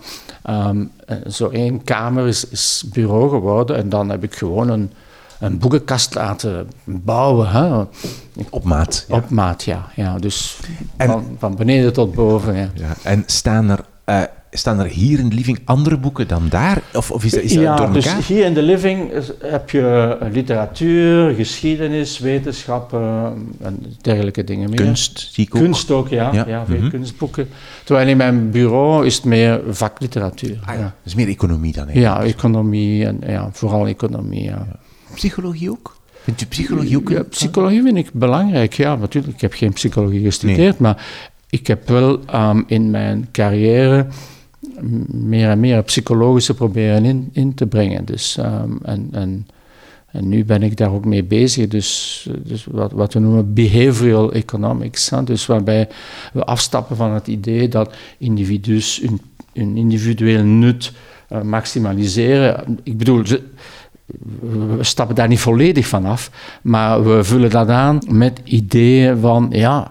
um, 0.50 0.90
zo 1.30 1.48
één 1.48 1.84
kamer 1.84 2.26
is, 2.26 2.48
is, 2.48 2.84
bureau 2.92 3.28
geworden. 3.28 3.76
En 3.76 3.88
dan 3.88 4.08
heb 4.08 4.22
ik 4.22 4.34
gewoon 4.34 4.68
een, 4.68 4.92
een 5.38 5.58
boekenkast 5.58 6.14
laten 6.14 6.68
bouwen. 6.84 7.48
Hè. 7.48 7.84
Op 8.50 8.64
maat? 8.64 9.04
Ja. 9.08 9.16
Op 9.16 9.30
maat, 9.30 9.64
ja. 9.64 9.86
ja 9.94 10.18
dus 10.18 10.58
en, 10.96 11.06
van, 11.06 11.36
van 11.38 11.56
beneden 11.56 11.92
tot 11.92 12.14
boven. 12.14 12.54
Ja. 12.54 12.68
ja 12.74 12.94
en 13.02 13.22
staan 13.26 13.70
er 13.70 13.84
staan 14.50 14.78
er 14.78 14.86
hier 14.86 15.18
in 15.18 15.28
de 15.28 15.34
living 15.34 15.60
andere 15.64 15.98
boeken 15.98 16.28
dan 16.28 16.48
daar? 16.48 16.82
Of, 16.94 17.10
of 17.10 17.24
is, 17.24 17.30
dat, 17.30 17.42
is 17.42 17.52
dat 17.52 17.62
ja, 17.62 17.76
door 17.76 17.92
dus 17.92 18.26
hier 18.26 18.44
in 18.44 18.54
de 18.54 18.62
living 18.62 19.10
heb 19.40 19.70
je 19.70 20.16
literatuur, 20.32 21.34
geschiedenis, 21.34 22.18
wetenschappen 22.18 23.34
en 23.60 23.96
dergelijke 24.00 24.44
dingen 24.44 24.70
meer. 24.70 24.78
Kunst, 24.78 25.28
zie 25.32 25.46
ik 25.46 25.54
ook. 25.54 25.62
Kunst 25.62 25.90
ook, 25.90 26.08
ja. 26.08 26.32
ja. 26.46 26.66
veel 26.66 26.78
mhm. 26.78 26.90
kunstboeken. 26.90 27.48
Terwijl 27.84 28.08
in 28.08 28.16
mijn 28.16 28.50
bureau 28.50 29.06
is 29.06 29.14
het 29.14 29.24
meer 29.24 29.60
vakliteratuur. 29.68 30.58
Ah, 30.64 30.74
ja. 30.74 30.80
Dat 30.80 30.92
is 31.04 31.14
meer 31.14 31.28
economie 31.28 31.72
dan 31.72 31.88
eigenlijk. 31.88 32.22
Ja, 32.22 32.28
economie 32.28 33.06
en 33.06 33.20
ja, 33.26 33.48
vooral 33.52 33.86
economie, 33.86 34.42
ja. 34.42 34.66
Psychologie 35.14 35.70
ook? 35.70 35.96
Vindt 36.22 36.42
u 36.42 36.46
psychologie 36.46 36.96
ook? 36.96 37.08
Ja, 37.08 37.22
psychologie 37.22 37.82
vind 37.82 37.96
ik 37.96 38.12
belangrijk, 38.12 38.72
ja. 38.72 38.96
Natuurlijk, 38.96 39.34
ik 39.34 39.40
heb 39.40 39.52
geen 39.52 39.72
psychologie 39.72 40.22
gestudeerd, 40.22 40.78
maar 40.78 41.06
ik 41.50 41.66
heb 41.66 41.88
wel 41.88 42.20
um, 42.34 42.64
in 42.66 42.90
mijn 42.90 43.28
carrière 43.32 44.06
meer 45.06 45.50
en 45.50 45.60
meer 45.60 45.82
psychologische 45.82 46.54
proberen 46.54 47.04
in, 47.04 47.28
in 47.32 47.54
te 47.54 47.66
brengen. 47.66 48.04
Dus, 48.04 48.36
ehm, 48.36 48.72
en, 48.82 49.08
en, 49.12 49.46
en 50.10 50.28
nu 50.28 50.44
ben 50.44 50.62
ik 50.62 50.76
daar 50.76 50.92
ook 50.92 51.04
mee 51.04 51.24
bezig, 51.24 51.68
dus, 51.68 52.26
dus 52.44 52.66
wat, 52.70 52.92
wat 52.92 53.12
we 53.12 53.20
noemen 53.20 53.54
behavioral 53.54 54.32
economics. 54.32 55.10
Hè? 55.10 55.24
Dus 55.24 55.46
waarbij 55.46 55.88
we 56.32 56.44
afstappen 56.44 56.96
van 56.96 57.10
het 57.10 57.26
idee 57.26 57.68
dat 57.68 57.94
individus 58.18 59.02
hun, 59.52 59.76
individueel 59.76 60.44
nut 60.44 60.92
uh, 61.32 61.42
maximaliseren. 61.42 62.78
Ik 62.82 62.98
bedoel, 62.98 63.22
we 64.76 64.84
stappen 64.84 65.14
daar 65.14 65.28
niet 65.28 65.40
volledig 65.40 65.86
van 65.86 66.04
af, 66.04 66.30
maar 66.62 67.04
we 67.04 67.24
vullen 67.24 67.50
dat 67.50 67.68
aan 67.68 67.98
met 68.08 68.40
ideeën 68.44 69.18
van, 69.18 69.48
ja, 69.50 69.90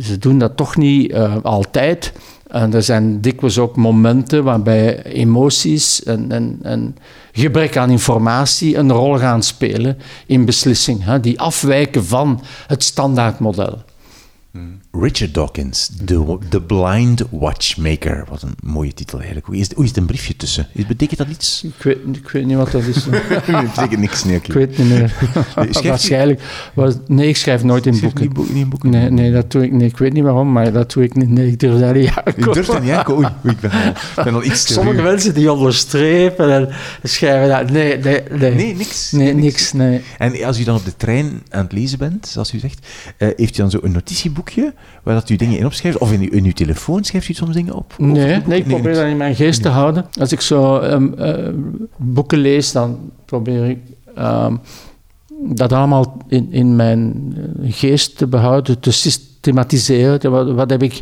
ze 0.00 0.18
doen 0.18 0.38
dat 0.38 0.56
toch 0.56 0.76
niet 0.76 1.12
uh, 1.12 1.36
altijd. 1.42 2.12
En 2.56 2.74
er 2.74 2.82
zijn 2.82 3.20
dikwijls 3.20 3.58
ook 3.58 3.76
momenten 3.76 4.44
waarbij 4.44 5.02
emoties 5.02 6.02
en, 6.02 6.32
en, 6.32 6.58
en 6.62 6.96
gebrek 7.32 7.76
aan 7.76 7.90
informatie 7.90 8.76
een 8.76 8.92
rol 8.92 9.18
gaan 9.18 9.42
spelen 9.42 9.98
in 10.26 10.44
beslissingen, 10.44 11.22
die 11.22 11.40
afwijken 11.40 12.04
van 12.04 12.40
het 12.66 12.82
standaardmodel. 12.82 13.82
Richard 15.00 15.34
Dawkins, 15.34 15.90
The, 16.04 16.38
the 16.48 16.60
Blind 16.60 17.22
Watchmaker. 17.30 18.24
Wat 18.28 18.42
een 18.42 18.54
mooie 18.62 18.94
titel 18.94 19.16
eigenlijk. 19.16 19.46
Hoe 19.46 19.56
is, 19.56 19.72
hoe 19.74 19.84
is 19.84 19.90
het 19.90 19.98
een 19.98 20.06
briefje 20.06 20.36
tussen? 20.36 20.66
Betekent 20.88 21.18
dat 21.18 21.28
iets? 21.28 21.62
Ik 21.64 21.82
weet, 21.82 21.98
ik 22.12 22.28
weet 22.28 22.46
niet 22.46 22.56
wat 22.56 22.70
dat 22.70 22.82
is. 22.82 23.04
Het 23.04 23.74
betekent 23.74 24.00
niks, 24.00 24.24
nee. 24.24 24.36
Ik 24.42 24.52
weet 24.52 24.78
niet 24.78 24.88
meer. 24.88 25.12
Waarschijnlijk. 25.82 26.40
Was, 26.74 26.94
nee, 27.06 27.28
ik 27.28 27.36
schrijf 27.36 27.62
nooit 27.62 27.86
in 27.86 28.00
boeken. 28.00 28.22
Niet, 28.22 28.36
niet 28.36 28.62
in 28.62 28.68
boeken? 28.68 28.90
Nee, 28.90 29.10
nee, 29.10 29.32
dat 29.32 29.50
doe 29.50 29.64
ik 29.64 29.72
niet. 29.72 29.90
Ik 29.90 29.98
weet 29.98 30.12
niet 30.12 30.22
waarom, 30.22 30.52
maar 30.52 30.72
dat 30.72 30.92
doe 30.92 31.02
ik 31.02 31.14
niet. 31.14 31.28
Nee, 31.28 31.46
ik 31.46 31.60
durf 31.60 31.80
daar 31.80 31.94
niet 31.94 32.08
aan 32.08 32.22
Ik 32.36 32.52
durf 32.52 32.66
daar 32.66 32.80
niet 32.80 32.90
aan 32.90 33.10
Oei, 33.10 33.28
ik 33.42 33.60
ben 33.60 33.70
al, 33.70 34.24
ben 34.24 34.34
al 34.34 34.44
iets 34.44 34.64
te 34.64 34.72
Sommige 34.72 35.02
mensen 35.02 35.34
die 35.34 35.52
onderstrepen 35.52 36.52
en 36.52 36.68
schrijven 37.02 37.48
dat. 37.48 37.70
Nee, 37.70 37.98
nee, 37.98 38.20
nee. 38.30 38.54
Nee, 38.54 38.74
niks? 38.74 39.12
Nee, 39.12 39.34
niks, 39.34 39.72
nee. 39.72 40.02
En 40.18 40.44
als 40.44 40.58
u 40.58 40.64
dan 40.64 40.76
op 40.76 40.84
de 40.84 40.96
trein 40.96 41.42
aan 41.50 41.62
het 41.62 41.72
lezen 41.72 41.98
bent, 41.98 42.26
zoals 42.26 42.52
u 42.52 42.58
zegt, 42.58 42.86
uh, 43.18 43.28
heeft 43.36 43.58
u 43.58 43.60
dan 43.60 43.70
zo 43.70 43.78
een 43.82 43.92
notitieboek 43.92 44.34
boekje 44.36 44.74
waar 45.02 45.14
dat 45.14 45.30
u 45.30 45.36
dingen 45.36 45.58
in 45.58 45.66
opschrijft? 45.66 45.98
Of 45.98 46.12
in, 46.12 46.20
uw- 46.20 46.30
in 46.30 46.44
uw 46.44 46.52
telefoon 46.52 47.04
schrijft 47.04 47.28
u 47.28 47.32
soms 47.34 47.54
dingen 47.54 47.74
op? 47.74 47.94
Nee, 47.98 48.40
nee, 48.46 48.58
ik 48.58 48.66
probeer 48.66 48.94
dat 48.94 49.04
in 49.04 49.16
mijn 49.16 49.34
geest 49.34 49.62
te 49.62 49.68
houden. 49.68 50.06
Als 50.20 50.32
ik 50.32 50.40
zo 50.40 50.78
ehm, 50.78 51.12
eh, 51.18 51.48
boeken 51.96 52.38
lees, 52.38 52.72
dan 52.72 52.98
probeer 53.24 53.64
ik 53.70 53.78
ehm, 54.14 54.56
dat 55.42 55.72
allemaal 55.72 56.16
in, 56.28 56.52
in 56.52 56.76
mijn 56.76 57.34
eh, 57.62 57.72
geest 57.72 58.16
te 58.18 58.26
behouden, 58.26 58.80
te 58.80 58.92
systematiseren. 58.92 60.30
Wat, 60.30 60.50
wat, 60.50 60.70
heb 60.70 60.82
ik, 60.82 61.00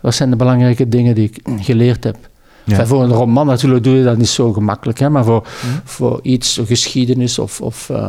wat 0.00 0.14
zijn 0.14 0.30
de 0.30 0.36
belangrijke 0.36 0.88
dingen 0.88 1.14
die 1.14 1.30
ik 1.32 1.40
geleerd 1.64 2.04
heb? 2.04 2.16
Ja. 2.64 2.72
Enfin, 2.72 2.86
voor 2.86 3.02
een 3.02 3.10
roman 3.12 3.46
natuurlijk 3.46 3.84
doe 3.84 3.96
je 3.96 4.04
dat 4.04 4.16
niet 4.16 4.28
zo 4.28 4.52
gemakkelijk, 4.52 4.98
hè, 4.98 5.10
maar 5.10 5.24
voor, 5.24 5.40
Mhm. 5.42 5.74
voor 5.84 6.18
iets, 6.22 6.60
geschiedenis 6.66 7.38
of, 7.38 7.60
of, 7.60 7.90
eh, 7.90 8.08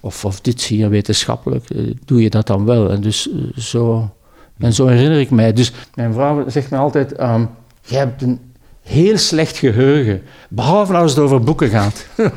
of, 0.00 0.24
of 0.24 0.40
dit 0.40 0.62
hier 0.62 0.90
wetenschappelijk, 0.90 1.70
eh, 1.70 1.94
doe 2.04 2.22
je 2.22 2.30
dat 2.30 2.46
dan 2.46 2.64
wel. 2.64 2.90
En 2.90 3.00
dus 3.00 3.30
eh, 3.30 3.62
zo, 3.62 4.10
en 4.58 4.72
zo 4.72 4.86
herinner 4.86 5.20
ik 5.20 5.30
mij. 5.30 5.52
Dus 5.52 5.72
mijn 5.94 6.12
vrouw 6.12 6.48
zegt 6.48 6.70
me 6.70 6.76
altijd, 6.76 7.12
ehm 7.12 7.44
jij 7.82 7.98
hebt 7.98 8.22
een 8.22 8.40
heel 8.82 9.18
slecht 9.18 9.56
geheugen, 9.56 10.22
behalve 10.48 10.94
als 10.94 11.10
het 11.10 11.20
over 11.20 11.40
boeken 11.40 11.68
gaat. 11.68 12.06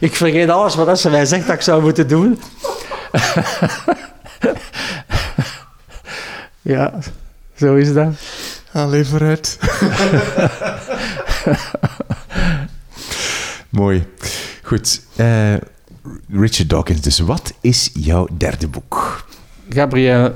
ik 0.00 0.14
vergeet 0.14 0.48
alles 0.48 0.74
wat 0.74 1.00
ze 1.00 1.10
mij 1.10 1.26
zegt 1.26 1.46
dat 1.46 1.54
ik 1.54 1.62
zou 1.62 1.82
moeten 1.82 2.08
doen. 2.08 2.40
ja, 6.62 6.98
zo 7.56 7.74
is 7.74 7.92
dat. 7.92 8.14
Allee, 8.72 9.04
vooruit. 9.04 9.58
Mooi. 13.68 14.06
Goed. 14.68 15.02
eh, 15.16 15.54
Richard 16.30 16.70
Dawkins, 16.70 17.00
dus 17.00 17.18
wat 17.18 17.52
is 17.60 17.90
jouw 17.94 18.28
derde 18.38 18.68
boek? 18.68 19.24
Gabriel 19.68 20.32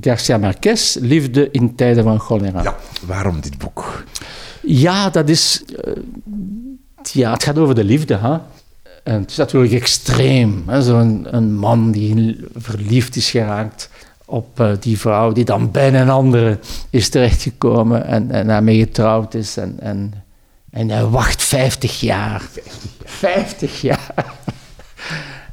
Garcia 0.00 0.38
Marquez, 0.38 0.94
Liefde 1.00 1.50
in 1.50 1.74
tijden 1.74 2.04
van 2.04 2.18
cholera. 2.20 2.62
Ja, 2.62 2.76
waarom 3.06 3.40
dit 3.40 3.58
boek? 3.58 4.04
Ja, 4.62 5.10
dat 5.10 5.28
is. 5.28 5.64
eh, 5.84 5.92
ja, 7.12 7.32
het 7.32 7.42
gaat 7.42 7.58
over 7.58 7.74
de 7.74 7.84
liefde. 7.84 8.16
Hè? 8.16 8.36
En 9.04 9.20
het 9.20 9.30
is 9.30 9.36
natuurlijk 9.36 9.72
extreem. 9.72 10.64
Zo'n 10.80 11.26
een 11.30 11.54
man 11.54 11.90
die 11.90 12.40
verliefd 12.54 13.16
is 13.16 13.30
geraakt 13.30 13.90
op 14.24 14.60
eh, 14.60 14.70
die 14.80 14.98
vrouw, 14.98 15.32
die 15.32 15.44
dan 15.44 15.70
bij 15.70 15.94
een 15.94 16.10
andere 16.10 16.58
is 16.90 17.08
terechtgekomen 17.08 18.06
en, 18.06 18.30
en 18.30 18.46
daarmee 18.46 18.78
getrouwd 18.78 19.34
is. 19.34 19.56
En, 19.56 19.76
en, 19.80 20.12
en 20.72 20.90
hij 20.90 21.04
wacht 21.04 21.42
50 21.42 22.00
jaar. 22.00 22.42
50 23.04 23.80
jaar. 23.80 24.34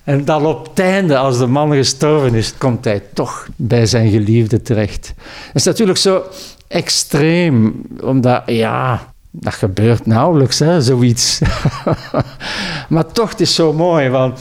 En 0.04 0.26
dan 0.26 0.46
op 0.46 0.68
het 0.70 0.80
einde, 0.80 1.18
als 1.18 1.38
de 1.38 1.48
man 1.48 1.74
gestorven 1.74 2.34
is, 2.34 2.54
komt 2.58 2.86
hij 2.86 3.02
toch 3.14 3.48
bij 3.56 3.86
zijn 3.86 4.10
geliefde 4.10 4.62
terecht. 4.62 5.14
Dat 5.46 5.56
is 5.56 5.64
natuurlijk 5.64 5.98
zo 5.98 6.24
extreem, 6.68 7.82
omdat, 8.04 8.44
ja, 8.46 9.12
dat 9.32 9.54
gebeurt 9.54 10.06
nauwelijks, 10.06 10.60
hè, 10.60 10.82
zoiets. 10.82 11.40
maar 12.90 13.12
toch, 13.12 13.30
het 13.30 13.42
is 13.42 13.56
zo 13.56 13.74
mooi, 13.74 14.10
want 14.10 14.40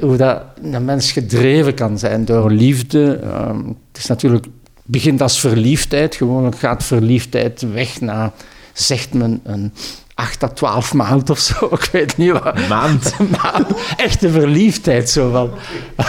hoe 0.00 0.16
dat 0.16 0.42
een 0.62 0.84
mens 0.84 1.12
gedreven 1.12 1.74
kan 1.74 1.98
zijn 1.98 2.24
door 2.24 2.50
liefde. 2.50 3.14
ehm, 3.22 3.66
het 3.66 3.98
is 3.98 4.06
natuurlijk, 4.06 4.46
begint 4.84 5.22
als 5.22 5.40
verliefdheid, 5.40 6.14
gewoonlijk 6.14 6.58
gaat 6.58 6.84
verliefdheid 6.84 7.66
weg 7.72 8.00
na, 8.00 8.32
zegt 8.80 9.14
men, 9.14 9.40
een 9.44 9.72
8 10.14 10.42
à 10.42 10.48
12 10.48 10.94
maand 10.94 11.30
of 11.30 11.38
zo, 11.38 11.66
ik 11.80 11.88
weet 11.92 12.16
niet 12.16 12.32
wat. 12.32 12.68
Maand. 12.68 13.14
Maar 13.40 13.62
echte 13.96 14.30
verliefdheid 14.30 15.10
zo 15.10 15.30
van. 15.30 15.50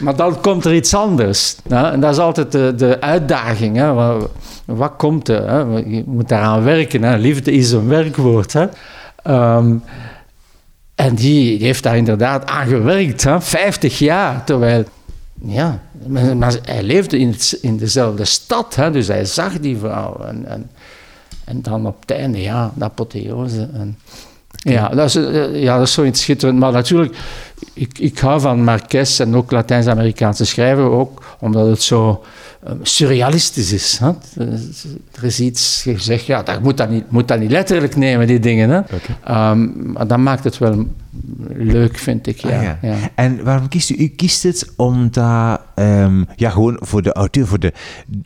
Maar 0.00 0.16
dan 0.16 0.40
komt 0.40 0.64
er 0.64 0.74
iets 0.74 0.94
anders. 0.94 1.56
Hè? 1.68 1.90
En 1.90 2.00
dat 2.00 2.12
is 2.12 2.18
altijd 2.18 2.52
de, 2.52 2.74
de 2.76 3.00
uitdaging. 3.00 3.76
Hè? 3.76 3.92
Wat, 3.92 4.30
wat 4.64 4.92
komt 4.96 5.28
er? 5.28 5.48
Hè? 5.50 5.58
Je 5.58 6.02
moet 6.06 6.28
daaraan 6.28 6.62
werken. 6.62 7.02
Hè? 7.02 7.16
Liefde 7.16 7.52
is 7.52 7.72
een 7.72 7.88
werkwoord. 7.88 8.52
Hè? 8.52 8.66
Ehm, 9.22 9.76
en 10.94 11.14
die, 11.14 11.58
die 11.58 11.66
heeft 11.66 11.82
daar 11.82 11.96
inderdaad 11.96 12.46
aan 12.46 12.66
gewerkt. 12.66 13.24
Hè? 13.24 13.40
50 13.40 13.98
jaar. 13.98 14.44
Terwijl, 14.44 14.84
ja, 15.42 15.80
maar, 16.06 16.36
maar 16.36 16.54
hij 16.62 16.82
leefde 16.82 17.18
in, 17.18 17.28
het, 17.28 17.58
in 17.62 17.76
dezelfde 17.76 18.24
stad. 18.24 18.74
Hè? 18.74 18.90
Dus 18.90 19.06
hij 19.06 19.24
zag 19.24 19.58
die 19.58 19.76
vrouw. 19.78 20.20
En, 20.24 20.46
en, 20.46 20.70
en 21.50 21.62
dan 21.62 21.86
op 21.86 22.00
het 22.00 22.10
einde, 22.10 22.40
ja, 22.40 22.72
de 22.74 22.84
apotheose. 22.84 23.68
En, 23.72 23.98
ja, 24.50 24.88
dat 24.88 25.06
is, 25.08 25.14
eh, 25.14 25.62
ja, 25.62 25.78
dat 25.78 25.86
is 25.86 25.92
zoiets 25.92 26.20
schitterend. 26.20 26.58
Maar 26.58 26.72
natuurlijk, 26.72 27.16
ik, 27.74 27.98
ik 27.98 28.18
hou 28.18 28.40
van 28.40 28.64
Marquez 28.64 29.20
en 29.20 29.36
ook 29.36 29.50
Latijns-Amerikaanse 29.50 30.44
schrijven, 30.44 30.90
ook 30.90 31.36
omdat 31.40 31.66
het 31.66 31.82
zo 31.82 32.24
eh, 32.62 32.72
surrealistisch 32.82 33.72
is. 33.72 33.98
Hè? 33.98 34.10
Er 35.14 35.24
is 35.24 35.40
iets 35.40 35.82
gezegd, 35.82 36.26
ja, 36.26 36.42
dat 36.42 36.62
moet 36.62 36.76
dat 36.76 36.90
niet, 36.90 37.10
moet 37.10 37.28
dat 37.28 37.38
niet 37.38 37.50
letterlijk 37.50 37.96
nemen, 37.96 38.26
die 38.26 38.40
dingen. 38.40 38.70
Hè? 38.70 38.80
Ehm, 39.24 39.92
maar 39.92 40.06
dat 40.06 40.18
maakt 40.18 40.44
het 40.44 40.58
wel 40.58 40.86
leuk, 41.48 41.98
vind 41.98 42.26
ik. 42.26 42.36
Ja, 42.38 42.56
Ah, 42.56 42.62
ja. 42.62 42.78
ja. 42.82 42.96
En 43.14 43.44
waarom 43.44 43.68
kiest 43.68 43.90
u? 43.90 43.94
U 43.98 44.08
kiest 44.08 44.42
het 44.42 44.72
omdat, 44.76 45.60
ehm, 45.74 46.24
ja, 46.36 46.50
gewoon 46.50 46.76
voor 46.80 47.02
de 47.02 47.12
auteur, 47.12 47.46
voor 47.46 47.58
de, 47.58 47.72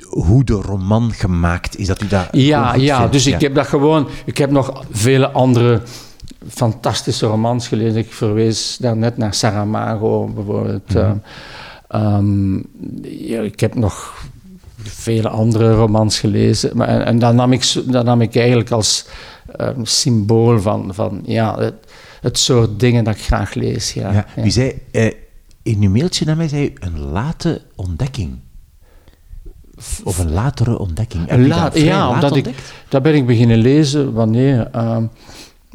hoe 0.09 0.45
de 0.45 0.53
roman 0.53 1.13
gemaakt 1.13 1.79
is, 1.79 1.87
dat 1.87 2.03
u 2.03 2.07
dat 2.07 2.29
Ja, 2.33 2.75
ja 2.75 2.97
vindt. 2.99 3.13
dus 3.13 3.27
ik 3.27 3.41
heb 3.41 3.55
dat 3.55 3.67
gewoon. 3.67 4.09
Ik 4.25 4.39
heb 4.39 4.51
nog 4.51 4.85
vele 4.91 5.31
andere 5.31 5.81
fantastische 6.49 7.27
romans 7.27 7.69
gelezen. 7.69 7.97
Ik 7.99 8.13
verwees 8.13 8.77
daarnet 8.81 9.17
naar 9.17 9.35
Saramago 9.35 10.27
bijvoorbeeld. 10.35 10.89
Mhm. 10.95 10.99
Eh, 10.99 11.13
ehm, 11.89 12.55
ja, 13.03 13.41
ik 13.41 13.61
heb 13.61 13.75
nog 13.75 14.25
vele 14.83 15.29
andere 15.29 15.73
romans 15.75 16.19
gelezen. 16.21 16.77
Maar, 16.77 16.89
en 16.89 17.05
en 17.05 17.19
dat, 17.19 17.35
nam 17.35 17.53
ik, 17.53 17.73
dat 17.87 18.05
nam 18.05 18.21
ik 18.21 18.37
eigenlijk 18.37 18.71
als 18.71 19.07
ehm, 19.57 19.81
symbool 19.85 20.61
van, 20.61 20.95
van 20.95 21.21
ja, 21.25 21.59
het, 21.59 21.75
het 22.25 22.39
soort 22.39 22.81
dingen 22.81 23.05
dat 23.05 23.15
ik 23.15 23.21
graag 23.21 23.55
lees. 23.55 23.93
Ja, 23.93 24.13
Ja, 24.13 24.27
ja. 24.37 24.45
U 24.45 24.51
zei, 24.51 24.81
eh, 24.91 25.11
in 25.63 25.83
uw 25.83 25.91
mailtje 25.91 26.25
naar 26.25 26.37
mij 26.37 26.49
zei 26.49 26.65
u 26.65 26.73
een 26.79 26.99
late 26.99 27.63
ontdekking. 27.75 28.39
Of 30.05 30.19
een 30.19 30.33
latere 30.33 30.79
ontdekking. 30.79 31.29
Heb 31.29 31.47
Laat, 31.47 31.79
ja, 31.79 31.99
laat 31.99 32.15
omdat 32.15 32.37
ik, 32.37 32.55
dat 32.89 33.03
ben 33.03 33.15
ik 33.15 33.27
beginnen 33.27 33.59
lezen 33.59 34.13
wanneer? 34.13 34.69
Ehm, 34.73 35.05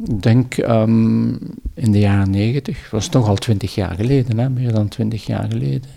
ik 0.04 0.22
denk 0.22 0.54
ehm, 0.56 1.28
in 1.74 1.92
de 1.92 1.98
jaren 1.98 2.30
negentig. 2.30 2.90
Was 2.90 3.08
toch 3.08 3.28
al 3.28 3.36
twintig 3.36 3.74
jaar 3.74 3.94
geleden, 3.94 4.38
hè? 4.38 4.50
meer 4.50 4.72
dan 4.72 4.88
twintig 4.88 5.26
jaar 5.26 5.46
geleden. 5.50 5.90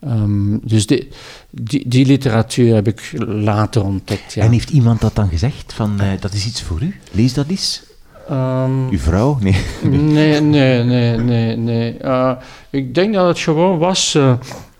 Ehm, 0.00 0.58
dus 0.62 0.86
die, 0.86 1.08
die, 1.50 1.88
die 1.88 2.06
literatuur 2.06 2.74
heb 2.74 2.86
ik 2.86 3.12
later 3.26 3.84
ontdekt. 3.84 4.32
Ja. 4.32 4.42
En 4.42 4.52
heeft 4.52 4.70
iemand 4.70 5.00
dat 5.00 5.14
dan 5.14 5.28
gezegd, 5.28 5.72
van 5.72 6.00
eh, 6.00 6.20
dat 6.20 6.32
is 6.32 6.46
iets 6.46 6.62
voor 6.62 6.82
u? 6.82 6.94
Lees 7.10 7.34
dat 7.34 7.46
eens. 7.48 7.85
Ehm, 8.28 8.88
Uw 8.90 8.98
vrouw? 8.98 9.38
Nee. 9.40 9.56
Nee, 9.82 10.40
nee, 10.40 10.82
nee, 10.84 11.16
nee. 11.16 11.56
nee. 11.56 11.96
Eh, 11.98 12.32
ik 12.70 12.94
denk 12.94 13.14
dat 13.14 13.26
het 13.26 13.38
gewoon 13.38 13.78
was 13.78 14.14
eh, 14.14 14.34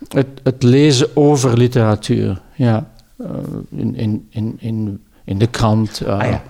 het, 0.08 0.26
het 0.42 0.62
lezen 0.62 1.16
over 1.16 1.56
literatuur. 1.58 2.40
Ja. 2.54 2.90
Eh, 3.18 3.26
in, 3.70 3.96
in, 3.96 4.26
in, 4.30 4.56
in, 4.58 5.00
in 5.24 5.38
de 5.38 5.46
krant. 5.46 6.02
Ah, 6.06 6.28
ja. 6.30 6.42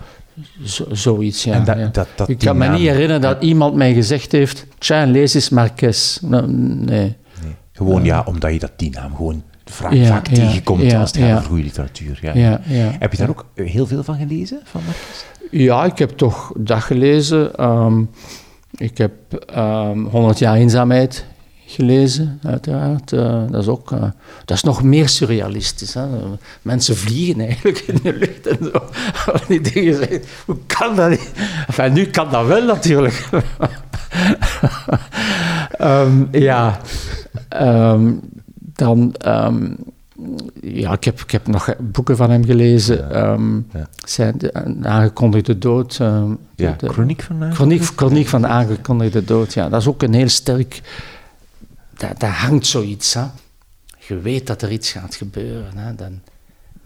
zo, 0.64 0.84
zoiets, 0.92 1.44
ja. 1.44 1.60
Dat- 1.60 1.78
ja. 1.78 1.88
dat- 1.92 2.08
dat 2.16 2.28
ik 2.28 2.38
kan 2.38 2.56
me 2.58 2.64
naam- 2.66 2.74
niet 2.74 2.88
herinneren 2.88 3.20
dat 3.20 3.42
iemand 3.42 3.74
mij 3.74 3.94
gezegd 3.94 4.32
heeft... 4.32 4.66
Tja, 4.78 5.04
lees 5.06 5.34
eens 5.34 5.48
Marquez. 5.48 6.18
Nou, 6.20 6.46
nee. 6.52 6.84
Nee. 6.84 7.16
Gewoon 7.72 8.04
ja, 8.04 8.22
omdat 8.26 8.52
je 8.52 8.58
dat 8.58 8.72
die 8.76 8.90
naam 8.90 9.14
gewoon 9.16 9.42
vaak, 9.70 9.92
Ja, 9.92 10.06
vaak 10.06 10.28
tegenkomt 10.28 10.92
als 10.94 11.10
het 11.10 11.20
gaat 11.20 11.36
over 11.36 11.48
goede 11.48 11.62
literatuur. 11.62 12.18
Ja. 12.22 12.60
Heb 12.98 13.12
je 13.12 13.18
daar 13.18 13.28
ook 13.28 13.44
eh, 13.54 13.66
heel 13.66 13.86
veel 13.86 14.04
van 14.04 14.16
gelezen? 14.16 14.60
Van 14.64 14.80
Marcus? 14.84 15.24
Ja, 15.50 15.84
ik 15.84 15.98
heb 15.98 16.10
toch 16.10 16.52
dat 16.56 16.82
gelezen. 16.82 17.54
Ehm, 17.56 18.02
ik 18.76 18.98
heb 18.98 19.12
ehm 19.54 20.04
100 20.04 20.38
jaar 20.38 20.54
eenzaamheid 20.56 21.24
gelezen, 21.68 22.38
uiteraard. 22.42 23.12
Eh, 23.12 23.42
dat 23.50 23.62
is 23.62 23.68
ook... 23.68 23.92
eh, 23.92 24.00
dat 24.44 24.56
is 24.56 24.62
nog 24.62 24.82
meer 24.82 25.08
surrealistisch. 25.08 25.94
Hè? 25.94 26.06
Mensen 26.62 26.96
vliegen 26.96 27.40
eigenlijk 27.40 27.78
in 27.78 27.98
de 28.02 28.12
lucht 28.12 28.46
en 28.46 28.58
zo. 28.72 28.82
Die 29.48 29.60
dingen 29.60 29.94
zeggen, 29.94 30.22
hoe 30.46 30.56
kan 30.66 30.96
dat 30.96 31.10
niet? 31.10 31.30
Enfin, 31.66 31.92
nu 31.92 32.04
kan 32.06 32.30
dat 32.30 32.46
wel 32.46 32.64
natuurlijk. 32.64 33.28
Ehm, 35.70 36.24
ja. 36.30 36.80
Ehm, 37.48 38.12
dan... 38.76 39.14
ehm, 39.18 39.70
ja, 40.60 40.92
ik 40.92 41.04
heb, 41.04 41.20
ik 41.20 41.30
heb 41.30 41.46
nog 41.46 41.74
boeken 41.78 42.16
van 42.16 42.30
hem 42.30 42.44
gelezen. 42.44 43.10
Ehm, 43.10 43.56
ja. 43.56 43.88
zijn 44.04 44.38
de, 44.38 44.50
een 44.52 44.86
aangekondigde 44.86 45.58
dood. 45.58 45.96
ehm, 46.00 46.30
Ja, 46.54 46.74
de- 46.78 46.88
Chroniek 46.88 47.22
van 47.22 47.38
mij? 47.38 47.50
Chroniek, 47.52 47.82
chroniek 47.82 48.26
van 48.28 48.40
de 48.40 48.46
aangekondigde 48.48 49.24
dood, 49.24 49.54
ja. 49.54 49.68
Dat 49.68 49.80
is 49.80 49.88
ook 49.88 50.02
een 50.02 50.14
heel 50.14 50.28
sterk... 50.28 50.80
Daar, 51.96 52.14
daar 52.18 52.32
hangt 52.36 52.66
zoiets, 52.66 53.14
hè. 53.14 53.24
Je 53.98 54.18
weet 54.20 54.46
dat 54.46 54.62
er 54.62 54.70
iets 54.72 54.92
gaat 54.92 55.14
gebeuren, 55.14 55.76
hè. 55.76 55.94
Dan, 55.94 56.20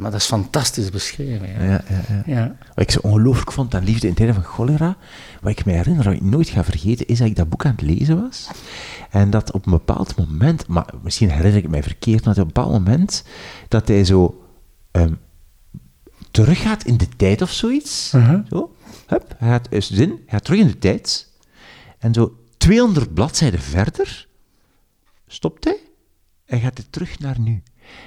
Maar 0.00 0.10
dat 0.10 0.20
is 0.20 0.26
fantastisch 0.26 0.90
beschreven. 0.90 1.48
Ja. 1.48 1.64
Ja, 1.64 1.82
ja, 1.88 2.22
ja. 2.26 2.56
Wat 2.74 2.84
ik 2.84 2.90
zo 2.90 2.98
ongelooflijk 3.02 3.52
vond 3.52 3.74
aan 3.74 3.84
Liefde 3.84 4.06
in 4.06 4.14
tijden 4.14 4.34
van 4.34 4.44
cholera, 4.44 4.96
wat 5.40 5.50
ik 5.50 5.64
me 5.64 5.72
herinner, 5.72 6.04
wat 6.04 6.14
ik 6.14 6.22
nooit 6.22 6.48
ga 6.48 6.64
vergeten, 6.64 7.06
is 7.06 7.18
dat 7.18 7.26
ik 7.26 7.36
dat 7.36 7.48
boek 7.48 7.64
aan 7.64 7.70
het 7.70 7.80
lezen 7.80 8.20
was. 8.20 8.48
En 9.10 9.30
dat 9.30 9.52
op 9.52 9.66
een 9.66 9.72
bepaald 9.72 10.16
moment, 10.16 10.66
maar 10.66 10.86
misschien 11.02 11.30
herinner 11.30 11.62
ik 11.62 11.68
mij 11.68 11.82
verkeerd, 11.82 12.24
maar 12.24 12.34
op 12.34 12.40
een 12.40 12.46
bepaald 12.46 12.72
moment, 12.72 13.24
dat 13.68 13.88
hij 13.88 14.04
zo 14.04 14.44
ehm, 14.90 15.14
teruggaat 16.30 16.84
in 16.84 16.96
de 16.96 17.08
tijd 17.16 17.42
of 17.42 17.50
zoiets. 17.50 18.10
Mhm. 18.12 18.40
Zo, 18.48 18.74
hup, 19.06 19.34
hij 19.38 19.48
gaat, 19.48 19.66
is 19.70 19.90
zin, 19.90 20.08
hij 20.08 20.20
gaat 20.26 20.44
terug 20.44 20.60
in 20.60 20.66
de 20.66 20.78
tijd. 20.78 21.28
En 21.98 22.14
zo 22.14 22.36
200 22.56 23.14
bladzijden 23.14 23.60
verder, 23.60 24.26
stopt 25.26 25.64
hij 25.64 25.78
en 26.46 26.60
gaat 26.60 26.78
hij 26.78 26.86
terug 26.90 27.18
naar 27.18 27.40
nu. 27.40 27.62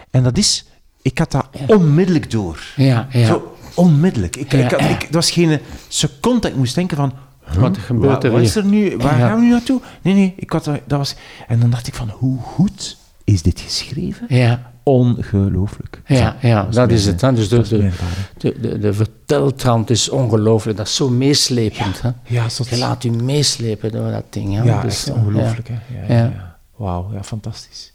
En 0.10 0.24
dat 0.24 0.38
is, 0.38 0.66
ik 1.04 1.18
had 1.18 1.32
dat 1.32 1.48
onmiddellijk 1.68 2.32
door. 2.32 2.64
Ja, 2.76 3.08
ja. 3.12 3.26
Zo, 3.28 3.56
onmiddellijk. 3.76 4.36
Ik, 4.36 4.52
Ja. 4.52 4.60
ik, 4.78 4.90
ik, 4.90 5.02
het 5.02 5.14
was 5.14 5.32
geen 5.32 5.60
seconde 5.88 6.40
dat 6.40 6.52
ik 6.52 6.58
moest 6.58 6.76
denken 6.76 6.98
van... 6.98 7.14
huh, 7.52 7.56
Wat 7.62 7.78
gebeurt 7.78 8.24
er 8.24 8.32
wat 8.32 8.42
is 8.42 8.56
er 8.56 8.66
nu? 8.66 8.98
Waar 8.98 9.20
Ja. 9.20 9.28
gaan 9.28 9.36
we 9.40 9.44
nu 9.46 9.50
naartoe? 9.50 9.82
Nee, 10.02 10.14
nee, 10.14 10.34
ik 10.38 10.50
had, 10.50 10.64
dat 10.64 10.80
dat 10.88 10.98
was... 10.98 11.16
En 11.48 11.60
dan 11.60 11.70
dacht 11.70 11.88
ik 11.88 11.94
van, 11.96 12.10
hoe 12.10 12.40
goed 12.40 12.98
is 13.24 13.42
dit 13.42 13.60
geschreven? 13.60 14.26
Ja, 14.30 14.72
Ongelooflijk. 14.84 16.02
ja, 16.06 16.36
ja 16.42 16.64
dat 16.72 16.92
is 16.92 17.06
het. 17.06 17.22
Hè. 17.22 17.34
Dus 17.34 17.50
de, 17.50 17.56
dat 17.56 17.64
is 17.64 17.70
de, 17.70 17.92
de, 18.38 18.60
de, 18.62 18.80
de 18.80 18.94
verteltrand 18.94 19.90
is 19.90 20.10
ongelooflijk. 20.10 20.78
Dat 20.78 20.88
is 20.88 20.96
zo 20.96 21.10
meeslepend. 21.10 22.02
Hè. 22.02 22.10
Ja, 22.24 22.44
dat 22.58 22.68
Je 22.70 22.78
laat 22.78 23.04
u 23.04 23.10
meeslepen 23.10 23.92
door 23.92 24.12
dat 24.12 24.24
ding. 24.30 24.54
Hè. 24.56 24.64
Ja, 24.64 24.82
Dus, 24.82 24.94
echt 25.08 25.08
eh, 25.08 25.24
ongelooflijk. 25.24 25.68
Hè? 25.68 25.74
Ja, 25.74 26.08
ja. 26.08 26.24
Ja. 26.24 26.24
ja. 26.36 26.58
Wauw, 26.76 27.10
ja, 27.14 27.24
fantastisch. 27.24 27.94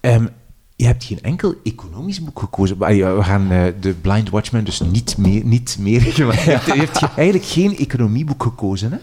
Ehm, 0.00 0.26
je 0.80 0.86
hebt 0.86 1.04
geen 1.04 1.18
enkel 1.22 1.54
economisch 1.64 2.22
boek 2.24 2.38
gekozen. 2.38 2.78
We 2.78 3.22
gaan 3.22 3.50
eh, 3.50 3.62
de 3.80 3.92
Blind 3.92 4.30
Watchman 4.30 4.64
dus 4.64 4.80
niet 4.80 5.16
meer, 5.18 5.44
niet 5.44 5.76
meer 5.80 6.00
je, 6.16 6.24
hebt, 6.24 6.64
je 6.66 6.72
hebt 6.72 6.98
ge- 6.98 7.08
eigenlijk 7.16 7.48
geen 7.48 7.76
economieboek 7.76 8.42
gekozen, 8.42 8.90
hè? 8.92 8.98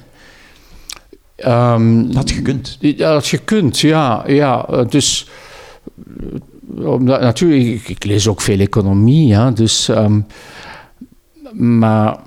Ehm, 1.36 2.05
Dat 2.05 2.15
had 2.15 2.30
je 2.30 2.36
gekund. 2.36 2.78
Ja, 2.80 3.13
dat 3.13 3.28
je 3.28 3.38
kunt, 3.38 3.80
ja. 3.80 4.23
ja 4.28 4.65
eh, 4.67 4.88
dus, 4.89 5.30
eh, 6.78 6.86
omdat, 6.91 7.21
natuurlijk, 7.21 7.63
ik, 7.82 7.89
ik 7.89 8.03
lees 8.03 8.28
ook 8.28 8.41
veel 8.41 8.59
economie, 8.59 9.28
ja, 9.28 9.51
dus, 9.51 9.89
ehm, 9.89 10.19
maar 11.53 12.17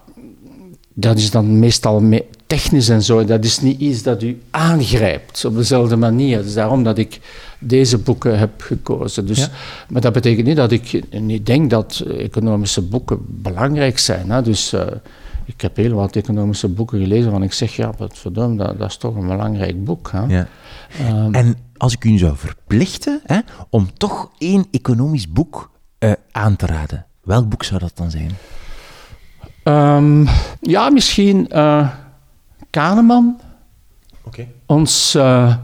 dat 0.95 1.19
is 1.19 1.31
dan 1.31 1.59
meestal 1.59 2.01
me- 2.01 2.25
technisch 2.51 2.89
en 2.89 3.03
zo. 3.03 3.25
Dat 3.25 3.45
is 3.45 3.61
niet 3.61 3.81
iets 3.81 4.03
dat 4.03 4.23
u 4.23 4.43
aangrijpt 4.51 5.45
op 5.45 5.57
dezelfde 5.57 5.97
manier. 5.97 6.43
Dus 6.43 6.55
daarom 6.55 6.83
dat 6.83 6.99
ik 6.99 7.21
deze 7.59 7.99
boeken 7.99 8.39
heb 8.39 8.63
gekozen. 8.63 9.27
Dus, 9.27 9.39
Ja. 9.39 9.49
Maar 9.89 10.01
dat 10.01 10.13
betekent 10.13 10.47
niet 10.47 10.57
dat 10.57 10.73
ik 10.73 11.03
niet 11.11 11.47
denk 11.47 11.71
dat 11.71 12.05
economische 12.19 12.83
boeken 12.83 13.19
belangrijk 13.29 13.99
zijn. 13.99 14.31
Hè. 14.31 14.43
Dus 14.43 14.73
eh, 14.73 14.87
ik 15.45 15.61
heb 15.61 15.77
heel 15.77 15.93
wat 15.95 16.17
economische 16.17 16.69
boeken 16.69 16.99
gelezen 16.99 17.25
waarvan 17.25 17.43
ik 17.43 17.53
zeg, 17.53 17.77
ja, 17.77 17.93
wat 17.99 18.19
verdomme, 18.19 18.57
dat, 18.57 18.79
dat 18.79 18.89
is 18.89 18.97
toch 18.97 19.17
een 19.17 19.27
belangrijk 19.27 19.85
boek. 19.85 20.11
Hè. 20.13 20.25
Ja. 20.25 20.47
Ehm, 20.99 21.35
En 21.35 21.57
als 21.77 21.93
ik 21.93 22.05
u 22.05 22.19
zou 22.19 22.37
verplichten 22.37 23.21
hè, 23.25 23.39
om 23.69 23.89
toch 23.97 24.31
één 24.39 24.67
economisch 24.71 25.29
boek 25.29 25.71
eh, 25.99 26.13
aan 26.31 26.57
te 26.57 26.67
raden, 26.67 27.07
welk 27.23 27.49
boek 27.49 27.65
zou 27.65 27.81
dat 27.81 27.93
dan 27.95 28.11
zijn? 28.11 28.31
Ehm, 29.63 30.27
ja, 30.61 30.91
misschien 30.91 31.49
eh 31.49 31.89
Kahneman. 32.71 33.41
Oké. 34.25 34.47
Ons, 34.67 35.15
eh, 35.15 35.55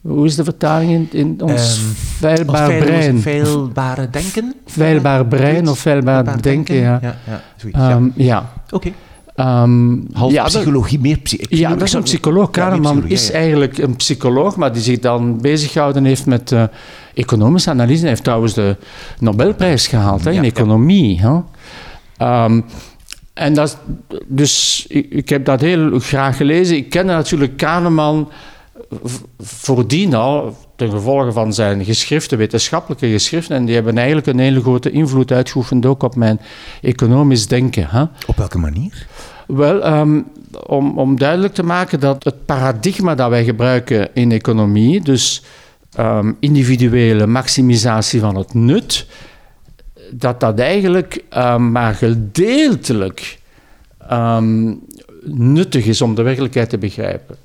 hoe 0.00 0.26
is 0.26 0.34
de 0.36 0.44
vertaling 0.44 0.90
in, 0.90 1.08
in 1.12 1.42
ons 1.42 1.78
Ehm, 1.78 1.86
veilbaar 1.94 2.76
brein? 2.78 3.18
Veilbare 3.20 4.10
denken? 4.10 4.54
Veilbaar 4.66 5.26
brein 5.26 5.68
of 5.68 5.78
veilbaar 5.78 6.42
denken, 6.42 6.74
ja. 6.74 6.98
Ja, 7.02 7.16
ja, 7.26 7.40
zoiets, 7.56 7.78
ja. 7.78 7.90
Ehm, 7.90 8.08
ja. 8.14 8.52
Oké. 8.70 8.92
Ehm, 9.34 9.96
Half 10.12 10.32
ja, 10.32 10.42
dat- 10.42 10.52
psychologie, 10.52 11.00
meer 11.00 11.18
psychologie. 11.18 11.58
Ja, 11.58 11.70
dat 11.74 11.82
is 11.82 11.92
een 11.92 12.02
psycholoog. 12.02 12.50
Kahneman 12.50 13.04
is 13.06 13.30
eigenlijk 13.30 13.32
eigenlijk 13.32 13.78
een 13.78 13.96
psycholoog, 13.96 14.56
maar 14.56 14.72
die 14.72 14.82
zich 14.82 14.98
dan 14.98 15.40
bezig 15.40 15.72
gehouden 15.72 16.04
heeft 16.04 16.26
met 16.26 16.52
eh, 16.52 16.62
economische 17.14 17.70
analyse. 17.70 18.00
Hij 18.00 18.08
heeft 18.08 18.24
trouwens 18.24 18.54
de 18.54 18.76
Nobelprijs 19.18 19.86
gehaald 19.86 20.24
hè, 20.24 20.30
in 20.30 20.44
economie. 20.44 21.20
Hè. 21.20 21.38
En 23.34 23.54
dat, 23.54 23.78
dus 24.26 24.84
ik, 24.88 25.10
ik 25.10 25.28
heb 25.28 25.44
dat 25.44 25.60
heel 25.60 25.98
graag 25.98 26.36
gelezen. 26.36 26.76
Ik 26.76 26.90
ken 26.90 27.06
natuurlijk 27.06 27.56
Kahneman 27.56 28.30
voordien 29.38 30.14
al, 30.14 30.56
ten 30.76 30.90
gevolge 30.90 31.32
van 31.32 31.52
zijn 31.52 31.84
geschriften, 31.84 32.38
wetenschappelijke 32.38 33.08
geschriften. 33.08 33.56
En 33.56 33.64
die 33.64 33.74
hebben 33.74 33.96
eigenlijk 33.96 34.26
een 34.26 34.38
hele 34.38 34.60
grote 34.60 34.90
invloed 34.90 35.32
uitgeoefend 35.32 35.86
ook 35.86 36.02
op 36.02 36.16
mijn 36.16 36.40
economisch 36.80 37.46
denken. 37.46 37.86
Hè. 37.88 38.02
Op 38.26 38.36
welke 38.36 38.58
manier? 38.58 39.06
Wel, 39.46 39.82
ehm, 39.82 40.20
om, 40.66 40.98
om 40.98 41.18
duidelijk 41.18 41.54
te 41.54 41.62
maken 41.62 42.00
dat 42.00 42.24
het 42.24 42.46
paradigma 42.46 43.14
dat 43.14 43.30
wij 43.30 43.44
gebruiken 43.44 44.08
in 44.14 44.32
economie, 44.32 45.00
dus 45.00 45.42
ehm, 45.92 46.32
individuele 46.40 47.26
maximisatie 47.26 48.20
van 48.20 48.36
het 48.36 48.54
nut, 48.54 49.06
dat 50.14 50.40
dat 50.40 50.58
eigenlijk 50.58 51.24
ehm, 51.28 51.70
maar 51.72 51.94
gedeeltelijk 51.94 53.38
ehm, 54.08 54.74
nuttig 55.24 55.84
is 55.84 56.02
om 56.02 56.14
de 56.14 56.22
werkelijkheid 56.22 56.68
te 56.70 56.78
begrijpen. 56.78 57.36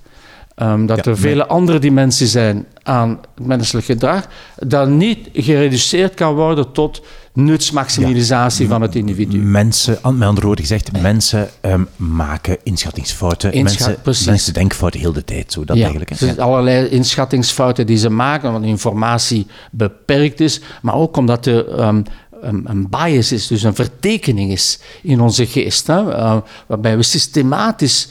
Ehm, 0.55 0.85
dat 0.85 1.05
Ja, 1.05 1.11
er 1.11 1.17
vele 1.17 1.47
andere 1.47 1.79
dimensies 1.79 2.31
zijn 2.31 2.65
aan 2.83 3.19
menselijk 3.41 3.85
gedrag, 3.85 4.27
dat 4.55 4.89
niet 4.89 5.29
gereduceerd 5.33 6.13
kan 6.13 6.35
worden 6.35 6.71
tot 6.71 7.01
nutsmaximalisatie 7.33 8.67
van 8.67 8.81
het 8.81 8.95
individu. 8.95 9.37
Mensen, 9.37 9.97
met 10.03 10.27
andere 10.27 10.45
woorden 10.45 10.65
gezegd, 10.65 11.01
mensen 11.01 11.49
maken 11.95 12.57
inschattingsfouten. 12.63 13.51
Inschat- 13.53 13.79
mensen, 13.79 14.01
precies. 14.01 14.25
mensen 14.25 14.53
denken 14.53 14.77
fouten 14.77 14.99
heel 14.99 15.13
de 15.13 15.23
tijd. 15.23 15.51
Zo, 15.51 15.65
dat 15.65 15.75
ja, 15.75 15.81
eigenlijk. 15.81 16.11
zijn 16.15 16.39
allerlei 16.39 16.87
inschattingsfouten 16.87 17.85
die 17.85 17.97
ze 17.97 18.09
maken, 18.09 18.47
omdat 18.47 18.63
de 18.63 18.67
informatie 18.67 19.47
beperkt 19.71 20.39
is, 20.39 20.61
maar 20.81 20.95
ook 20.95 21.17
omdat 21.17 21.47
ehm, 21.47 22.01
een, 22.41 22.63
een 22.69 22.89
bias 22.89 23.31
is, 23.31 23.47
dus 23.47 23.63
een 23.63 23.75
vertekening 23.75 24.51
is 24.51 24.79
in 25.01 25.21
onze 25.21 25.45
geest, 25.45 25.87
hè, 25.87 26.11
eh, 26.13 26.37
waarbij 26.67 26.97
we 26.97 27.03
systematisch 27.03 28.09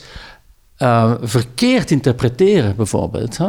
eh, 0.77 1.13
verkeerd 1.21 1.91
interpreteren, 1.91 2.75
bijvoorbeeld. 2.75 3.37
Hè. 3.37 3.47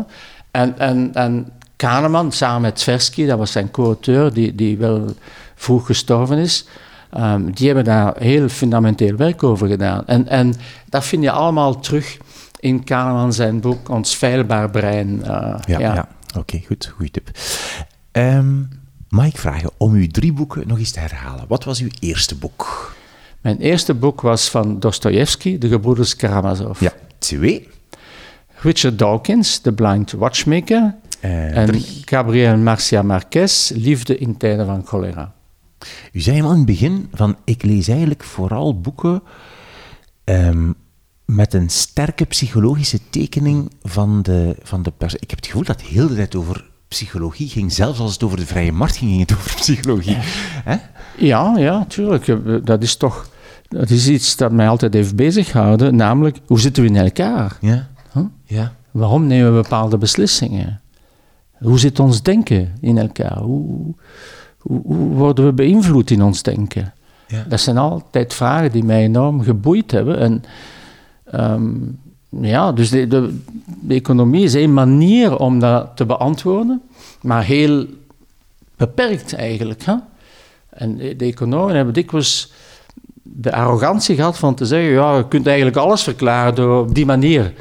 En, 0.51 0.79
en, 0.79 1.11
en 1.14 1.49
Kahneman, 1.76 2.33
samen 2.33 2.61
met 2.61 2.76
Tversky, 2.76 3.26
dat 3.26 3.39
was 3.39 3.53
zijn 3.53 3.70
co-auteur, 3.70 4.33
die, 4.33 4.55
die 4.55 4.76
wel 4.79 5.14
vroeg 5.55 5.87
gestorven 5.87 6.39
is, 6.39 6.66
ehm, 7.11 7.51
die 7.51 7.66
hebben 7.66 7.85
daar 7.85 8.14
heel 8.18 8.49
fundamenteel 8.49 9.16
werk 9.16 9.43
over 9.43 9.68
gedaan. 9.68 10.07
En, 10.07 10.29
en 10.29 10.55
dat 10.89 11.05
vind 11.05 11.22
je 11.22 11.31
allemaal 11.31 11.81
terug 11.81 12.16
in 12.61 12.85
Kahneman 12.85 13.33
zijn 13.33 13.61
boek 13.61 13.89
Ons 13.89 14.16
Veilbaar 14.16 14.70
Brein. 14.70 15.22
eh, 15.24 15.55
Ja, 15.66 15.79
ja. 15.79 16.09
oké, 16.39 16.61
goed. 16.66 16.93
Goeie 16.97 17.11
tip. 17.11 17.31
Ehm, 18.12 18.55
mag 19.09 19.27
ik 19.27 19.37
vragen 19.37 19.71
om 19.77 19.93
uw 19.93 20.07
drie 20.07 20.33
boeken 20.33 20.69
nog 20.69 20.79
eens 20.79 20.91
te 20.91 21.01
herhalen? 21.01 21.45
Wat 21.49 21.65
was 21.65 21.81
uw 21.81 21.91
eerste 22.01 22.35
boek? 22.37 22.93
Mijn 23.41 23.59
eerste 23.59 23.95
boek 23.95 24.21
was 24.21 24.49
van 24.49 24.81
Dostoevsky, 24.81 25.59
De 25.59 25.69
Gebroeders 25.69 26.17
Karamazov. 26.17 26.81
Ja, 26.81 26.93
twee. 27.19 27.69
Richard 28.55 28.99
Dawkins, 28.99 29.59
The 29.59 29.73
Blind 29.73 30.13
Watchmaker. 30.13 30.95
Eh, 31.21 31.57
en 31.57 31.67
drie. 31.67 32.03
Gabriel 32.05 32.57
Marcia 32.57 33.03
Marquez, 33.03 33.71
Liefde 33.71 34.19
in 34.19 34.37
tijden 34.37 34.67
van 34.67 34.87
cholera. 34.87 35.35
U 36.13 36.21
zei 36.21 36.35
helemaal 36.37 36.57
in 36.57 36.63
het 36.63 36.79
begin 36.79 37.09
van, 37.13 37.37
ik 37.45 37.63
lees 37.63 37.89
eigenlijk 37.89 38.25
vooral 38.25 38.81
boeken 38.81 39.23
ehm, 40.25 40.73
met 41.25 41.55
een 41.55 41.71
sterke 41.71 42.25
psychologische 42.25 42.99
tekening 43.11 43.71
van 43.83 44.23
de, 44.23 44.57
van 44.63 44.83
de 44.83 44.91
persoon. 44.91 45.21
Ik 45.23 45.31
heb 45.31 45.39
het 45.39 45.49
gevoel 45.49 45.65
dat 45.65 45.83
heel 45.83 46.09
de 46.09 46.15
tijd 46.15 46.35
over 46.35 46.71
psychologie 46.89 47.49
ging. 47.49 47.72
Zelfs 47.72 47.99
als 47.99 48.12
het 48.12 48.22
over 48.22 48.36
de 48.36 48.47
vrije 48.47 48.72
markt 48.72 48.97
ging, 48.97 49.11
ging 49.11 49.28
het 49.28 49.39
over 49.39 49.55
psychologie. 49.55 50.16
Hè? 50.64 50.76
Ja, 51.18 51.55
ja, 51.59 51.84
tuurlijk. 51.89 52.28
Eh, 52.28 52.36
Dat 52.64 52.82
is 52.82 52.97
toch 52.97 53.28
dat 53.68 53.91
is 53.91 54.09
iets 54.09 54.36
dat 54.36 54.53
mij 54.53 54.68
altijd 54.68 54.95
heeft 54.95 55.16
bezighouden, 55.16 55.97
namelijk 55.97 56.39
hoe 56.47 56.61
zitten 56.61 56.82
we 56.82 56.89
in 56.89 56.97
elkaar? 56.97 57.57
Ja. 57.61 57.89
Huh? 58.12 58.24
Ja. 58.45 58.72
Waarom 58.91 59.26
nemen 59.26 59.55
we 59.57 59.62
bepaalde 59.62 59.99
beslissingen? 59.99 60.80
Hoe 61.59 61.78
zit 61.78 62.01
ons 62.01 62.22
denken 62.22 62.72
in 62.80 62.99
elkaar? 62.99 63.39
Hoe, 63.39 63.95
hoe, 64.59 64.80
hoe 64.84 65.09
worden 65.09 65.45
we 65.45 65.53
beïnvloed 65.53 66.11
in 66.11 66.22
ons 66.22 66.43
denken? 66.43 66.93
Ja. 67.26 67.45
Dat 67.49 67.61
zijn 67.61 67.78
altijd 67.78 68.34
vragen 68.34 68.72
die 68.72 68.84
mij 68.84 69.03
enorm 69.03 69.43
geboeid 69.43 69.91
hebben. 69.91 70.18
En 70.18 70.43
ehm, 71.24 71.74
ja, 72.29 72.72
dus 72.72 72.91
de, 72.91 73.07
de, 73.09 73.35
economie 73.89 74.45
is 74.45 74.55
één 74.55 74.72
manier 74.72 75.39
om 75.39 75.59
dat 75.59 75.97
te 75.97 76.07
beantwoorden, 76.07 76.83
maar 77.20 77.45
heel 77.45 77.87
beperkt 78.76 79.35
eigenlijk. 79.35 79.83
Hè? 79.85 79.95
En 80.68 80.97
de, 80.97 81.16
de 81.16 81.24
economen 81.24 81.74
hebben 81.74 81.95
dikwijls 81.95 82.53
de 83.22 83.53
arrogantie 83.53 84.16
gehad 84.16 84.39
van 84.39 84.55
te 84.55 84.66
zeggen, 84.66 84.91
ja, 84.91 85.16
je 85.16 85.29
kunt 85.29 85.47
eigenlijk 85.47 85.76
alles 85.76 86.03
verklaren 86.03 86.55
door 86.55 86.81
op 86.81 86.95
die 86.95 87.07
manier 87.07 87.53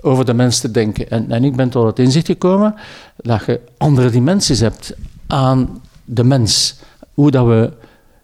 over 0.00 0.24
de 0.24 0.34
mens 0.34 0.60
te 0.60 0.70
denken. 0.70 1.10
En, 1.10 1.30
en 1.30 1.44
ik 1.44 1.56
ben 1.56 1.68
tot 1.68 1.86
het 1.86 1.98
inzicht 1.98 2.26
gekomen 2.26 2.74
dat 3.16 3.44
je 3.46 3.60
andere 3.76 4.10
dimensies 4.10 4.60
hebt 4.60 4.94
aan 5.26 5.80
de 6.04 6.24
mens. 6.24 6.78
Hoe 7.14 7.30
dat 7.30 7.46
we 7.46 7.72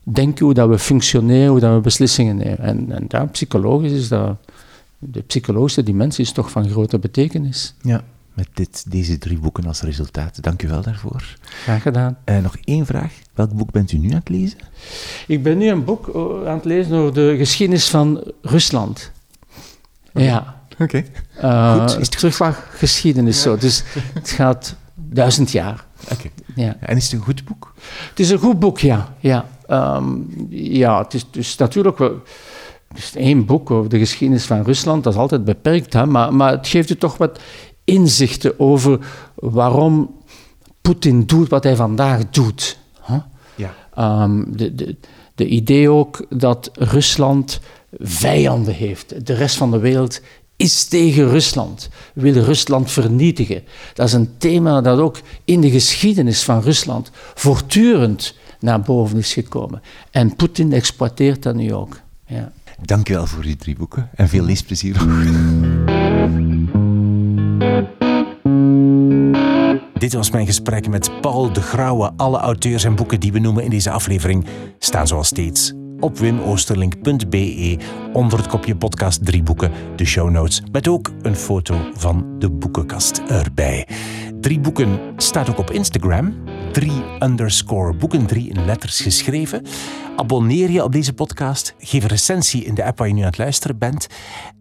denken, 0.03 0.45
hoe 0.45 0.55
dat 0.55 0.69
we 0.69 0.79
functioneren, 0.79 1.51
hoe 1.51 1.61
dat 1.61 1.75
we 1.75 1.81
beslissingen 1.81 2.37
nemen. 2.37 2.59
En, 2.59 2.93
en 2.93 3.05
daar, 3.09 3.29
psychologisch 3.29 3.93
is 3.93 4.09
dat, 4.09 4.37
de 5.11 5.21
psychologische 5.21 5.83
dimensie 5.83 6.25
is 6.25 6.33
toch 6.33 6.51
van 6.51 6.69
grote 6.69 6.99
betekenis. 6.99 7.75
Ja, 7.83 8.05
met 8.35 8.49
dit, 8.55 8.91
deze 8.91 9.19
drie 9.19 9.39
boeken 9.39 9.67
als 9.67 9.81
resultaat. 9.81 10.43
Dank 10.43 10.63
u 10.63 10.69
wel 10.69 10.83
daarvoor. 10.83 11.37
Graag 11.63 11.83
gedaan. 11.83 12.19
Uh, 12.25 12.39
nog 12.39 12.57
één 12.65 12.87
vraag. 12.87 13.13
Welk 13.35 13.53
boek 13.53 13.71
bent 13.71 13.93
u 13.93 13.99
nu 13.99 14.09
aan 14.11 14.15
het 14.15 14.29
lezen? 14.29 14.59
Ik 15.27 15.43
ben 15.43 15.59
nu 15.59 15.69
een 15.69 15.85
boek 15.85 16.09
eh, 16.09 16.49
aan 16.49 16.57
het 16.57 16.65
lezen 16.65 16.93
over 16.93 17.15
de 17.15 17.35
geschiedenis 17.39 17.89
van 17.89 18.33
Rusland. 18.43 19.13
Ja. 20.13 20.61
Oké. 20.79 20.83
Okay. 20.83 21.07
Uh, 21.43 21.81
Goed. 21.81 21.99
Is 22.01 22.29
het 22.29 22.57
geschiedenis 22.71 23.43
zo. 23.43 23.57
Dus 23.57 23.83
het 24.15 24.31
gaat 24.31 24.77
duizend 24.95 25.51
jaar. 25.51 25.85
Oké. 26.13 26.29
Ja. 26.55 26.77
En 26.81 26.97
is 26.97 27.05
het 27.05 27.13
een 27.13 27.21
goed 27.21 27.45
boek? 27.45 27.75
Het 28.09 28.21
is 28.21 28.31
een 28.31 28.39
goed 28.39 28.59
boek, 28.59 28.79
ja. 28.79 29.15
Ja, 29.21 29.45
um, 29.69 30.27
ja 30.51 31.03
het 31.03 31.15
is 31.15 31.27
dus 31.31 31.57
natuurlijk 31.57 31.99
wel... 31.99 32.23
Één 33.15 33.45
boek 33.45 33.71
over 33.71 33.91
de 33.91 33.99
geschiedenis 33.99 34.45
van 34.45 34.63
Rusland, 34.63 35.05
dat 35.05 35.13
is 35.13 35.19
altijd 35.19 35.45
beperkt, 35.45 35.93
hè, 35.93 36.07
maar, 36.07 36.35
maar 36.35 36.51
het 36.53 36.69
geeft 36.69 36.91
u 36.91 36.97
toch 36.97 37.17
wat 37.17 37.41
inzichten 37.85 38.61
over 38.61 38.99
waarom 39.35 40.15
Poetin 40.81 41.27
doet 41.27 41.49
wat 41.49 41.65
hij 41.65 41.77
vandaag 41.77 42.31
doet. 42.31 42.79
Huh? 43.07 43.17
Ja. 43.55 44.23
Um, 44.23 44.57
de, 44.57 44.75
de, 44.75 44.97
de 45.35 45.47
idee 45.47 45.91
ook 45.91 46.27
dat 46.29 46.71
Rusland 46.73 47.61
vijanden 47.99 48.75
heeft. 48.75 49.27
De 49.27 49.35
rest 49.35 49.57
van 49.57 49.71
de 49.71 49.79
wereld 49.79 50.21
is 50.57 50.85
tegen 50.85 51.29
Rusland, 51.29 51.89
wil 52.15 52.33
Rusland 52.33 52.91
vernietigen. 52.91 53.63
Dat 53.95 54.07
is 54.07 54.13
een 54.13 54.35
thema 54.39 54.81
dat 54.81 54.99
ook 54.99 55.21
in 55.45 55.61
de 55.61 55.71
geschiedenis 55.71 56.43
van 56.43 56.61
Rusland 56.61 57.11
voortdurend 57.35 58.35
naar 58.61 58.81
boven 58.81 59.19
is 59.19 59.33
gekomen. 59.33 59.83
En 60.11 60.37
Poetin 60.37 60.73
exploiteert 60.73 61.43
dat 61.43 61.55
nu 61.55 61.75
ook. 61.75 62.01
Ja. 62.27 62.53
Dank 62.83 63.09
u 63.09 63.15
wel 63.15 63.27
voor 63.27 63.43
die 63.43 63.57
drie 63.57 63.77
boeken 63.77 64.11
en 64.15 64.29
veel 64.29 64.45
leesplezier. 64.45 64.97
Dit 69.99 70.13
was 70.13 70.31
mijn 70.31 70.47
gesprek 70.47 70.89
met 70.89 71.21
Paul 71.21 71.53
de 71.53 71.63
Grauwe. 71.63 72.13
Alle 72.17 72.39
auteurs 72.39 72.85
en 72.85 72.95
boeken 72.95 73.21
die 73.21 73.33
we 73.33 73.39
noemen 73.39 73.65
in 73.65 73.71
deze 73.71 73.91
aflevering 73.91 74.47
staan 74.79 75.07
zoals 75.07 75.27
steeds 75.27 75.73
op 76.01 76.19
wimoosterlink.be 76.19 77.79
onder 78.13 78.39
het 78.39 78.47
kopje 78.47 78.77
podcast 78.77 79.25
drie 79.25 79.43
boeken, 79.43 79.73
de 79.97 80.05
show 80.05 80.31
notes, 80.31 80.63
met 80.73 80.89
ook 80.89 81.11
een 81.23 81.37
foto 81.37 81.91
van 81.95 82.39
de 82.39 82.51
boekenkast 82.51 83.23
erbij. 83.29 83.89
Drie 84.41 84.61
boeken 84.61 84.99
staat 85.17 85.51
ook 85.51 85.59
op 85.59 85.71
Instagram. 85.71 86.35
Drie 86.73 87.03
underscore 87.21 87.95
boeken, 87.95 88.27
drie 88.27 88.49
in 88.49 88.65
letters 88.65 89.01
geschreven. 89.01 89.63
Abonneer 90.17 90.71
je 90.71 90.85
op 90.85 90.93
deze 90.93 91.13
podcast. 91.13 91.75
Geef 91.79 92.03
een 92.03 92.09
recensie 92.09 92.65
in 92.65 92.75
de 92.75 92.85
app 92.85 92.99
waar 92.99 93.09
je 93.09 93.15
nu 93.15 93.21
aan 93.21 93.27
het 93.27 93.39
luisteren 93.39 93.79
bent. 93.79 94.07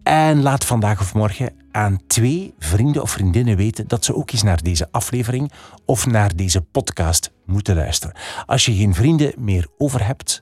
En 0.03 0.41
laat 0.41 0.65
vandaag 0.65 1.01
of 1.01 1.13
morgen 1.13 1.53
aan 1.71 1.99
twee 2.07 2.53
vrienden 2.59 3.01
of 3.01 3.11
vriendinnen 3.11 3.57
weten 3.57 3.87
dat 3.87 4.05
ze 4.05 4.15
ook 4.15 4.31
eens 4.31 4.43
naar 4.43 4.61
deze 4.61 4.87
aflevering 4.91 5.51
of 5.85 6.05
naar 6.05 6.35
deze 6.35 6.61
podcast 6.61 7.31
moeten 7.45 7.75
luisteren. 7.75 8.15
Als 8.45 8.65
je 8.65 8.75
geen 8.75 8.93
vrienden 8.93 9.33
meer 9.37 9.67
over 9.77 10.05
hebt, 10.05 10.41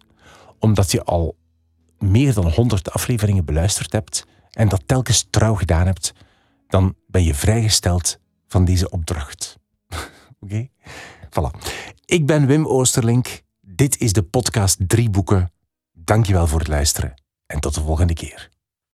omdat 0.63 0.91
je 0.91 1.03
al 1.03 1.35
meer 1.97 2.33
dan 2.33 2.51
100 2.51 2.91
afleveringen 2.91 3.45
beluisterd 3.45 3.91
hebt 3.91 4.25
en 4.51 4.69
dat 4.69 4.83
telkens 4.85 5.27
trouw 5.29 5.55
gedaan 5.55 5.85
hebt, 5.85 6.13
dan 6.67 6.95
ben 7.07 7.23
je 7.23 7.35
vrijgesteld 7.35 8.19
van 8.47 8.65
deze 8.65 8.89
opdracht. 8.89 9.57
Oké? 10.39 10.67
Voilà. 11.25 11.59
Ik 12.05 12.25
ben 12.25 12.45
Wim 12.45 12.67
Oosterlink. 12.67 13.41
Dit 13.61 13.99
is 13.99 14.13
de 14.13 14.23
podcast 14.23 14.77
Drie 14.87 15.09
Boeken. 15.09 15.51
Dankjewel 15.91 16.47
voor 16.47 16.59
het 16.59 16.67
luisteren 16.67 17.13
en 17.45 17.59
tot 17.59 17.73
de 17.73 17.81
volgende 17.81 18.13
keer. 18.13 18.49